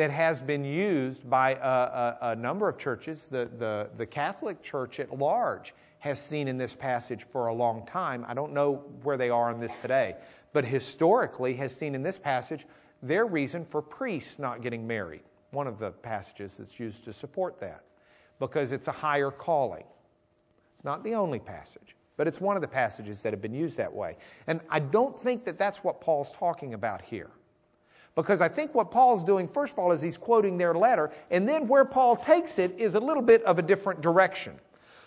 that 0.00 0.10
has 0.10 0.40
been 0.40 0.64
used 0.64 1.28
by 1.28 1.56
a, 1.56 1.58
a, 1.58 2.16
a 2.30 2.36
number 2.36 2.70
of 2.70 2.78
churches. 2.78 3.26
The, 3.26 3.50
the, 3.58 3.90
the 3.98 4.06
Catholic 4.06 4.62
Church 4.62 4.98
at 4.98 5.18
large 5.18 5.74
has 5.98 6.18
seen 6.18 6.48
in 6.48 6.56
this 6.56 6.74
passage 6.74 7.24
for 7.24 7.48
a 7.48 7.52
long 7.52 7.84
time. 7.84 8.24
I 8.26 8.32
don't 8.32 8.54
know 8.54 8.82
where 9.02 9.18
they 9.18 9.28
are 9.28 9.50
on 9.50 9.60
this 9.60 9.76
today, 9.76 10.16
but 10.54 10.64
historically 10.64 11.52
has 11.56 11.76
seen 11.76 11.94
in 11.94 12.02
this 12.02 12.18
passage 12.18 12.66
their 13.02 13.26
reason 13.26 13.62
for 13.62 13.82
priests 13.82 14.38
not 14.38 14.62
getting 14.62 14.86
married. 14.86 15.20
One 15.50 15.66
of 15.66 15.78
the 15.78 15.90
passages 15.90 16.56
that's 16.56 16.80
used 16.80 17.04
to 17.04 17.12
support 17.12 17.60
that, 17.60 17.84
because 18.38 18.72
it's 18.72 18.88
a 18.88 18.92
higher 18.92 19.30
calling. 19.30 19.84
It's 20.72 20.82
not 20.82 21.04
the 21.04 21.14
only 21.14 21.40
passage, 21.40 21.94
but 22.16 22.26
it's 22.26 22.40
one 22.40 22.56
of 22.56 22.62
the 22.62 22.68
passages 22.68 23.20
that 23.20 23.34
have 23.34 23.42
been 23.42 23.52
used 23.52 23.76
that 23.76 23.92
way. 23.92 24.16
And 24.46 24.60
I 24.70 24.78
don't 24.78 25.18
think 25.18 25.44
that 25.44 25.58
that's 25.58 25.84
what 25.84 26.00
Paul's 26.00 26.32
talking 26.32 26.72
about 26.72 27.02
here. 27.02 27.28
Because 28.22 28.42
I 28.42 28.48
think 28.48 28.74
what 28.74 28.90
Paul's 28.90 29.24
doing, 29.24 29.48
first 29.48 29.72
of 29.72 29.78
all, 29.78 29.92
is 29.92 30.02
he's 30.02 30.18
quoting 30.18 30.58
their 30.58 30.74
letter, 30.74 31.10
and 31.30 31.48
then 31.48 31.66
where 31.66 31.84
Paul 31.84 32.16
takes 32.16 32.58
it 32.58 32.74
is 32.78 32.94
a 32.94 33.00
little 33.00 33.22
bit 33.22 33.42
of 33.44 33.58
a 33.58 33.62
different 33.62 34.00
direction. 34.00 34.58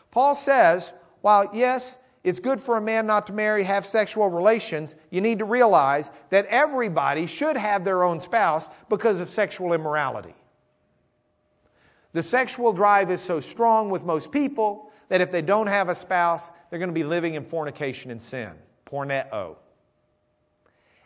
Paul 0.10 0.34
says, 0.34 0.94
while 1.22 1.50
yes, 1.54 2.00
it's 2.24 2.40
good 2.40 2.60
for 2.60 2.78
a 2.78 2.82
man 2.82 3.06
not 3.06 3.28
to 3.28 3.34
marry, 3.34 3.64
have 3.64 3.86
sexual 3.86 4.30
relations, 4.30 4.96
you 5.12 5.22
need 5.22 5.40
to 5.40 5.46
realize 5.46 6.10
that 6.30 6.46
everybody 6.48 7.28
should 7.28 7.56
have 7.56 7.86
their 7.86 8.04
own 8.04 8.20
spouse 8.20 8.70
because 8.90 9.20
of 9.20 9.30
sexual 9.30 9.74
immorality. 9.74 10.34
The 12.14 12.24
sexual 12.24 12.74
drive 12.74 13.12
is 13.12 13.22
so 13.22 13.40
strong 13.40 13.90
with 13.90 14.06
most 14.06 14.32
people 14.32 14.92
that 15.10 15.22
if 15.22 15.32
they 15.32 15.42
don't 15.42 15.68
have 15.68 15.90
a 15.90 15.96
spouse, 15.96 16.50
they're 16.70 16.80
going 16.80 16.90
to 16.90 16.94
be 16.94 17.04
living 17.04 17.36
in 17.36 17.46
fornication 17.46 18.10
and 18.10 18.22
sin. 18.22 18.54
Porneo. 18.86 19.58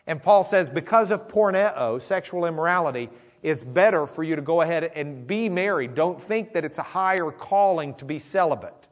And 0.08 0.22
Paul 0.22 0.42
says, 0.42 0.70
because 0.70 1.10
of 1.10 1.28
porneo, 1.28 2.00
sexual 2.00 2.46
immorality, 2.46 3.10
it's 3.42 3.62
better 3.62 4.06
for 4.06 4.24
you 4.24 4.36
to 4.36 4.42
go 4.42 4.62
ahead 4.62 4.90
and 4.94 5.26
be 5.26 5.50
married. 5.50 5.94
Don't 5.94 6.20
think 6.20 6.54
that 6.54 6.64
it's 6.64 6.78
a 6.78 6.82
higher 6.82 7.30
calling 7.30 7.94
to 7.96 8.06
be 8.06 8.18
celibate 8.18 8.88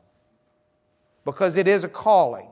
because 1.24 1.56
it 1.56 1.66
is 1.66 1.84
a 1.84 1.88
calling. 1.88 2.48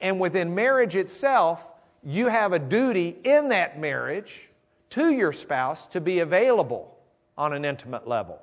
And 0.00 0.20
within 0.20 0.54
marriage 0.54 0.94
itself, 0.94 1.68
you 2.04 2.28
have 2.28 2.52
a 2.52 2.58
duty 2.60 3.16
in 3.24 3.48
that 3.48 3.80
marriage 3.80 4.48
to 4.90 5.10
your 5.10 5.32
spouse 5.32 5.88
to 5.88 6.00
be 6.00 6.20
available 6.20 6.96
on 7.36 7.52
an 7.52 7.64
intimate 7.64 8.06
level. 8.06 8.40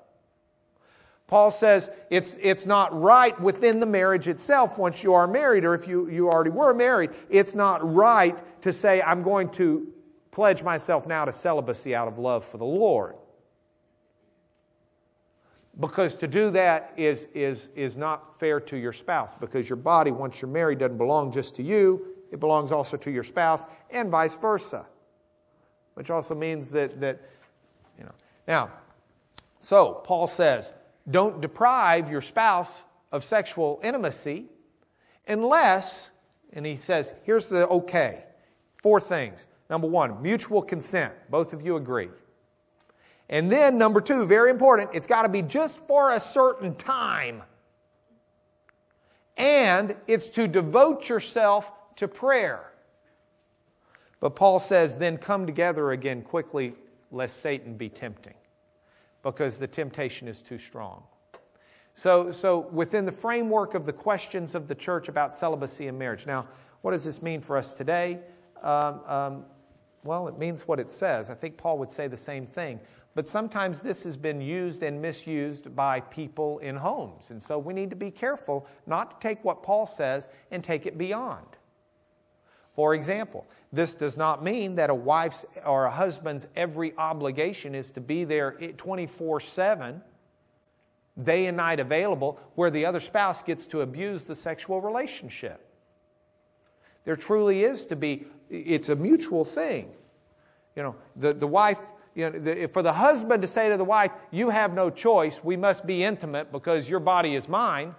Paul 1.34 1.50
says 1.50 1.90
it's, 2.12 2.38
it's 2.40 2.68
not 2.68 2.94
right 2.94 3.40
within 3.42 3.80
the 3.80 3.88
marriage 3.88 4.28
itself 4.28 4.78
once 4.78 5.02
you 5.02 5.16
are 5.16 5.26
married, 5.26 5.66
or 5.66 5.74
if 5.74 5.88
you, 5.88 6.08
you 6.08 6.30
already 6.30 6.52
were 6.52 6.76
married, 6.76 7.10
it's 7.28 7.56
not 7.56 7.80
right 7.92 8.38
to 8.62 8.72
say, 8.72 9.02
I'm 9.02 9.24
going 9.24 9.50
to 9.54 9.92
pledge 10.30 10.62
myself 10.62 11.08
now 11.08 11.26
to 11.26 11.34
celibacy 11.34 11.96
out 11.96 12.08
of 12.08 12.20
love 12.20 12.46
for 12.46 12.60
the 12.60 12.66
Lord. 12.66 13.16
Because 15.80 16.16
to 16.18 16.28
do 16.28 16.52
that 16.52 16.94
is, 16.98 17.26
is, 17.34 17.70
is 17.76 17.98
not 17.98 18.40
fair 18.40 18.60
to 18.60 18.78
your 18.78 18.94
spouse, 18.94 19.34
because 19.34 19.68
your 19.68 19.78
body, 19.78 20.12
once 20.12 20.40
you're 20.40 20.52
married, 20.52 20.78
doesn't 20.78 21.00
belong 21.00 21.32
just 21.32 21.56
to 21.56 21.64
you, 21.64 22.14
it 22.32 22.40
belongs 22.40 22.72
also 22.72 22.96
to 22.96 23.10
your 23.10 23.24
spouse, 23.24 23.66
and 23.90 24.12
vice 24.12 24.38
versa. 24.38 24.86
Which 25.96 26.12
also 26.12 26.36
means 26.36 26.70
that, 26.70 27.02
that 27.02 27.22
you 27.98 28.04
know. 28.04 28.14
Now, 28.48 28.70
so 29.60 29.94
Paul 30.04 30.28
says, 30.28 30.74
don't 31.10 31.41
deprive 31.41 32.10
your 32.10 32.22
spouse 32.22 32.86
of 33.12 33.24
sexual 33.24 33.80
intimacy 33.84 34.45
unless, 35.28 36.12
and 36.54 36.66
he 36.66 36.76
says, 36.76 37.14
here's 37.24 37.47
the 37.47 37.68
okay. 37.68 38.24
Four 38.82 38.99
things. 38.99 39.47
Number 39.70 39.88
one, 39.88 40.22
mutual 40.22 40.62
consent. 40.62 41.14
Both 41.30 41.54
of 41.54 41.62
you 41.62 41.78
agree. 41.78 42.10
And 43.30 43.51
then, 43.51 43.78
number 43.78 44.01
two, 44.01 44.26
very 44.26 44.51
important, 44.51 44.89
it's 44.93 45.08
got 45.08 45.24
to 45.24 45.30
be 45.30 45.41
just 45.41 45.86
for 45.88 46.14
a 46.14 46.20
certain 46.20 46.76
time. 46.76 47.41
And 49.38 49.95
it's 50.06 50.30
to 50.30 50.47
devote 50.47 51.10
yourself 51.10 51.72
to 51.95 52.08
prayer. 52.08 52.72
But 54.20 54.36
Paul 54.36 54.60
says, 54.60 54.97
then 54.97 55.18
come 55.18 55.45
together 55.45 55.91
again 55.91 56.22
quickly, 56.22 56.76
lest 57.12 57.38
Satan 57.38 57.76
be 57.76 57.89
tempting, 57.89 58.36
because 59.24 59.58
the 59.58 59.68
temptation 59.68 60.28
is 60.28 60.42
too 60.42 60.60
strong. 60.60 61.04
So, 61.96 62.32
so 62.32 62.60
within 62.72 63.06
the 63.06 63.12
framework 63.12 63.76
of 63.76 63.86
the 63.86 63.94
questions 63.94 64.56
of 64.56 64.68
the 64.68 64.76
church 64.76 65.10
about 65.10 65.34
celibacy 65.34 65.88
and 65.88 65.98
marriage. 65.98 66.26
Now, 66.26 66.48
what 66.82 66.92
does 66.92 67.06
this 67.06 67.22
mean 67.22 67.40
for 67.40 67.56
us 67.56 67.74
today? 67.74 68.20
Um, 68.62 69.02
um, 69.06 69.46
well, 70.04 70.28
it 70.28 70.38
means 70.38 70.68
what 70.68 70.80
it 70.80 70.90
says. 70.90 71.30
I 71.30 71.36
think 71.36 71.58
Paul 71.58 71.78
would 71.78 71.92
say 71.92 72.08
the 72.08 72.18
same 72.18 72.46
thing. 72.46 72.80
But 73.16 73.28
sometimes 73.28 73.82
this 73.82 74.04
has 74.04 74.18
been 74.18 74.42
used 74.42 74.82
and 74.82 75.02
misused 75.02 75.76
by 75.76 76.00
people 76.00 76.58
in 76.60 76.76
homes. 76.76 77.30
And 77.30 77.42
so 77.42 77.60
we 77.60 77.74
need 77.74 77.92
to 77.92 77.96
be 77.96 78.10
careful 78.10 78.68
not 78.88 79.22
to 79.22 79.28
take 79.28 79.44
what 79.46 79.62
Paul 79.62 79.86
says 79.86 80.30
and 80.52 80.64
take 80.64 80.86
it 80.86 80.98
beyond. 80.98 81.46
For 82.76 82.96
example, 82.96 83.46
this 83.72 83.96
does 83.96 84.18
not 84.18 84.44
mean 84.44 84.76
that 84.76 84.90
a 84.90 84.96
wife's 84.96 85.46
or 85.66 85.86
a 85.86 85.92
husband's 85.92 86.48
every 86.56 86.96
obligation 86.98 87.76
is 87.76 87.92
to 87.92 88.02
be 88.02 88.24
there 88.24 88.52
24 88.52 89.40
7, 89.40 90.02
day 91.24 91.46
and 91.46 91.58
night 91.58 91.80
available, 91.80 92.40
where 92.56 92.72
the 92.72 92.86
other 92.86 93.00
spouse 93.00 93.44
gets 93.44 93.68
to 93.68 93.82
abuse 93.82 94.24
the 94.24 94.36
sexual 94.36 94.82
relationship. 94.82 95.64
There 97.06 97.16
truly 97.16 97.64
is 97.64 97.86
to 97.88 97.96
be, 97.96 98.26
it's 98.50 98.90
a 98.90 98.96
mutual 98.96 99.46
thing. 99.46 99.92
You 100.76 100.84
know, 100.84 100.96
the, 101.16 101.34
the 101.34 101.48
wife 101.48 101.80
you 102.16 102.30
know, 102.30 102.40
the, 102.40 102.68
for 102.68 102.82
the 102.82 102.94
husband 102.94 103.42
to 103.42 103.48
say 103.48 103.70
to 103.70 103.78
the 103.78 103.84
wife, 103.84 104.12
You 104.32 104.50
have 104.50 104.74
no 104.74 104.90
choice, 104.90 105.44
we 105.44 105.58
must 105.58 105.86
be 105.86 106.04
intimate 106.04 106.52
because 106.52 106.90
your 106.90 107.00
body 107.00 107.36
is 107.36 107.50
mine, 107.50 107.96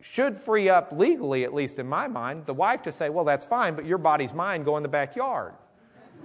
should 0.00 0.38
free 0.38 0.68
up 0.68 0.92
legally, 0.92 1.44
at 1.44 1.52
least 1.52 1.78
in 1.78 1.86
my 1.86 2.06
mind, 2.06 2.46
the 2.46 2.54
wife 2.54 2.82
to 2.82 2.92
say, 2.92 3.08
Well, 3.08 3.24
that's 3.24 3.44
fine, 3.44 3.74
but 3.74 3.84
your 3.84 3.98
body's 3.98 4.32
mine, 4.32 4.62
go 4.62 4.76
in 4.76 4.82
the 4.82 4.88
backyard. 4.88 5.54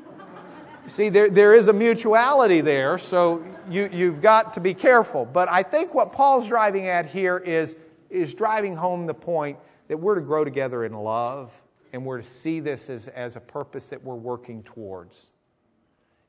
See, 0.85 1.09
there, 1.09 1.29
there 1.29 1.55
is 1.55 1.69
a 1.69 1.73
mutuality 1.73 2.61
there, 2.61 2.97
so 2.97 3.43
you, 3.69 3.89
you've 3.91 4.21
got 4.21 4.53
to 4.53 4.59
be 4.59 4.73
careful. 4.73 5.25
But 5.25 5.49
I 5.49 5.63
think 5.63 5.93
what 5.93 6.11
Paul's 6.11 6.47
driving 6.47 6.87
at 6.87 7.05
here 7.05 7.37
is, 7.37 7.77
is 8.09 8.33
driving 8.33 8.75
home 8.75 9.07
the 9.07 9.13
point 9.13 9.57
that 9.87 9.97
we're 9.97 10.15
to 10.15 10.21
grow 10.21 10.43
together 10.43 10.85
in 10.85 10.93
love 10.93 11.53
and 11.93 12.05
we're 12.05 12.17
to 12.17 12.23
see 12.23 12.59
this 12.59 12.89
as, 12.89 13.07
as 13.09 13.35
a 13.35 13.39
purpose 13.39 13.89
that 13.89 14.03
we're 14.03 14.15
working 14.15 14.63
towards. 14.63 15.31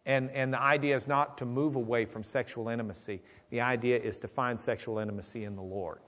And, 0.07 0.31
and 0.33 0.53
the 0.53 0.61
idea 0.61 0.95
is 0.95 1.09
not 1.09 1.39
to 1.39 1.47
move 1.47 1.77
away 1.77 2.05
from 2.05 2.23
sexual 2.23 2.69
intimacy. 2.69 3.23
The 3.51 3.63
idea 3.63 3.99
is 3.99 4.21
to 4.21 4.29
find 4.29 4.61
sexual 4.61 4.99
intimacy 4.99 5.45
in 5.45 5.57
the 5.57 5.63
Lord. 5.63 6.01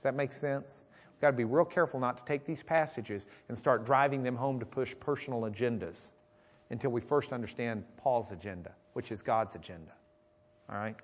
Does 0.00 0.04
that 0.04 0.14
make 0.14 0.32
sense? 0.32 0.84
We've 1.12 1.20
got 1.20 1.32
to 1.32 1.36
be 1.36 1.44
real 1.44 1.66
careful 1.66 2.00
not 2.00 2.16
to 2.16 2.24
take 2.24 2.46
these 2.46 2.62
passages 2.62 3.26
and 3.50 3.58
start 3.58 3.84
driving 3.84 4.22
them 4.22 4.34
home 4.34 4.58
to 4.58 4.64
push 4.64 4.94
personal 4.98 5.42
agendas 5.42 6.08
until 6.70 6.90
we 6.90 7.02
first 7.02 7.34
understand 7.34 7.84
Paul's 7.98 8.32
agenda, 8.32 8.72
which 8.94 9.12
is 9.12 9.20
God's 9.20 9.56
agenda. 9.56 9.92
All 10.70 10.78
right? 10.78 10.96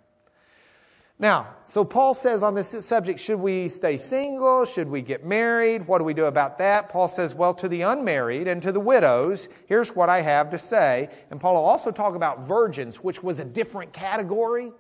Now, 1.19 1.49
so 1.67 1.85
Paul 1.85 2.15
says 2.15 2.43
on 2.43 2.55
this 2.55 2.71
subject 2.87 3.21
should 3.21 3.39
we 3.39 3.69
stay 3.69 3.99
single? 3.99 4.65
Should 4.65 4.89
we 4.89 5.03
get 5.03 5.27
married? 5.27 5.87
What 5.87 5.99
do 5.99 6.05
we 6.05 6.15
do 6.15 6.25
about 6.25 6.57
that? 6.57 6.89
Paul 6.89 7.09
says, 7.09 7.35
well, 7.35 7.53
to 7.53 7.69
the 7.69 7.83
unmarried 7.83 8.49
and 8.49 8.63
to 8.63 8.73
the 8.73 8.81
widows, 8.81 9.51
here's 9.67 9.95
what 9.95 10.09
I 10.09 10.23
have 10.23 10.49
to 10.53 10.59
say. 10.59 11.11
And 11.31 11.39
Paul 11.39 11.57
will 11.57 11.67
also 11.67 11.91
talk 11.91 12.15
about 12.15 12.49
virgins, 12.49 13.05
which 13.05 13.23
was 13.23 13.41
a 13.41 13.45
different 13.45 13.93
category. 13.93 14.73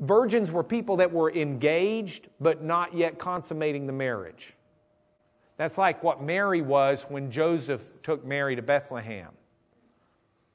Virgins 0.00 0.50
were 0.50 0.62
people 0.62 0.96
that 0.96 1.12
were 1.12 1.32
engaged 1.32 2.28
but 2.40 2.62
not 2.62 2.94
yet 2.94 3.18
consummating 3.18 3.86
the 3.86 3.92
marriage. 3.92 4.54
That's 5.56 5.76
like 5.76 6.02
what 6.04 6.22
Mary 6.22 6.62
was 6.62 7.02
when 7.08 7.30
Joseph 7.30 7.94
took 8.02 8.24
Mary 8.24 8.54
to 8.54 8.62
Bethlehem. 8.62 9.30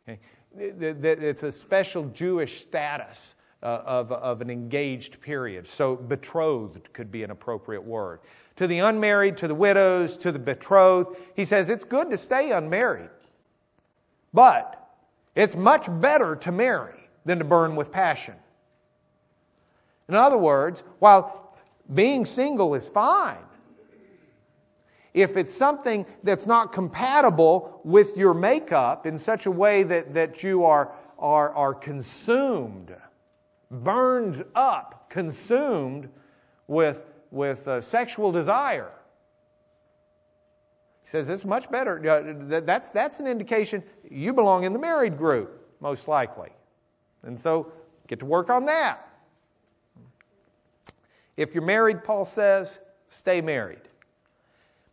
Okay? 0.07 0.19
It's 0.57 1.43
a 1.43 1.51
special 1.51 2.05
Jewish 2.09 2.61
status 2.61 3.35
uh, 3.61 3.81
of, 3.85 4.11
of 4.11 4.41
an 4.41 4.49
engaged 4.49 5.19
period. 5.19 5.67
So, 5.67 5.95
betrothed 5.95 6.91
could 6.93 7.11
be 7.11 7.23
an 7.23 7.31
appropriate 7.31 7.83
word. 7.83 8.19
To 8.57 8.67
the 8.67 8.79
unmarried, 8.79 9.37
to 9.37 9.47
the 9.47 9.55
widows, 9.55 10.15
to 10.17 10.31
the 10.31 10.39
betrothed, 10.39 11.17
he 11.35 11.43
says 11.43 11.69
it's 11.69 11.85
good 11.85 12.11
to 12.11 12.17
stay 12.17 12.51
unmarried, 12.51 13.09
but 14.33 14.95
it's 15.35 15.55
much 15.55 15.87
better 16.01 16.35
to 16.35 16.51
marry 16.51 17.09
than 17.25 17.39
to 17.39 17.45
burn 17.45 17.75
with 17.75 17.91
passion. 17.91 18.35
In 20.13 20.17
other 20.17 20.37
words, 20.37 20.83
while 20.99 21.57
being 21.95 22.23
single 22.23 22.75
is 22.75 22.87
fine, 22.87 23.43
if 25.15 25.37
it's 25.37 25.51
something 25.51 26.05
that's 26.21 26.45
not 26.45 26.71
compatible 26.71 27.81
with 27.83 28.15
your 28.15 28.35
makeup 28.35 29.07
in 29.07 29.17
such 29.17 29.47
a 29.47 29.51
way 29.51 29.81
that, 29.81 30.13
that 30.13 30.43
you 30.43 30.65
are, 30.65 30.91
are, 31.17 31.51
are 31.55 31.73
consumed 31.73 32.95
burned 33.71 34.45
up, 34.53 35.09
consumed 35.09 36.09
with, 36.67 37.05
with 37.31 37.67
uh, 37.67 37.81
sexual 37.81 38.31
desire. 38.31 38.91
He 41.01 41.09
says 41.09 41.27
it's 41.27 41.43
much 41.43 41.71
better. 41.71 41.97
Uh, 42.07 42.59
that's, 42.61 42.91
that's 42.91 43.19
an 43.19 43.25
indication 43.25 43.81
you 44.07 44.31
belong 44.31 44.63
in 44.63 44.73
the 44.73 44.79
married 44.79 45.17
group, 45.17 45.67
most 45.79 46.07
likely. 46.07 46.51
And 47.23 47.41
so 47.41 47.71
get 48.05 48.19
to 48.19 48.27
work 48.27 48.51
on 48.51 48.65
that. 48.65 49.09
If 51.37 51.53
you're 51.53 51.63
married, 51.63 52.03
Paul 52.03 52.25
says, 52.25 52.79
stay 53.07 53.41
married. 53.41 53.81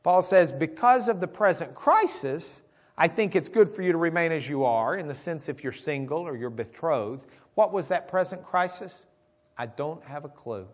Paul 0.03 0.23
says, 0.23 0.53
because 0.53 1.09
of 1.09 1.21
the 1.21 1.29
present 1.29 1.75
crisis, 1.75 2.63
I 2.97 3.09
think 3.09 3.37
it's 3.37 3.49
good 3.49 3.69
for 3.69 3.83
you 3.83 3.93
to 3.93 3.99
remain 3.99 4.33
as 4.33 4.49
you 4.49 4.65
are, 4.65 4.97
in 4.97 5.09
the 5.09 5.15
sense 5.15 5.49
if 5.49 5.63
you're 5.63 5.73
single 5.73 6.21
or 6.21 6.37
you're 6.37 6.51
betrothed. 6.51 7.27
What 7.55 7.73
was 7.73 7.89
that 7.89 8.09
present 8.09 8.43
crisis? 8.45 9.05
I 9.59 9.67
don't 9.67 10.03
have 10.05 10.25
a 10.25 10.29
clue. 10.29 10.67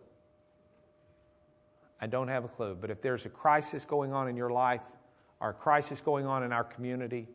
I 2.00 2.06
don't 2.06 2.28
have 2.28 2.44
a 2.44 2.48
clue. 2.48 2.76
But 2.80 2.90
if 2.90 3.02
there's 3.02 3.26
a 3.26 3.28
crisis 3.28 3.84
going 3.84 4.12
on 4.12 4.28
in 4.28 4.36
your 4.36 4.50
life, 4.50 4.82
or 5.40 5.50
a 5.50 5.54
crisis 5.54 6.00
going 6.00 6.26
on 6.26 6.42
in 6.44 6.52
our 6.52 6.64
community, 6.64 7.28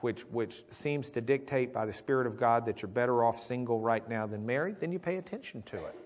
which, 0.00 0.22
which 0.26 0.64
seems 0.70 1.10
to 1.10 1.20
dictate 1.20 1.72
by 1.72 1.84
the 1.84 1.92
Spirit 1.92 2.26
of 2.26 2.38
God 2.38 2.64
that 2.66 2.80
you're 2.80 2.88
better 2.88 3.24
off 3.24 3.38
single 3.38 3.80
right 3.80 4.08
now 4.08 4.26
than 4.26 4.46
married, 4.46 4.80
then 4.80 4.92
you 4.92 4.98
pay 4.98 5.16
attention 5.16 5.62
to 5.62 5.76
it. 5.76 5.96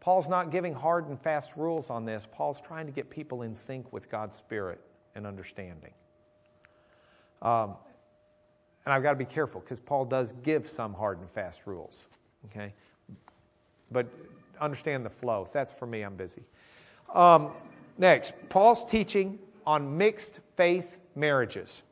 Paul's 0.00 0.28
not 0.28 0.50
giving 0.50 0.72
hard 0.72 1.08
and 1.08 1.20
fast 1.20 1.52
rules 1.56 1.90
on 1.90 2.04
this. 2.06 2.26
Paul's 2.30 2.60
trying 2.60 2.86
to 2.86 2.92
get 2.92 3.10
people 3.10 3.42
in 3.42 3.54
sync 3.54 3.92
with 3.92 4.10
God's 4.10 4.36
Spirit 4.36 4.80
and 5.14 5.26
understanding. 5.26 5.92
Um, 7.42 7.74
and 8.84 8.94
I've 8.94 9.02
got 9.02 9.10
to 9.10 9.18
be 9.18 9.26
careful 9.26 9.60
because 9.60 9.78
Paul 9.78 10.06
does 10.06 10.32
give 10.42 10.66
some 10.66 10.94
hard 10.94 11.20
and 11.20 11.30
fast 11.30 11.62
rules. 11.66 12.06
Okay? 12.46 12.72
But 13.90 14.06
understand 14.60 15.04
the 15.04 15.10
flow. 15.10 15.44
If 15.44 15.52
that's 15.52 15.72
for 15.72 15.86
me, 15.86 16.02
I'm 16.02 16.16
busy. 16.16 16.42
Um, 17.14 17.50
next, 17.98 18.32
Paul's 18.48 18.84
teaching 18.84 19.38
on 19.66 19.98
mixed 19.98 20.40
faith 20.56 20.98
marriages. 21.14 21.82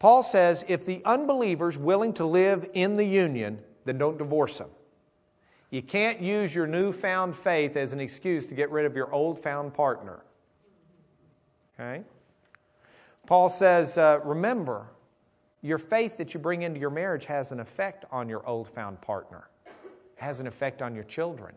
Paul 0.00 0.22
says 0.22 0.64
if 0.68 0.84
the 0.84 1.02
unbeliever's 1.04 1.78
willing 1.78 2.12
to 2.14 2.26
live 2.26 2.68
in 2.74 2.96
the 2.96 3.04
union, 3.04 3.58
then 3.84 3.98
don't 3.98 4.18
divorce 4.18 4.58
them. 4.58 4.70
You 5.74 5.82
can't 5.82 6.20
use 6.20 6.54
your 6.54 6.68
newfound 6.68 7.34
faith 7.34 7.76
as 7.76 7.92
an 7.92 7.98
excuse 7.98 8.46
to 8.46 8.54
get 8.54 8.70
rid 8.70 8.86
of 8.86 8.94
your 8.94 9.12
old 9.12 9.40
found 9.40 9.74
partner. 9.74 10.20
Okay? 11.74 12.04
Paul 13.26 13.48
says, 13.48 13.98
uh, 13.98 14.20
remember, 14.22 14.86
your 15.62 15.78
faith 15.78 16.16
that 16.18 16.32
you 16.32 16.38
bring 16.38 16.62
into 16.62 16.78
your 16.78 16.90
marriage 16.90 17.24
has 17.24 17.50
an 17.50 17.58
effect 17.58 18.04
on 18.12 18.28
your 18.28 18.46
old 18.46 18.68
found 18.68 19.00
partner, 19.00 19.48
it 19.66 19.72
has 20.22 20.38
an 20.38 20.46
effect 20.46 20.80
on 20.80 20.94
your 20.94 21.02
children. 21.02 21.52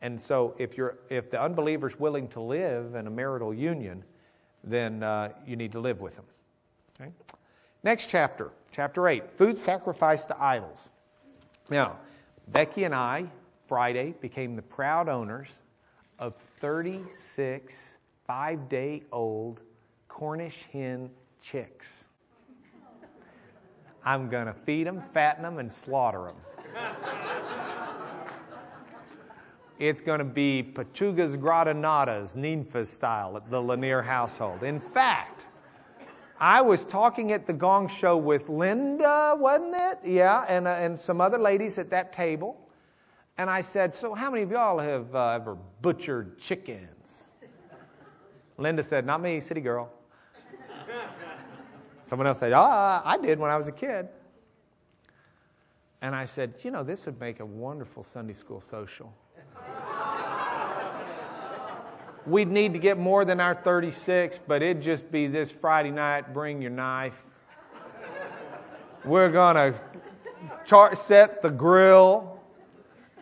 And 0.00 0.20
so, 0.20 0.56
if, 0.58 0.76
you're, 0.76 0.98
if 1.08 1.30
the 1.30 1.40
unbeliever 1.40 1.86
is 1.86 2.00
willing 2.00 2.26
to 2.30 2.40
live 2.40 2.96
in 2.96 3.06
a 3.06 3.10
marital 3.10 3.54
union, 3.54 4.02
then 4.64 5.04
uh, 5.04 5.28
you 5.46 5.54
need 5.54 5.70
to 5.70 5.78
live 5.78 6.00
with 6.00 6.16
them. 6.16 6.24
Okay? 7.00 7.12
Next 7.84 8.08
chapter, 8.08 8.50
chapter 8.72 9.06
8 9.06 9.30
food 9.30 9.56
sacrificed 9.56 10.26
to 10.26 10.42
idols. 10.42 10.90
Now, 11.72 11.96
Becky 12.48 12.84
and 12.84 12.94
I, 12.94 13.24
Friday, 13.66 14.14
became 14.20 14.56
the 14.56 14.60
proud 14.62 15.08
owners 15.08 15.62
of 16.18 16.36
36 16.36 17.96
five 18.26 18.68
day 18.68 19.04
old 19.10 19.62
Cornish 20.06 20.68
hen 20.70 21.08
chicks. 21.40 22.04
I'm 24.04 24.28
going 24.28 24.48
to 24.48 24.52
feed 24.52 24.86
them, 24.86 25.00
fatten 25.00 25.44
them, 25.44 25.58
and 25.58 25.72
slaughter 25.72 26.30
them. 26.74 26.92
it's 29.78 30.02
going 30.02 30.18
to 30.18 30.26
be 30.26 30.62
Pechugas 30.74 31.38
Gratinadas, 31.38 32.36
Ninfa 32.36 32.86
style 32.86 33.38
at 33.38 33.48
the 33.48 33.62
Lanier 33.62 34.02
household. 34.02 34.62
In 34.62 34.78
fact, 34.78 35.46
I 36.42 36.60
was 36.60 36.84
talking 36.84 37.30
at 37.30 37.46
the 37.46 37.52
Gong 37.52 37.86
Show 37.86 38.16
with 38.16 38.48
Linda, 38.48 39.36
wasn't 39.38 39.76
it? 39.76 40.00
Yeah, 40.04 40.44
and, 40.48 40.66
uh, 40.66 40.70
and 40.70 40.98
some 40.98 41.20
other 41.20 41.38
ladies 41.38 41.78
at 41.78 41.88
that 41.90 42.12
table. 42.12 42.68
And 43.38 43.48
I 43.48 43.60
said, 43.60 43.94
So, 43.94 44.12
how 44.12 44.28
many 44.28 44.42
of 44.42 44.50
y'all 44.50 44.80
have 44.80 45.14
uh, 45.14 45.28
ever 45.28 45.56
butchered 45.82 46.40
chickens? 46.40 47.28
Linda 48.58 48.82
said, 48.82 49.06
Not 49.06 49.22
me, 49.22 49.38
city 49.38 49.60
girl. 49.60 49.92
Someone 52.02 52.26
else 52.26 52.40
said, 52.40 52.52
Ah, 52.52 53.02
I 53.04 53.18
did 53.18 53.38
when 53.38 53.52
I 53.52 53.56
was 53.56 53.68
a 53.68 53.72
kid. 53.72 54.08
And 56.00 56.12
I 56.12 56.24
said, 56.24 56.54
You 56.64 56.72
know, 56.72 56.82
this 56.82 57.06
would 57.06 57.20
make 57.20 57.38
a 57.38 57.46
wonderful 57.46 58.02
Sunday 58.02 58.34
school 58.34 58.60
social. 58.60 59.14
We'd 62.24 62.48
need 62.48 62.72
to 62.74 62.78
get 62.78 62.98
more 62.98 63.24
than 63.24 63.40
our 63.40 63.54
36, 63.54 64.38
but 64.46 64.62
it'd 64.62 64.80
just 64.80 65.10
be 65.10 65.26
this 65.26 65.50
Friday 65.50 65.90
night 65.90 66.32
bring 66.32 66.62
your 66.62 66.70
knife. 66.70 67.20
We're 69.04 69.30
going 69.30 69.74
to 70.64 70.96
set 70.96 71.42
the 71.42 71.50
grill, 71.50 72.40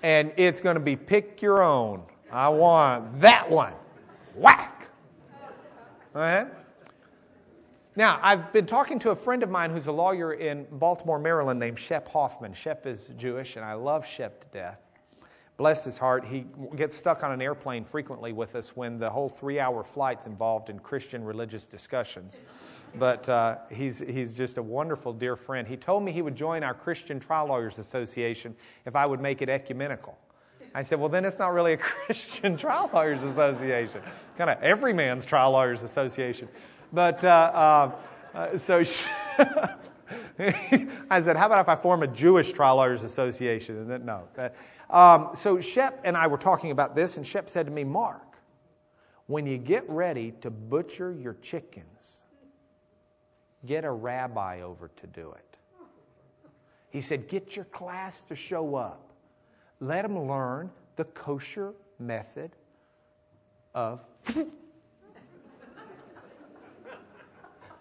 and 0.03 0.33
it's 0.37 0.61
going 0.61 0.75
to 0.75 0.81
be 0.81 0.97
pick 0.97 1.41
your 1.41 1.63
own. 1.63 2.03
I 2.31 2.51
want 2.51 3.21
that 3.21 3.51
one. 3.51 3.73
Whack. 4.35 4.89
All 6.15 6.21
right? 6.21 6.49
Now, 7.97 8.21
I've 8.23 8.53
been 8.53 8.67
talking 8.67 8.99
to 9.01 9.11
a 9.11 9.17
friend 9.17 9.43
of 9.43 9.49
mine 9.49 9.71
who's 9.71 9.87
a 9.87 9.93
lawyer 9.93 10.35
in 10.35 10.67
Baltimore, 10.73 11.19
Maryland, 11.19 11.59
named 11.59 11.79
Shep 11.79 12.07
Hoffman. 12.09 12.53
Shep 12.53 12.87
is 12.87 13.11
Jewish, 13.17 13.57
and 13.57 13.65
I 13.65 13.73
love 13.73 14.07
Shep 14.07 14.41
to 14.43 14.59
death 14.59 14.89
bless 15.61 15.85
his 15.85 15.99
heart, 15.99 16.25
he 16.25 16.47
gets 16.75 16.97
stuck 16.97 17.23
on 17.23 17.33
an 17.33 17.43
airplane 17.43 17.85
frequently 17.85 18.33
with 18.33 18.57
us 18.57 18.75
when 18.75 18.99
the 18.99 19.11
whole 19.11 19.29
three 19.29 19.61
hour 19.61 19.85
flight's 19.85 20.25
involved 20.25 20.71
in 20.71 20.79
Christian 20.79 21.23
religious 21.23 21.67
discussions. 21.67 22.41
But 22.99 23.29
uh, 23.29 23.57
he's, 23.71 23.99
he's 23.99 24.35
just 24.35 24.57
a 24.57 24.63
wonderful 24.63 25.13
dear 25.13 25.37
friend. 25.37 25.69
He 25.69 25.77
told 25.77 26.03
me 26.03 26.13
he 26.13 26.23
would 26.23 26.35
join 26.35 26.63
our 26.63 26.73
Christian 26.73 27.21
Trial 27.21 27.49
Lawyers 27.49 27.77
Association 27.77 28.57
if 28.87 28.97
I 28.97 29.05
would 29.05 29.21
make 29.21 29.43
it 29.43 29.51
ecumenical. 29.51 30.17
I 30.75 30.83
said, 30.83 30.99
well, 30.99 31.11
then 31.11 31.27
it's 31.27 31.39
not 31.39 31.53
really 31.53 31.75
a 31.75 31.77
Christian 32.07 32.57
Trial 32.57 32.89
Lawyers 32.95 33.23
Association, 33.23 34.01
kind 34.39 34.49
of 34.49 34.63
every 34.63 34.95
man's 34.95 35.27
Trial 35.27 35.51
Lawyers 35.51 35.83
Association. 35.83 36.49
But 36.91 37.23
uh, 37.23 37.93
uh, 38.35 38.57
so 38.57 38.83
I 41.11 41.20
said, 41.20 41.36
how 41.36 41.47
about 41.47 41.61
if 41.61 41.68
I 41.68 41.76
form 41.76 42.03
a 42.03 42.07
Jewish 42.07 42.53
Trial 42.53 42.76
Lawyers 42.76 43.05
Association? 43.05 43.76
And 43.78 43.91
then, 43.91 44.07
no. 44.07 44.28
Um, 44.88 45.30
so 45.34 45.61
Shep 45.61 46.01
and 46.05 46.16
I 46.16 46.26
were 46.26 46.38
talking 46.38 46.70
about 46.70 46.97
this, 46.97 47.16
and 47.16 47.26
Shep 47.26 47.51
said 47.51 47.66
to 47.66 47.72
me, 47.72 47.84
Mark, 47.84 48.36
when 49.26 49.47
you 49.47 49.59
get 49.59 49.88
ready 49.88 50.32
to 50.41 50.51
butcher 50.51 51.12
your 51.12 51.34
chickens, 51.34 52.22
get 53.66 53.84
a 53.84 53.91
rabbi 53.91 54.62
over 54.62 54.91
to 54.97 55.07
do 55.07 55.32
it. 55.32 55.57
He 56.88 57.01
said, 57.01 57.28
get 57.28 57.55
your 57.55 57.66
class 57.66 58.22
to 58.22 58.34
show 58.34 58.74
up. 58.74 59.12
Let 59.78 60.03
them 60.03 60.26
learn 60.26 60.70
the 60.97 61.05
kosher 61.05 61.74
method 61.99 62.51
of. 63.74 64.01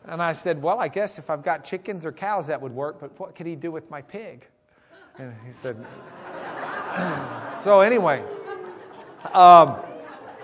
And 0.06 0.22
I 0.22 0.34
said, 0.34 0.62
Well, 0.62 0.80
I 0.80 0.88
guess 0.88 1.20
if 1.20 1.30
I've 1.30 1.44
got 1.44 1.64
chickens 1.64 2.06
or 2.06 2.12
cows, 2.12 2.48
that 2.48 2.62
would 2.62 2.74
work, 2.74 3.00
but 3.00 3.18
what 3.20 3.36
could 3.36 3.46
he 3.46 3.56
do 3.56 3.72
with 3.72 3.90
my 3.90 4.02
pig? 4.02 4.46
And 5.18 5.34
he 5.46 5.52
said, 5.52 5.76
so 7.60 7.82
anyway, 7.82 8.24
um, 9.34 9.76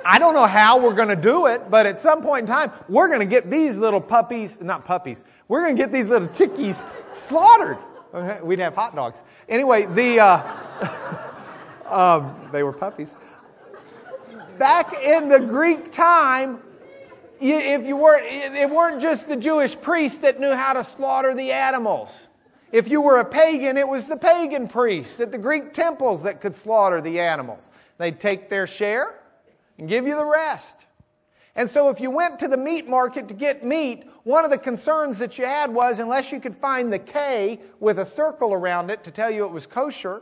I 0.05 0.19
don't 0.19 0.33
know 0.33 0.45
how 0.45 0.79
we're 0.79 0.93
going 0.93 1.07
to 1.07 1.15
do 1.15 1.47
it, 1.47 1.71
but 1.71 1.85
at 1.85 1.99
some 1.99 2.21
point 2.21 2.47
in 2.47 2.53
time, 2.53 2.71
we're 2.87 3.07
going 3.07 3.21
to 3.21 3.25
get 3.25 3.49
these 3.49 3.77
little 3.77 4.01
puppies, 4.01 4.59
not 4.61 4.85
puppies, 4.85 5.23
we're 5.47 5.61
going 5.61 5.75
to 5.75 5.81
get 5.81 5.91
these 5.91 6.07
little 6.07 6.27
chickies 6.27 6.85
slaughtered. 7.15 7.77
Okay? 8.13 8.39
We'd 8.43 8.59
have 8.59 8.75
hot 8.75 8.95
dogs. 8.95 9.23
Anyway, 9.49 9.87
the, 9.87 10.19
uh, 10.19 11.29
um, 11.89 12.49
they 12.51 12.63
were 12.63 12.73
puppies. 12.73 13.17
Back 14.57 14.93
in 15.03 15.27
the 15.27 15.39
Greek 15.39 15.91
time, 15.91 16.59
if 17.39 17.85
you 17.85 17.95
weren't, 17.95 18.25
it 18.25 18.69
weren't 18.69 19.01
just 19.01 19.27
the 19.27 19.35
Jewish 19.35 19.79
priests 19.79 20.19
that 20.19 20.39
knew 20.39 20.53
how 20.53 20.73
to 20.73 20.83
slaughter 20.83 21.33
the 21.33 21.51
animals. 21.51 22.27
If 22.71 22.89
you 22.89 23.01
were 23.01 23.19
a 23.19 23.25
pagan, 23.25 23.77
it 23.77 23.87
was 23.87 24.07
the 24.07 24.17
pagan 24.17 24.67
priests 24.67 25.19
at 25.19 25.31
the 25.31 25.37
Greek 25.37 25.73
temples 25.73 26.23
that 26.23 26.41
could 26.41 26.55
slaughter 26.55 27.01
the 27.01 27.19
animals. 27.19 27.69
They'd 27.97 28.19
take 28.19 28.49
their 28.49 28.67
share 28.67 29.19
and 29.77 29.87
give 29.87 30.07
you 30.07 30.15
the 30.15 30.25
rest. 30.25 30.85
And 31.55 31.69
so, 31.69 31.89
if 31.89 32.01
you 32.01 32.11
went 32.11 32.39
to 32.39 32.49
the 32.49 32.57
meat 32.57 32.87
market 32.87 33.29
to 33.29 33.33
get 33.33 33.63
meat, 33.63 34.09
one 34.23 34.43
of 34.43 34.51
the 34.51 34.57
concerns 34.57 35.19
that 35.19 35.37
you 35.37 35.45
had 35.45 35.73
was 35.73 35.99
unless 35.99 36.31
you 36.31 36.41
could 36.41 36.55
find 36.55 36.91
the 36.91 36.99
K 36.99 37.61
with 37.79 37.99
a 37.99 38.05
circle 38.05 38.51
around 38.51 38.89
it 38.89 39.03
to 39.05 39.11
tell 39.11 39.31
you 39.31 39.45
it 39.45 39.51
was 39.51 39.65
kosher, 39.65 40.21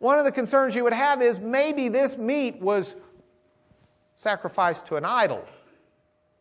one 0.00 0.18
of 0.18 0.24
the 0.24 0.32
concerns 0.32 0.74
you 0.74 0.82
would 0.82 0.92
have 0.92 1.22
is 1.22 1.38
maybe 1.38 1.88
this 1.88 2.18
meat 2.18 2.60
was 2.60 2.96
sacrificed 4.14 4.86
to 4.86 4.96
an 4.96 5.04
idol 5.04 5.44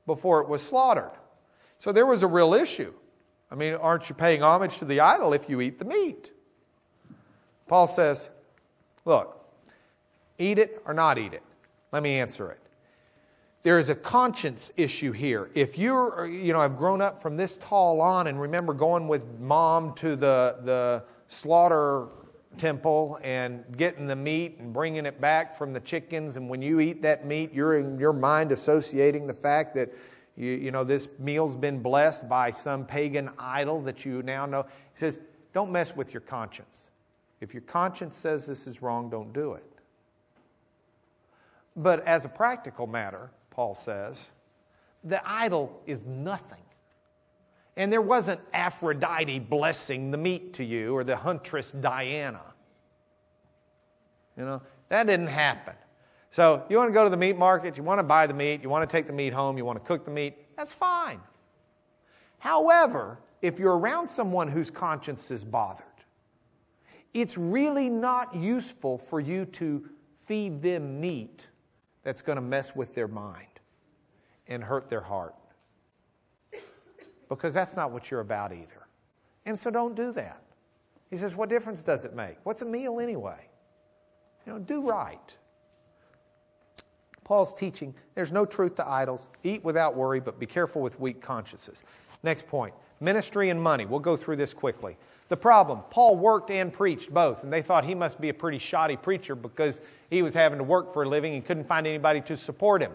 before 0.06 0.42
it 0.42 0.48
was 0.48 0.62
slaughtered. 0.62 1.12
So 1.78 1.92
there 1.92 2.06
was 2.06 2.24
a 2.24 2.28
real 2.28 2.54
issue. 2.54 2.94
I 3.52 3.56
mean, 3.56 3.74
aren't 3.74 4.10
you 4.10 4.16
paying 4.16 4.42
homage 4.42 4.80
to 4.80 4.86
the 4.86 5.00
idol 5.00 5.34
if 5.34 5.50
you 5.50 5.62
eat 5.62 5.80
the 5.80 5.86
meat? 5.86 6.32
Paul 7.68 7.88
says, 7.88 8.32
look, 9.06 9.46
eat 10.38 10.60
it 10.60 10.82
or 10.86 10.94
not 10.94 11.18
eat 11.18 11.34
it. 11.34 11.44
Let 11.92 12.04
me 12.04 12.20
answer 12.20 12.52
it. 12.52 12.60
There 13.62 13.80
is 13.80 13.90
a 13.90 13.96
conscience 13.96 14.72
issue 14.76 15.12
here. 15.14 15.50
If 15.54 15.78
you're, 15.78 16.28
you 16.28 16.52
know, 16.52 16.60
I've 16.60 16.78
grown 16.78 17.02
up 17.02 17.22
from 17.22 17.38
this 17.38 17.56
tall 17.58 18.02
on 18.02 18.28
and 18.28 18.40
remember 18.40 18.74
going 18.74 19.08
with 19.08 19.24
mom 19.40 19.94
to 19.96 20.16
the, 20.16 20.58
the 20.64 21.04
slaughter 21.28 22.08
temple 22.58 23.20
and 23.24 23.64
getting 23.78 24.08
the 24.08 24.16
meat 24.16 24.58
and 24.60 24.74
bringing 24.74 25.06
it 25.06 25.20
back 25.20 25.58
from 25.58 25.74
the 25.74 25.80
chickens. 25.80 26.36
And 26.36 26.50
when 26.50 26.62
you 26.62 26.80
eat 26.80 27.02
that 27.02 27.26
meat, 27.26 27.54
you're 27.54 27.78
in 27.78 27.98
your 27.98 28.14
mind 28.14 28.52
associating 28.52 29.28
the 29.28 29.34
fact 29.34 29.76
that 29.76 29.94
you, 30.36 30.52
you 30.52 30.72
know 30.72 30.84
this 30.84 31.10
meal's 31.20 31.56
been 31.56 31.82
blessed 31.82 32.28
by 32.28 32.52
some 32.52 32.86
pagan 32.86 33.30
idol 33.38 33.82
that 33.82 34.06
you 34.06 34.24
now 34.24 34.46
know. 34.46 34.64
He 34.64 35.00
says, 35.00 35.20
don't 35.54 35.72
mess 35.72 35.96
with 35.96 36.14
your 36.14 36.22
conscience. 36.22 36.90
If 37.42 37.54
your 37.54 37.62
conscience 37.62 38.18
says 38.18 38.46
this 38.46 38.68
is 38.68 38.82
wrong, 38.82 39.10
don't 39.10 39.34
do 39.34 39.54
it. 39.54 39.66
But 41.76 42.06
as 42.08 42.26
a 42.26 42.30
practical 42.30 42.88
matter, 42.88 43.32
Paul 43.52 43.76
says, 43.76 44.32
the 45.04 45.22
idol 45.30 45.82
is 45.86 46.02
nothing. 46.04 46.63
And 47.76 47.92
there 47.92 48.02
wasn't 48.02 48.40
Aphrodite 48.54 49.40
blessing 49.40 50.12
the 50.12 50.18
meat 50.18 50.54
to 50.54 50.64
you 50.64 50.96
or 50.96 51.04
the 51.04 51.16
huntress 51.16 51.72
Diana. 51.72 52.42
You 54.38 54.46
know, 54.46 54.62
that 54.90 55.08
didn't 55.08 55.28
happen. 55.28 55.74
So 56.30 56.64
you 56.70 56.78
want 56.78 56.90
to 56.90 56.94
go 56.94 57.04
to 57.04 57.10
the 57.10 57.18
meat 57.18 57.38
market, 57.38 57.78
you 57.78 57.84
want 57.84 58.00
to 58.00 58.04
buy 58.04 58.26
the 58.26 58.34
meat, 58.34 58.64
you 58.64 58.70
want 58.70 58.88
to 58.88 58.92
take 58.92 59.06
the 59.06 59.14
meat 59.14 59.34
home, 59.34 59.58
you 59.58 59.66
want 59.66 59.80
to 59.80 59.86
cook 59.86 60.06
the 60.06 60.12
meat, 60.12 60.36
that's 60.58 60.72
fine. 60.72 61.20
However, 62.40 63.20
if 63.42 63.60
you're 63.60 63.78
around 63.78 64.08
someone 64.08 64.48
whose 64.48 64.72
conscience 64.72 65.30
is 65.30 65.44
bothered, 65.44 65.86
it's 67.14 67.38
really 67.38 67.90
not 67.90 68.36
useful 68.36 68.98
for 68.98 69.20
you 69.20 69.46
to 69.46 69.88
feed 70.26 70.62
them 70.62 71.00
meat 71.00 71.46
that's 72.02 72.22
going 72.22 72.38
to 72.38 72.42
mess 72.42 72.76
with 72.76 72.96
their 72.96 73.08
mind 73.08 73.48
and 74.48 74.64
hurt 74.64 74.90
their 74.90 75.02
heart 75.02 75.36
because 77.36 77.54
that's 77.54 77.76
not 77.76 77.92
what 77.92 78.12
you're 78.12 78.22
about 78.22 78.52
either. 78.52 78.88
And 79.46 79.58
so 79.58 79.70
don't 79.70 79.96
do 79.96 80.12
that. 80.14 80.42
He 81.10 81.18
says, 81.18 81.36
What 81.36 81.50
difference 81.50 81.84
does 81.84 82.06
it 82.06 82.16
make? 82.16 82.38
What's 82.44 82.62
a 82.62 82.66
meal 82.66 83.00
anyway? 83.00 83.48
You 84.46 84.54
know, 84.54 84.60
do 84.60 84.82
right. 84.82 85.38
Paul's 87.24 87.54
teaching 87.54 87.94
there's 88.16 88.32
no 88.32 88.46
truth 88.46 88.76
to 88.76 88.88
idols. 88.88 89.30
Eat 89.44 89.64
without 89.64 89.96
worry, 89.96 90.20
but 90.20 90.40
be 90.40 90.46
careful 90.46 90.82
with 90.82 91.00
weak 91.00 91.22
consciences. 91.22 91.84
Next 92.24 92.48
point 92.48 92.74
ministry 93.00 93.50
and 93.50 93.62
money. 93.62 93.86
We'll 93.86 94.00
go 94.00 94.16
through 94.16 94.38
this 94.38 94.54
quickly. 94.54 94.98
The 95.30 95.38
problem 95.38 95.82
Paul 95.90 96.16
worked 96.16 96.52
and 96.52 96.72
preached 96.72 97.14
both, 97.14 97.44
and 97.44 97.52
they 97.52 97.62
thought 97.62 97.84
he 97.84 97.96
must 97.96 98.20
be 98.20 98.30
a 98.30 98.34
pretty 98.34 98.58
shoddy 98.58 98.96
preacher 98.96 99.36
because 99.36 99.82
he 100.10 100.22
was 100.22 100.34
having 100.34 100.58
to 100.58 100.64
work 100.64 100.94
for 100.94 101.04
a 101.04 101.10
living 101.10 101.34
and 101.34 101.46
couldn't 101.46 101.68
find 101.68 101.86
anybody 101.86 102.22
to 102.22 102.38
support 102.38 102.82
him. 102.82 102.94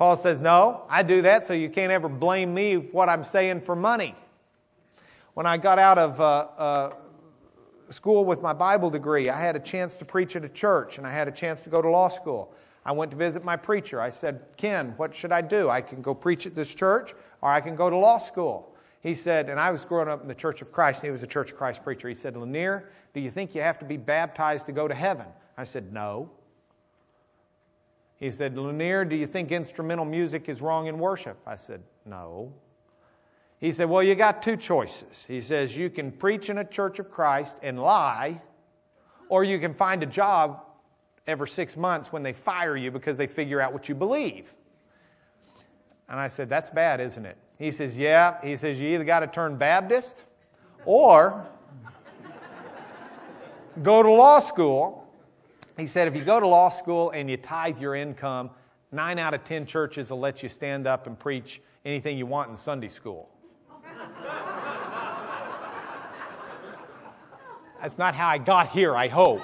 Paul 0.00 0.16
says, 0.16 0.40
No, 0.40 0.84
I 0.88 1.02
do 1.02 1.20
that 1.20 1.46
so 1.46 1.52
you 1.52 1.68
can't 1.68 1.92
ever 1.92 2.08
blame 2.08 2.54
me 2.54 2.76
what 2.76 3.10
I'm 3.10 3.22
saying 3.22 3.60
for 3.60 3.76
money. 3.76 4.14
When 5.34 5.44
I 5.44 5.58
got 5.58 5.78
out 5.78 5.98
of 5.98 6.18
uh, 6.18 6.46
uh, 6.56 6.94
school 7.90 8.24
with 8.24 8.40
my 8.40 8.54
Bible 8.54 8.88
degree, 8.88 9.28
I 9.28 9.38
had 9.38 9.56
a 9.56 9.60
chance 9.60 9.98
to 9.98 10.06
preach 10.06 10.36
at 10.36 10.42
a 10.42 10.48
church 10.48 10.96
and 10.96 11.06
I 11.06 11.12
had 11.12 11.28
a 11.28 11.30
chance 11.30 11.64
to 11.64 11.68
go 11.68 11.82
to 11.82 11.90
law 11.90 12.08
school. 12.08 12.54
I 12.82 12.92
went 12.92 13.10
to 13.10 13.16
visit 13.18 13.44
my 13.44 13.56
preacher. 13.58 14.00
I 14.00 14.08
said, 14.08 14.40
Ken, 14.56 14.94
what 14.96 15.14
should 15.14 15.32
I 15.32 15.42
do? 15.42 15.68
I 15.68 15.82
can 15.82 16.00
go 16.00 16.14
preach 16.14 16.46
at 16.46 16.54
this 16.54 16.74
church 16.74 17.12
or 17.42 17.50
I 17.50 17.60
can 17.60 17.76
go 17.76 17.90
to 17.90 17.96
law 17.96 18.16
school. 18.16 18.74
He 19.02 19.14
said, 19.14 19.50
and 19.50 19.60
I 19.60 19.70
was 19.70 19.84
growing 19.84 20.08
up 20.08 20.22
in 20.22 20.28
the 20.28 20.34
Church 20.34 20.62
of 20.62 20.72
Christ, 20.72 21.00
and 21.00 21.08
he 21.08 21.10
was 21.10 21.22
a 21.22 21.26
Church 21.26 21.52
of 21.52 21.58
Christ 21.58 21.84
preacher. 21.84 22.08
He 22.08 22.14
said, 22.14 22.38
Lanier, 22.38 22.88
do 23.12 23.20
you 23.20 23.30
think 23.30 23.54
you 23.54 23.60
have 23.60 23.78
to 23.80 23.84
be 23.84 23.98
baptized 23.98 24.64
to 24.64 24.72
go 24.72 24.88
to 24.88 24.94
heaven? 24.94 25.26
I 25.58 25.64
said, 25.64 25.92
No. 25.92 26.30
He 28.20 28.30
said, 28.30 28.56
Lanier, 28.56 29.06
do 29.06 29.16
you 29.16 29.26
think 29.26 29.50
instrumental 29.50 30.04
music 30.04 30.50
is 30.50 30.60
wrong 30.60 30.86
in 30.86 30.98
worship? 30.98 31.38
I 31.46 31.56
said, 31.56 31.82
No. 32.04 32.52
He 33.58 33.72
said, 33.72 33.88
Well, 33.88 34.02
you 34.02 34.14
got 34.14 34.42
two 34.42 34.58
choices. 34.58 35.24
He 35.26 35.40
says, 35.40 35.74
You 35.74 35.88
can 35.88 36.12
preach 36.12 36.50
in 36.50 36.58
a 36.58 36.64
church 36.64 36.98
of 36.98 37.10
Christ 37.10 37.56
and 37.62 37.82
lie, 37.82 38.42
or 39.30 39.42
you 39.42 39.58
can 39.58 39.72
find 39.72 40.02
a 40.02 40.06
job 40.06 40.62
every 41.26 41.48
six 41.48 41.78
months 41.78 42.12
when 42.12 42.22
they 42.22 42.34
fire 42.34 42.76
you 42.76 42.90
because 42.90 43.16
they 43.16 43.26
figure 43.26 43.60
out 43.60 43.72
what 43.72 43.88
you 43.88 43.94
believe. 43.94 44.52
And 46.06 46.20
I 46.20 46.28
said, 46.28 46.50
That's 46.50 46.68
bad, 46.68 47.00
isn't 47.00 47.24
it? 47.24 47.38
He 47.58 47.70
says, 47.70 47.96
Yeah. 47.96 48.36
He 48.44 48.54
says, 48.58 48.78
You 48.78 48.88
either 48.90 49.04
got 49.04 49.20
to 49.20 49.28
turn 49.28 49.56
Baptist 49.56 50.26
or 50.84 51.46
go 53.82 54.02
to 54.02 54.10
law 54.10 54.40
school 54.40 54.99
he 55.80 55.86
said, 55.86 56.06
if 56.06 56.14
you 56.14 56.24
go 56.24 56.38
to 56.38 56.46
law 56.46 56.68
school 56.68 57.10
and 57.10 57.30
you 57.30 57.36
tithe 57.36 57.80
your 57.80 57.94
income, 57.94 58.50
nine 58.92 59.18
out 59.18 59.34
of 59.34 59.44
10 59.44 59.66
churches 59.66 60.10
will 60.10 60.20
let 60.20 60.42
you 60.42 60.48
stand 60.48 60.86
up 60.86 61.06
and 61.06 61.18
preach 61.18 61.60
anything 61.84 62.18
you 62.18 62.26
want 62.26 62.50
in 62.50 62.56
Sunday 62.56 62.88
school. 62.88 63.30
That's 67.80 67.96
not 67.96 68.14
how 68.14 68.28
I 68.28 68.36
got 68.36 68.68
here, 68.68 68.94
I 68.94 69.08
hope. 69.08 69.40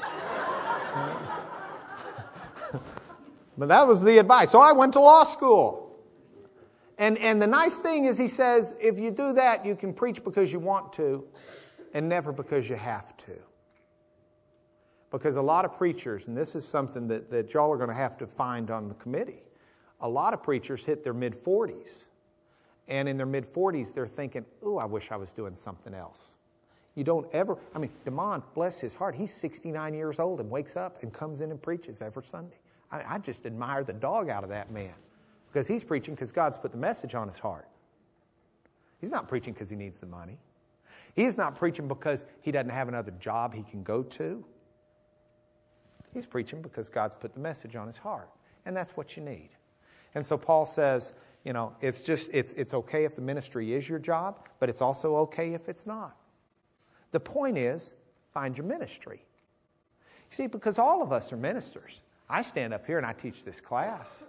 but 3.56 3.68
that 3.68 3.88
was 3.88 4.02
the 4.02 4.18
advice. 4.18 4.50
So 4.50 4.60
I 4.60 4.72
went 4.72 4.92
to 4.92 5.00
law 5.00 5.24
school. 5.24 5.96
And, 6.98 7.16
and 7.18 7.40
the 7.40 7.46
nice 7.46 7.78
thing 7.78 8.04
is, 8.04 8.18
he 8.18 8.28
says, 8.28 8.74
if 8.80 8.98
you 8.98 9.10
do 9.10 9.32
that, 9.32 9.64
you 9.64 9.74
can 9.74 9.94
preach 9.94 10.22
because 10.22 10.52
you 10.52 10.58
want 10.58 10.92
to 10.94 11.24
and 11.94 12.08
never 12.08 12.32
because 12.32 12.68
you 12.68 12.76
have 12.76 13.16
to. 13.18 13.32
Because 15.10 15.36
a 15.36 15.42
lot 15.42 15.64
of 15.64 15.76
preachers, 15.76 16.28
and 16.28 16.36
this 16.36 16.54
is 16.54 16.66
something 16.66 17.06
that, 17.08 17.30
that 17.30 17.54
y'all 17.54 17.72
are 17.72 17.76
going 17.76 17.88
to 17.88 17.94
have 17.94 18.18
to 18.18 18.26
find 18.26 18.70
on 18.70 18.88
the 18.88 18.94
committee, 18.94 19.42
a 20.00 20.08
lot 20.08 20.34
of 20.34 20.42
preachers 20.42 20.84
hit 20.84 21.04
their 21.04 21.14
mid 21.14 21.34
40s. 21.34 22.06
And 22.88 23.08
in 23.08 23.16
their 23.16 23.26
mid 23.26 23.52
40s, 23.52 23.94
they're 23.94 24.06
thinking, 24.06 24.44
ooh, 24.64 24.78
I 24.78 24.84
wish 24.84 25.10
I 25.10 25.16
was 25.16 25.32
doing 25.32 25.54
something 25.54 25.94
else. 25.94 26.36
You 26.94 27.04
don't 27.04 27.26
ever, 27.34 27.58
I 27.74 27.78
mean, 27.78 27.90
Demond, 28.06 28.42
bless 28.54 28.80
his 28.80 28.94
heart, 28.94 29.14
he's 29.14 29.32
69 29.32 29.94
years 29.94 30.18
old 30.18 30.40
and 30.40 30.50
wakes 30.50 30.76
up 30.76 31.02
and 31.02 31.12
comes 31.12 31.40
in 31.40 31.50
and 31.50 31.60
preaches 31.60 32.00
every 32.00 32.24
Sunday. 32.24 32.56
I, 32.90 33.02
I 33.14 33.18
just 33.18 33.44
admire 33.44 33.84
the 33.84 33.92
dog 33.92 34.28
out 34.28 34.44
of 34.44 34.50
that 34.50 34.70
man 34.70 34.94
because 35.52 35.68
he's 35.68 35.84
preaching 35.84 36.14
because 36.14 36.32
God's 36.32 36.56
put 36.56 36.72
the 36.72 36.78
message 36.78 37.14
on 37.14 37.28
his 37.28 37.38
heart. 37.38 37.68
He's 39.00 39.10
not 39.10 39.28
preaching 39.28 39.52
because 39.52 39.68
he 39.68 39.76
needs 39.76 39.98
the 39.98 40.06
money. 40.06 40.38
He's 41.14 41.36
not 41.36 41.54
preaching 41.56 41.86
because 41.88 42.24
he 42.40 42.50
doesn't 42.50 42.70
have 42.70 42.88
another 42.88 43.12
job 43.20 43.54
he 43.54 43.62
can 43.62 43.82
go 43.82 44.02
to. 44.02 44.44
He's 46.16 46.24
preaching 46.24 46.62
because 46.62 46.88
God's 46.88 47.14
put 47.14 47.34
the 47.34 47.40
message 47.40 47.76
on 47.76 47.86
his 47.86 47.98
heart. 47.98 48.30
And 48.64 48.74
that's 48.74 48.96
what 48.96 49.18
you 49.18 49.22
need. 49.22 49.50
And 50.14 50.24
so 50.24 50.38
Paul 50.38 50.64
says, 50.64 51.12
you 51.44 51.52
know, 51.52 51.74
it's 51.82 52.00
just, 52.00 52.30
it's, 52.32 52.54
it's 52.54 52.72
okay 52.72 53.04
if 53.04 53.14
the 53.14 53.20
ministry 53.20 53.74
is 53.74 53.86
your 53.86 53.98
job, 53.98 54.48
but 54.58 54.70
it's 54.70 54.80
also 54.80 55.16
okay 55.16 55.52
if 55.52 55.68
it's 55.68 55.86
not. 55.86 56.16
The 57.10 57.20
point 57.20 57.58
is, 57.58 57.92
find 58.32 58.56
your 58.56 58.66
ministry. 58.66 59.20
You 59.20 60.34
see, 60.34 60.46
because 60.46 60.78
all 60.78 61.02
of 61.02 61.12
us 61.12 61.34
are 61.34 61.36
ministers. 61.36 62.00
I 62.30 62.40
stand 62.40 62.72
up 62.72 62.86
here 62.86 62.96
and 62.96 63.06
I 63.06 63.12
teach 63.12 63.44
this 63.44 63.60
class. 63.60 64.26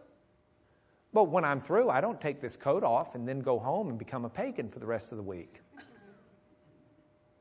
But 1.13 1.29
when 1.29 1.45
I'm 1.45 1.61
through, 1.61 1.89
I 1.89 2.01
don't 2.01 2.19
take 2.19 2.41
this 2.41 2.57
coat 2.57 2.83
off 2.83 3.15
and 3.15 3.25
then 3.25 3.39
go 3.39 3.59
home 3.59 3.87
and 3.87 3.97
become 3.97 4.25
a 4.25 4.29
pagan 4.29 4.67
for 4.67 4.79
the 4.79 4.85
rest 4.85 5.13
of 5.13 5.17
the 5.17 5.23
week. 5.23 5.61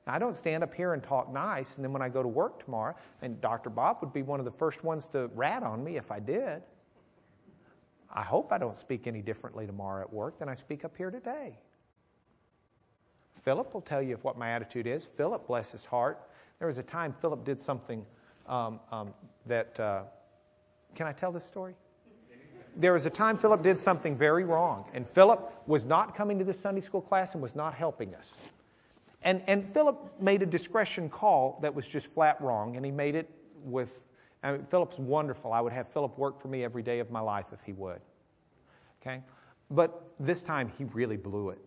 I 0.07 0.19
don't 0.19 0.37
stand 0.37 0.63
up 0.63 0.73
here 0.73 0.93
and 0.93 1.03
talk 1.03 1.33
nice, 1.33 1.77
and 1.77 1.85
then 1.85 1.93
when 1.93 2.03
I 2.03 2.09
go 2.09 2.23
to 2.23 2.29
work 2.29 2.65
tomorrow, 2.65 2.95
and 3.23 3.41
Dr. 3.41 3.71
Bob 3.71 3.99
would 4.01 4.13
be 4.13 4.23
one 4.23 4.39
of 4.39 4.45
the 4.45 4.53
first 4.53 4.85
ones 4.85 5.07
to 5.09 5.29
rat 5.35 5.63
on 5.63 5.83
me 5.83 5.97
if 5.97 6.13
I 6.13 6.21
did. 6.21 6.63
I 8.13 8.23
hope 8.23 8.53
I 8.53 8.59
don't 8.59 8.79
speak 8.79 9.07
any 9.07 9.21
differently 9.21 9.67
tomorrow 9.67 10.01
at 10.01 10.13
work 10.13 10.39
than 10.39 10.49
I 10.49 10.55
speak 10.55 10.85
up 10.85 10.97
here 10.97 11.11
today. 11.11 11.59
Philip 13.43 13.75
will 13.75 13.81
tell 13.81 14.01
you 14.01 14.19
what 14.23 14.39
my 14.39 14.51
attitude 14.51 14.87
is. 14.87 15.05
Philip, 15.05 15.47
bless 15.47 15.73
his 15.73 15.85
heart, 15.85 16.21
there 16.59 16.69
was 16.69 16.79
a 16.79 16.83
time 16.83 17.15
Philip 17.21 17.45
did 17.45 17.61
something 17.61 18.05
um, 18.47 18.81
um, 18.91 19.13
that. 19.47 19.79
Uh, 19.79 20.03
can 20.95 21.07
I 21.07 21.13
tell 21.13 21.31
this 21.31 21.45
story? 21.45 21.75
There 22.77 22.93
was 22.93 23.07
a 23.07 23.11
time 23.11 23.37
Philip 23.39 23.63
did 23.63 23.81
something 23.81 24.17
very 24.17 24.45
wrong, 24.45 24.85
and 24.95 25.09
Philip 25.09 25.53
was 25.67 25.85
not 25.85 26.15
coming 26.15 26.39
to 26.39 26.45
this 26.45 26.59
Sunday 26.59 26.81
school 26.81 27.01
class 27.01 27.35
and 27.35 27.43
was 27.43 27.55
not 27.55 27.75
helping 27.75 28.15
us. 28.15 28.35
And, 29.27 29.43
and 29.49 29.69
Philip 29.69 30.21
made 30.21 30.43
a 30.43 30.47
discretion 30.47 31.11
call 31.11 31.59
that 31.61 31.75
was 31.75 31.87
just 31.89 32.07
flat 32.07 32.41
wrong, 32.41 32.77
and 32.77 32.85
he 32.85 32.93
made 32.93 33.17
it 33.17 33.29
with. 33.65 34.05
I 34.45 34.53
mean, 34.53 34.65
Philip's 34.67 35.01
wonderful. 35.01 35.53
I 35.53 35.61
would 35.61 35.73
have 35.73 35.89
Philip 35.89 36.17
work 36.17 36.41
for 36.41 36.47
me 36.47 36.63
every 36.63 36.83
day 36.85 37.01
of 37.01 37.11
my 37.11 37.19
life 37.19 37.47
if 37.53 37.59
he 37.65 37.73
would. 37.73 38.01
Okay? 39.03 39.21
But 39.69 40.13
this 40.21 40.45
time 40.45 40.71
he 40.79 40.85
really 40.85 41.17
blew 41.17 41.51
it. 41.51 41.59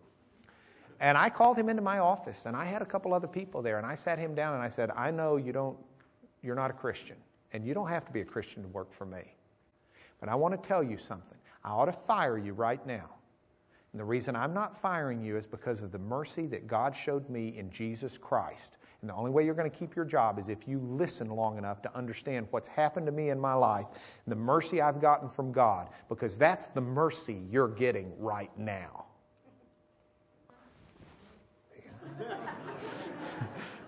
And 1.00 1.18
I 1.18 1.28
called 1.28 1.58
him 1.58 1.68
into 1.68 1.82
my 1.82 1.98
office, 1.98 2.46
and 2.46 2.56
I 2.56 2.64
had 2.64 2.80
a 2.80 2.86
couple 2.86 3.12
other 3.12 3.28
people 3.28 3.60
there, 3.60 3.76
and 3.76 3.86
I 3.86 3.94
sat 3.94 4.18
him 4.18 4.34
down 4.34 4.54
and 4.54 4.62
I 4.62 4.68
said, 4.68 4.90
I 4.96 5.10
know 5.10 5.36
you 5.36 5.52
don't, 5.52 5.76
you're 6.42 6.54
not 6.54 6.70
a 6.70 6.74
Christian, 6.74 7.16
and 7.52 7.66
you 7.66 7.74
don't 7.74 7.88
have 7.88 8.06
to 8.06 8.12
be 8.12 8.22
a 8.22 8.24
Christian 8.24 8.62
to 8.62 8.68
work 8.68 8.90
for 8.90 9.04
me. 9.04 9.34
But 10.18 10.30
I 10.30 10.34
want 10.34 10.60
to 10.60 10.68
tell 10.68 10.82
you 10.82 10.96
something. 10.96 11.36
I 11.62 11.72
ought 11.72 11.86
to 11.86 11.92
fire 11.92 12.38
you 12.38 12.54
right 12.54 12.84
now. 12.86 13.10
And 13.92 14.00
the 14.00 14.04
reason 14.04 14.36
I'm 14.36 14.54
not 14.54 14.76
firing 14.76 15.20
you 15.20 15.36
is 15.36 15.46
because 15.46 15.82
of 15.82 15.90
the 15.90 15.98
mercy 15.98 16.46
that 16.46 16.68
God 16.68 16.94
showed 16.94 17.28
me 17.28 17.56
in 17.56 17.70
Jesus 17.70 18.16
Christ. 18.16 18.76
And 19.00 19.10
the 19.10 19.14
only 19.14 19.30
way 19.30 19.44
you're 19.44 19.54
going 19.54 19.70
to 19.70 19.76
keep 19.76 19.96
your 19.96 20.04
job 20.04 20.38
is 20.38 20.48
if 20.48 20.68
you 20.68 20.78
listen 20.78 21.28
long 21.28 21.58
enough 21.58 21.82
to 21.82 21.96
understand 21.96 22.46
what's 22.50 22.68
happened 22.68 23.06
to 23.06 23.12
me 23.12 23.30
in 23.30 23.40
my 23.40 23.54
life, 23.54 23.86
the 24.26 24.36
mercy 24.36 24.80
I've 24.80 25.00
gotten 25.00 25.28
from 25.28 25.50
God, 25.50 25.88
because 26.08 26.36
that's 26.36 26.66
the 26.66 26.80
mercy 26.80 27.42
you're 27.48 27.66
getting 27.68 28.12
right 28.18 28.50
now. 28.56 29.06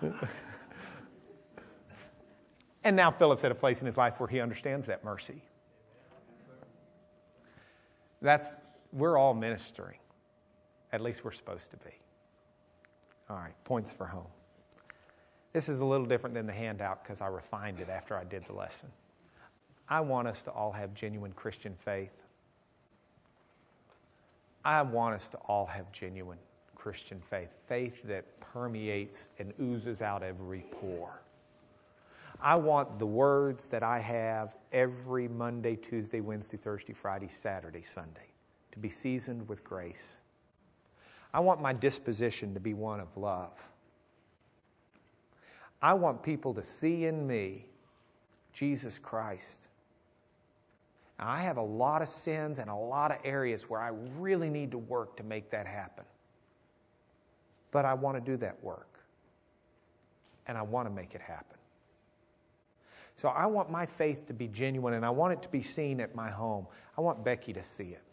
and 2.83 2.95
now 2.95 3.11
Philip's 3.11 3.43
at 3.43 3.51
a 3.51 3.55
place 3.55 3.79
in 3.79 3.85
his 3.85 3.97
life 3.97 4.19
where 4.19 4.27
he 4.27 4.41
understands 4.41 4.87
that 4.87 5.03
mercy. 5.05 5.43
That's, 8.21 8.51
we're 8.93 9.17
all 9.17 9.33
ministering. 9.33 9.97
At 10.91 11.01
least 11.01 11.25
we're 11.25 11.31
supposed 11.31 11.71
to 11.71 11.77
be. 11.77 11.91
All 13.29 13.37
right, 13.37 13.55
points 13.63 13.91
for 13.91 14.05
home. 14.05 14.27
This 15.51 15.69
is 15.69 15.79
a 15.79 15.85
little 15.85 16.05
different 16.05 16.35
than 16.35 16.45
the 16.45 16.53
handout 16.53 17.03
because 17.03 17.21
I 17.21 17.27
refined 17.27 17.79
it 17.79 17.89
after 17.89 18.15
I 18.15 18.23
did 18.23 18.45
the 18.45 18.53
lesson. 18.53 18.89
I 19.89 20.01
want 20.01 20.27
us 20.27 20.41
to 20.43 20.51
all 20.51 20.71
have 20.71 20.93
genuine 20.93 21.31
Christian 21.33 21.75
faith. 21.83 22.13
I 24.63 24.81
want 24.81 25.15
us 25.15 25.27
to 25.29 25.37
all 25.37 25.65
have 25.65 25.91
genuine 25.91 26.37
Christian 26.75 27.21
faith, 27.29 27.49
faith 27.67 28.01
that 28.05 28.39
permeates 28.39 29.27
and 29.39 29.53
oozes 29.59 30.01
out 30.01 30.23
every 30.23 30.65
pore. 30.71 31.21
I 32.41 32.55
want 32.55 32.99
the 32.99 33.05
words 33.05 33.67
that 33.69 33.83
I 33.83 33.99
have 33.99 34.55
every 34.71 35.27
Monday, 35.27 35.75
Tuesday, 35.75 36.19
Wednesday, 36.19 36.57
Thursday, 36.57 36.93
Friday, 36.93 37.27
Saturday, 37.27 37.83
Sunday 37.83 38.32
to 38.73 38.79
be 38.79 38.89
seasoned 38.89 39.47
with 39.47 39.63
grace. 39.63 40.19
I 41.33 41.39
want 41.39 41.61
my 41.61 41.73
disposition 41.73 42.53
to 42.53 42.59
be 42.59 42.73
one 42.73 42.99
of 42.99 43.15
love. 43.17 43.53
I 45.81 45.93
want 45.93 46.21
people 46.21 46.53
to 46.53 46.63
see 46.63 47.05
in 47.05 47.25
me 47.25 47.65
Jesus 48.53 48.99
Christ. 48.99 49.67
Now, 51.17 51.29
I 51.29 51.37
have 51.39 51.57
a 51.57 51.63
lot 51.63 52.01
of 52.01 52.09
sins 52.09 52.59
and 52.59 52.69
a 52.69 52.75
lot 52.75 53.11
of 53.11 53.17
areas 53.23 53.69
where 53.69 53.81
I 53.81 53.91
really 54.19 54.49
need 54.49 54.71
to 54.71 54.77
work 54.77 55.17
to 55.17 55.23
make 55.23 55.49
that 55.51 55.65
happen 55.65 56.05
but 57.73 57.85
I 57.85 57.95
want 57.95 58.23
to 58.23 58.31
do 58.31 58.37
that 58.37 58.63
work. 58.63 58.87
And 60.47 60.57
I 60.57 60.61
want 60.61 60.87
to 60.87 60.93
make 60.93 61.15
it 61.15 61.21
happen. 61.21 61.57
So 63.17 63.29
I 63.29 63.47
want 63.47 63.69
my 63.69 63.85
faith 63.85 64.27
to 64.27 64.33
be 64.33 64.47
genuine 64.47 64.93
and 64.93 65.05
I 65.05 65.09
want 65.09 65.33
it 65.33 65.41
to 65.43 65.49
be 65.49 65.61
seen 65.61 65.99
at 65.99 66.15
my 66.15 66.29
home. 66.29 66.67
I 66.97 67.01
want 67.01 67.25
Becky 67.25 67.51
to 67.53 67.63
see 67.63 67.85
it. 67.85 68.12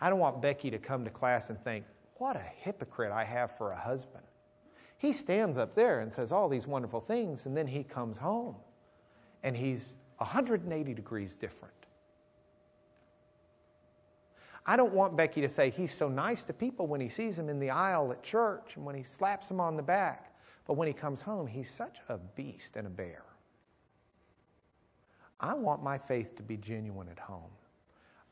I 0.00 0.10
don't 0.10 0.18
want 0.18 0.40
Becky 0.40 0.70
to 0.70 0.78
come 0.78 1.04
to 1.04 1.10
class 1.10 1.50
and 1.50 1.62
think, 1.62 1.84
what 2.14 2.36
a 2.36 2.42
hypocrite 2.60 3.12
I 3.12 3.24
have 3.24 3.56
for 3.56 3.72
a 3.72 3.78
husband. 3.78 4.24
He 4.98 5.12
stands 5.12 5.56
up 5.56 5.74
there 5.74 6.00
and 6.00 6.12
says 6.12 6.32
all 6.32 6.48
these 6.48 6.66
wonderful 6.66 7.00
things, 7.00 7.46
and 7.46 7.56
then 7.56 7.66
he 7.66 7.84
comes 7.84 8.18
home 8.18 8.56
and 9.42 9.56
he's 9.56 9.94
180 10.18 10.94
degrees 10.94 11.36
different. 11.36 11.74
I 14.66 14.76
don't 14.76 14.92
want 14.92 15.16
Becky 15.16 15.40
to 15.40 15.48
say 15.48 15.70
he's 15.70 15.94
so 15.94 16.08
nice 16.08 16.42
to 16.44 16.52
people 16.52 16.86
when 16.86 17.00
he 17.00 17.08
sees 17.08 17.36
them 17.36 17.48
in 17.48 17.58
the 17.58 17.70
aisle 17.70 18.12
at 18.12 18.22
church 18.22 18.76
and 18.76 18.84
when 18.84 18.94
he 18.94 19.02
slaps 19.02 19.48
them 19.48 19.60
on 19.60 19.76
the 19.76 19.82
back. 19.82 20.34
But 20.66 20.74
when 20.74 20.86
he 20.86 20.92
comes 20.92 21.22
home, 21.22 21.46
he's 21.46 21.70
such 21.70 22.00
a 22.10 22.18
beast 22.18 22.76
and 22.76 22.86
a 22.86 22.90
bear. 22.90 23.24
I 25.40 25.54
want 25.54 25.82
my 25.82 25.96
faith 25.96 26.36
to 26.36 26.42
be 26.42 26.58
genuine 26.58 27.08
at 27.08 27.18
home. 27.18 27.50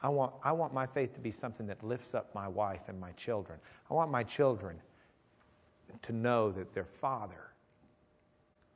I 0.02 0.08
want, 0.08 0.34
I 0.42 0.52
want 0.52 0.74
my 0.74 0.86
faith 0.86 1.14
to 1.14 1.20
be 1.20 1.32
something 1.32 1.66
that 1.68 1.82
lifts 1.82 2.14
up 2.14 2.34
my 2.34 2.48
wife 2.48 2.82
and 2.88 3.00
my 3.00 3.12
children. 3.12 3.58
I 3.90 3.94
want 3.94 4.10
my 4.10 4.22
children 4.22 4.76
to 6.02 6.12
know 6.12 6.50
that 6.52 6.74
their 6.74 6.84
father 6.84 7.52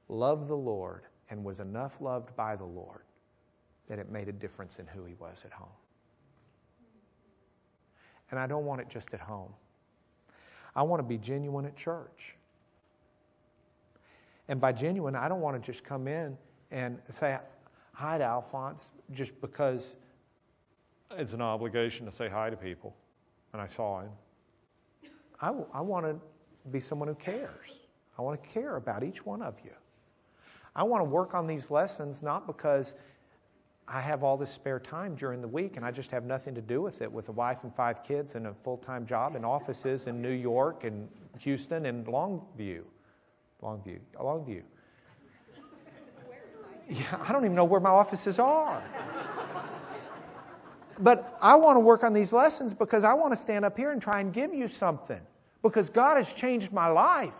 loved 0.09 0.49
the 0.49 0.57
Lord 0.57 1.03
and 1.29 1.45
was 1.45 1.61
enough 1.61 2.01
loved 2.01 2.35
by 2.37 2.57
the 2.57 2.65
Lord 2.65 3.03
that 3.89 3.99
it 3.99 4.11
made 4.11 4.29
a 4.29 4.33
difference 4.33 4.79
in 4.79 4.87
who 4.87 5.05
he 5.05 5.15
was 5.15 5.43
at 5.45 5.53
home. 5.53 5.69
And 8.31 8.39
I 8.39 8.47
don't 8.47 8.65
want 8.65 8.81
it 8.81 8.89
just 8.89 9.13
at 9.13 9.21
home. 9.21 9.53
I 10.75 10.83
want 10.83 11.01
to 11.01 11.07
be 11.07 11.19
genuine 11.19 11.67
at 11.67 11.77
church. 11.77 12.37
And 14.49 14.61
by 14.61 14.73
genuine, 14.73 15.17
I 15.17 15.29
don't 15.29 15.41
want 15.41 15.61
to 15.61 15.65
just 15.65 15.85
come 15.85 16.09
in 16.09 16.37
and 16.71 16.99
say 17.11 17.39
hi 17.93 18.19
to 18.19 18.25
Alphonse 18.25 18.91
just 19.13 19.39
because 19.41 19.97
it's 21.17 21.33
an 21.33 21.43
obligation 21.43 22.07
to 22.07 22.13
say 22.13 22.29
hi 22.29 22.51
to 22.51 22.57
people. 22.57 22.95
And 23.53 23.61
I 23.61 23.67
saw 23.67 24.01
him. 24.01 24.11
I, 25.41 25.53
I 25.73 25.81
want 25.81 26.07
to 26.07 26.17
be 26.71 26.81
someone 26.81 27.09
who 27.09 27.15
cares. 27.15 27.79
I 28.19 28.23
want 28.23 28.41
to 28.43 28.49
care 28.49 28.77
about 28.77 29.03
each 29.03 29.25
one 29.25 29.43
of 29.43 29.55
you. 29.65 29.73
I 30.77 30.85
want 30.85 31.01
to 31.01 31.05
work 31.05 31.35
on 31.35 31.47
these 31.47 31.71
lessons 31.71 32.23
not 32.23 32.47
because 32.47 32.95
I 33.89 34.01
have 34.01 34.23
all 34.23 34.37
this 34.37 34.51
spare 34.51 34.79
time 34.79 35.17
during 35.17 35.41
the 35.41 35.49
week 35.49 35.77
and 35.77 35.85
I 35.85 35.91
just 35.91 36.13
have 36.13 36.25
nothing 36.25 36.55
to 36.55 36.61
do 36.61 36.81
with 36.81 37.03
it 37.03 37.11
with 37.11 37.29
a 37.29 37.33
wife 37.33 37.65
and 37.65 37.75
five 37.75 38.05
kids 38.05 38.37
and 38.37 38.47
a 38.47 38.55
full 38.63 38.77
time 38.77 39.05
job 39.05 39.35
and 39.35 39.45
offices 39.45 40.07
in 40.07 40.23
New 40.23 40.31
York 40.31 40.85
and 40.85 41.09
Houston 41.41 41.87
and 41.87 42.07
Longview. 42.07 42.83
Longview. 43.63 43.99
Longview. 44.17 44.63
Yeah, 46.89 47.25
I 47.25 47.31
don't 47.31 47.45
even 47.45 47.55
know 47.55 47.63
where 47.63 47.79
my 47.79 47.91
offices 47.91 48.41
are. 48.41 48.83
But 51.03 51.37
I 51.43 51.57
want 51.57 51.77
to 51.77 51.81
work 51.81 52.05
on 52.05 52.13
these 52.13 52.33
lessons 52.33 52.75
because 52.75 53.05
I 53.05 53.15
want 53.15 53.33
to 53.33 53.37
stand 53.37 53.65
up 53.65 53.77
here 53.77 53.91
and 53.91 54.01
try 54.01 54.21
and 54.21 54.33
give 54.33 54.55
you 54.55 54.69
something 54.69 55.21
because 55.63 55.91
God 55.91 56.17
has 56.17 56.33
changed 56.33 56.73
my 56.73 56.87
life. 56.89 57.35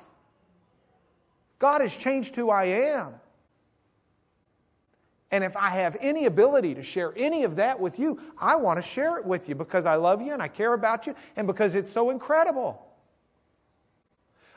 God 1.59 1.81
has 1.81 1.95
changed 1.95 2.37
who 2.37 2.51
I 2.51 2.65
am. 2.65 3.15
And 5.31 5.45
if 5.45 5.57
I 5.57 5.71
have 5.71 5.97
any 6.01 6.27
ability 6.27 6.75
to 6.75 6.83
share 6.83 7.13
any 7.17 7.45
of 7.45 7.57
that 7.57 7.79
with 7.79 7.99
you, 7.99 8.21
I 8.39 8.57
want 8.57 8.79
to 8.79 8.83
share 8.83 9.19
it 9.19 9.25
with 9.25 9.49
you 9.49 9.55
because 9.55 9.87
I 9.87 9.95
love 9.95 10.21
you 10.21 10.33
and 10.33 10.43
I 10.43 10.49
care 10.49 10.73
about 10.73 11.07
you 11.07 11.15
and 11.37 11.47
because 11.47 11.77
it's 11.77 11.93
so 11.93 12.11
incredible. 12.11 12.85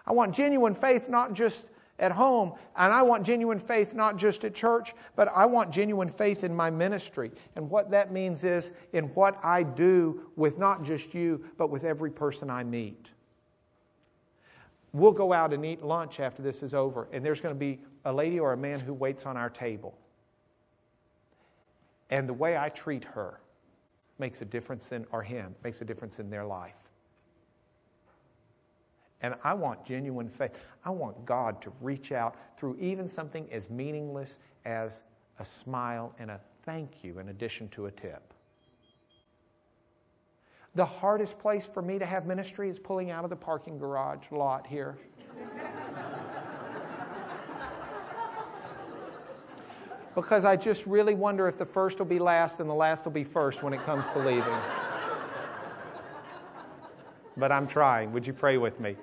I 0.06 0.14
want 0.14 0.34
genuine 0.34 0.74
faith 0.74 1.10
not 1.10 1.34
just 1.34 1.68
at 2.00 2.12
home, 2.12 2.54
and 2.76 2.92
I 2.92 3.04
want 3.04 3.26
genuine 3.26 3.60
faith 3.60 3.94
not 3.94 4.18
just 4.18 4.44
at 4.46 4.54
church, 4.54 4.94
but 5.16 5.28
I 5.28 5.46
want 5.46 5.72
genuine 5.72 6.10
faith 6.10 6.44
in 6.44 6.56
my 6.56 6.70
ministry. 6.70 7.32
And 7.56 7.70
what 7.70 7.92
that 7.92 8.12
means 8.12 8.44
is 8.44 8.72
in 8.94 9.06
what 9.16 9.40
I 9.44 9.64
do 9.64 10.22
with 10.36 10.58
not 10.58 10.84
just 10.84 11.14
you, 11.14 11.44
but 11.58 11.70
with 11.70 11.84
every 11.84 12.10
person 12.10 12.50
I 12.50 12.64
meet. 12.64 13.12
We'll 14.92 15.12
go 15.12 15.34
out 15.34 15.54
and 15.54 15.66
eat 15.66 15.84
lunch 15.84 16.20
after 16.20 16.42
this 16.42 16.62
is 16.64 16.74
over, 16.74 17.08
and 17.12 17.26
there's 17.26 17.42
going 17.42 17.56
to 17.56 17.60
be 17.60 17.80
a 18.06 18.14
lady 18.14 18.40
or 18.40 18.54
a 18.54 18.58
man 18.58 18.80
who 18.80 18.94
waits 18.94 19.26
on 19.26 19.38
our 19.38 19.50
table. 19.50 19.98
And 22.10 22.28
the 22.28 22.34
way 22.34 22.58
I 22.58 22.70
treat 22.70 23.04
her 23.04 23.40
makes 24.20 24.42
a 24.42 24.46
difference 24.46 24.92
in, 24.92 25.06
or 25.12 25.24
him, 25.24 25.56
makes 25.64 25.82
a 25.82 25.86
difference 25.86 26.20
in 26.20 26.30
their 26.30 26.46
life. 26.46 26.83
And 29.24 29.36
I 29.44 29.54
want 29.54 29.86
genuine 29.86 30.30
faith. 30.30 30.52
I 30.86 30.90
want 30.92 31.26
God 31.26 31.62
to 31.62 31.72
reach 31.82 32.12
out 32.12 32.36
through 32.58 32.78
even 32.80 33.08
something 33.08 33.48
as 33.52 33.70
meaningless 33.70 34.40
as 34.66 35.04
a 35.40 35.46
smile 35.46 36.14
and 36.20 36.30
a 36.30 36.40
thank 36.64 37.04
you 37.04 37.20
in 37.20 37.30
addition 37.30 37.70
to 37.70 37.86
a 37.88 37.92
tip. 37.92 38.34
The 40.76 40.86
hardest 40.86 41.40
place 41.40 41.68
for 41.68 41.82
me 41.82 41.98
to 42.00 42.06
have 42.06 42.26
ministry 42.26 42.70
is 42.70 42.80
pulling 42.80 43.12
out 43.12 43.24
of 43.24 43.30
the 43.30 43.36
parking 43.36 43.78
garage 43.78 44.26
lot 44.32 44.68
here. 44.68 44.98
because 50.16 50.46
I 50.46 50.56
just 50.56 50.86
really 50.86 51.16
wonder 51.16 51.48
if 51.48 51.58
the 51.58 51.66
first 51.66 52.00
will 52.00 52.06
be 52.06 52.20
last 52.20 52.60
and 52.60 52.70
the 52.70 52.74
last 52.74 53.06
will 53.06 53.12
be 53.12 53.24
first 53.24 53.64
when 53.64 53.74
it 53.74 53.84
comes 53.84 54.10
to 54.12 54.20
leaving 54.20 54.83
but 57.38 57.52
I'm 57.52 57.68
trying. 57.68 58.12
Would 58.14 58.28
you 58.28 58.34
pray 58.34 58.58
with 58.58 58.80
me? 58.80 58.96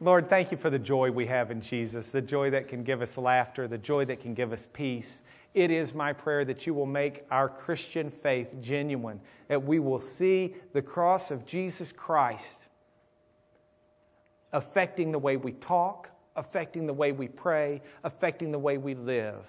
Lord, 0.00 0.28
thank 0.28 0.50
you 0.50 0.56
for 0.56 0.68
the 0.68 0.80
joy 0.80 1.12
we 1.12 1.26
have 1.26 1.52
in 1.52 1.60
Jesus, 1.60 2.10
the 2.10 2.20
joy 2.20 2.50
that 2.50 2.66
can 2.66 2.82
give 2.82 3.02
us 3.02 3.16
laughter, 3.16 3.68
the 3.68 3.78
joy 3.78 4.04
that 4.06 4.20
can 4.20 4.34
give 4.34 4.52
us 4.52 4.66
peace. 4.72 5.22
It 5.54 5.70
is 5.70 5.94
my 5.94 6.12
prayer 6.12 6.44
that 6.44 6.66
you 6.66 6.74
will 6.74 6.86
make 6.86 7.24
our 7.30 7.48
Christian 7.48 8.10
faith 8.10 8.56
genuine, 8.60 9.20
that 9.46 9.62
we 9.62 9.78
will 9.78 10.00
see 10.00 10.56
the 10.72 10.82
cross 10.82 11.30
of 11.30 11.46
Jesus 11.46 11.92
Christ 11.92 12.66
affecting 14.52 15.12
the 15.12 15.18
way 15.18 15.36
we 15.36 15.52
talk, 15.52 16.10
affecting 16.36 16.86
the 16.86 16.92
way 16.92 17.12
we 17.12 17.28
pray, 17.28 17.80
affecting 18.02 18.50
the 18.50 18.58
way 18.58 18.78
we 18.78 18.94
live, 18.94 19.44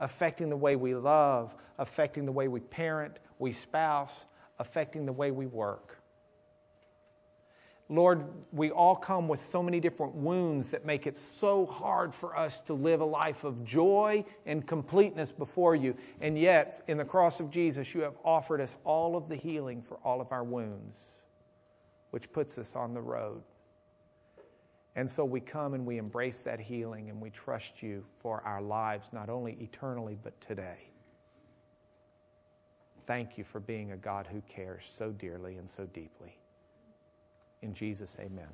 affecting 0.00 0.48
the 0.48 0.56
way 0.56 0.76
we 0.76 0.94
love, 0.94 1.54
affecting 1.78 2.26
the 2.26 2.32
way 2.32 2.48
we 2.48 2.60
parent, 2.60 3.18
we 3.38 3.52
spouse, 3.52 4.26
affecting 4.60 5.06
the 5.06 5.12
way 5.12 5.32
we 5.32 5.46
work. 5.46 5.96
Lord, 7.88 8.24
we 8.52 8.70
all 8.70 8.94
come 8.94 9.26
with 9.26 9.40
so 9.40 9.64
many 9.64 9.80
different 9.80 10.14
wounds 10.14 10.70
that 10.70 10.86
make 10.86 11.08
it 11.08 11.18
so 11.18 11.66
hard 11.66 12.14
for 12.14 12.36
us 12.36 12.60
to 12.60 12.74
live 12.74 13.00
a 13.00 13.04
life 13.04 13.42
of 13.42 13.64
joy 13.64 14.24
and 14.46 14.64
completeness 14.64 15.32
before 15.32 15.74
you. 15.74 15.96
And 16.20 16.38
yet, 16.38 16.84
in 16.86 16.98
the 16.98 17.04
cross 17.04 17.40
of 17.40 17.50
Jesus, 17.50 17.92
you 17.92 18.02
have 18.02 18.14
offered 18.24 18.60
us 18.60 18.76
all 18.84 19.16
of 19.16 19.28
the 19.28 19.34
healing 19.34 19.82
for 19.82 19.96
all 20.04 20.20
of 20.20 20.30
our 20.30 20.44
wounds, 20.44 21.16
which 22.10 22.30
puts 22.32 22.58
us 22.58 22.76
on 22.76 22.94
the 22.94 23.00
road. 23.00 23.42
And 24.94 25.10
so 25.10 25.24
we 25.24 25.40
come 25.40 25.74
and 25.74 25.84
we 25.84 25.98
embrace 25.98 26.44
that 26.44 26.60
healing 26.60 27.10
and 27.10 27.20
we 27.20 27.30
trust 27.30 27.82
you 27.82 28.04
for 28.20 28.40
our 28.44 28.62
lives, 28.62 29.08
not 29.12 29.28
only 29.28 29.56
eternally, 29.60 30.16
but 30.22 30.40
today. 30.40 30.89
Thank 33.10 33.36
you 33.36 33.42
for 33.42 33.58
being 33.58 33.90
a 33.90 33.96
God 33.96 34.28
who 34.30 34.40
cares 34.42 34.84
so 34.88 35.10
dearly 35.10 35.56
and 35.56 35.68
so 35.68 35.84
deeply. 35.86 36.38
In 37.60 37.74
Jesus, 37.74 38.16
amen. 38.20 38.46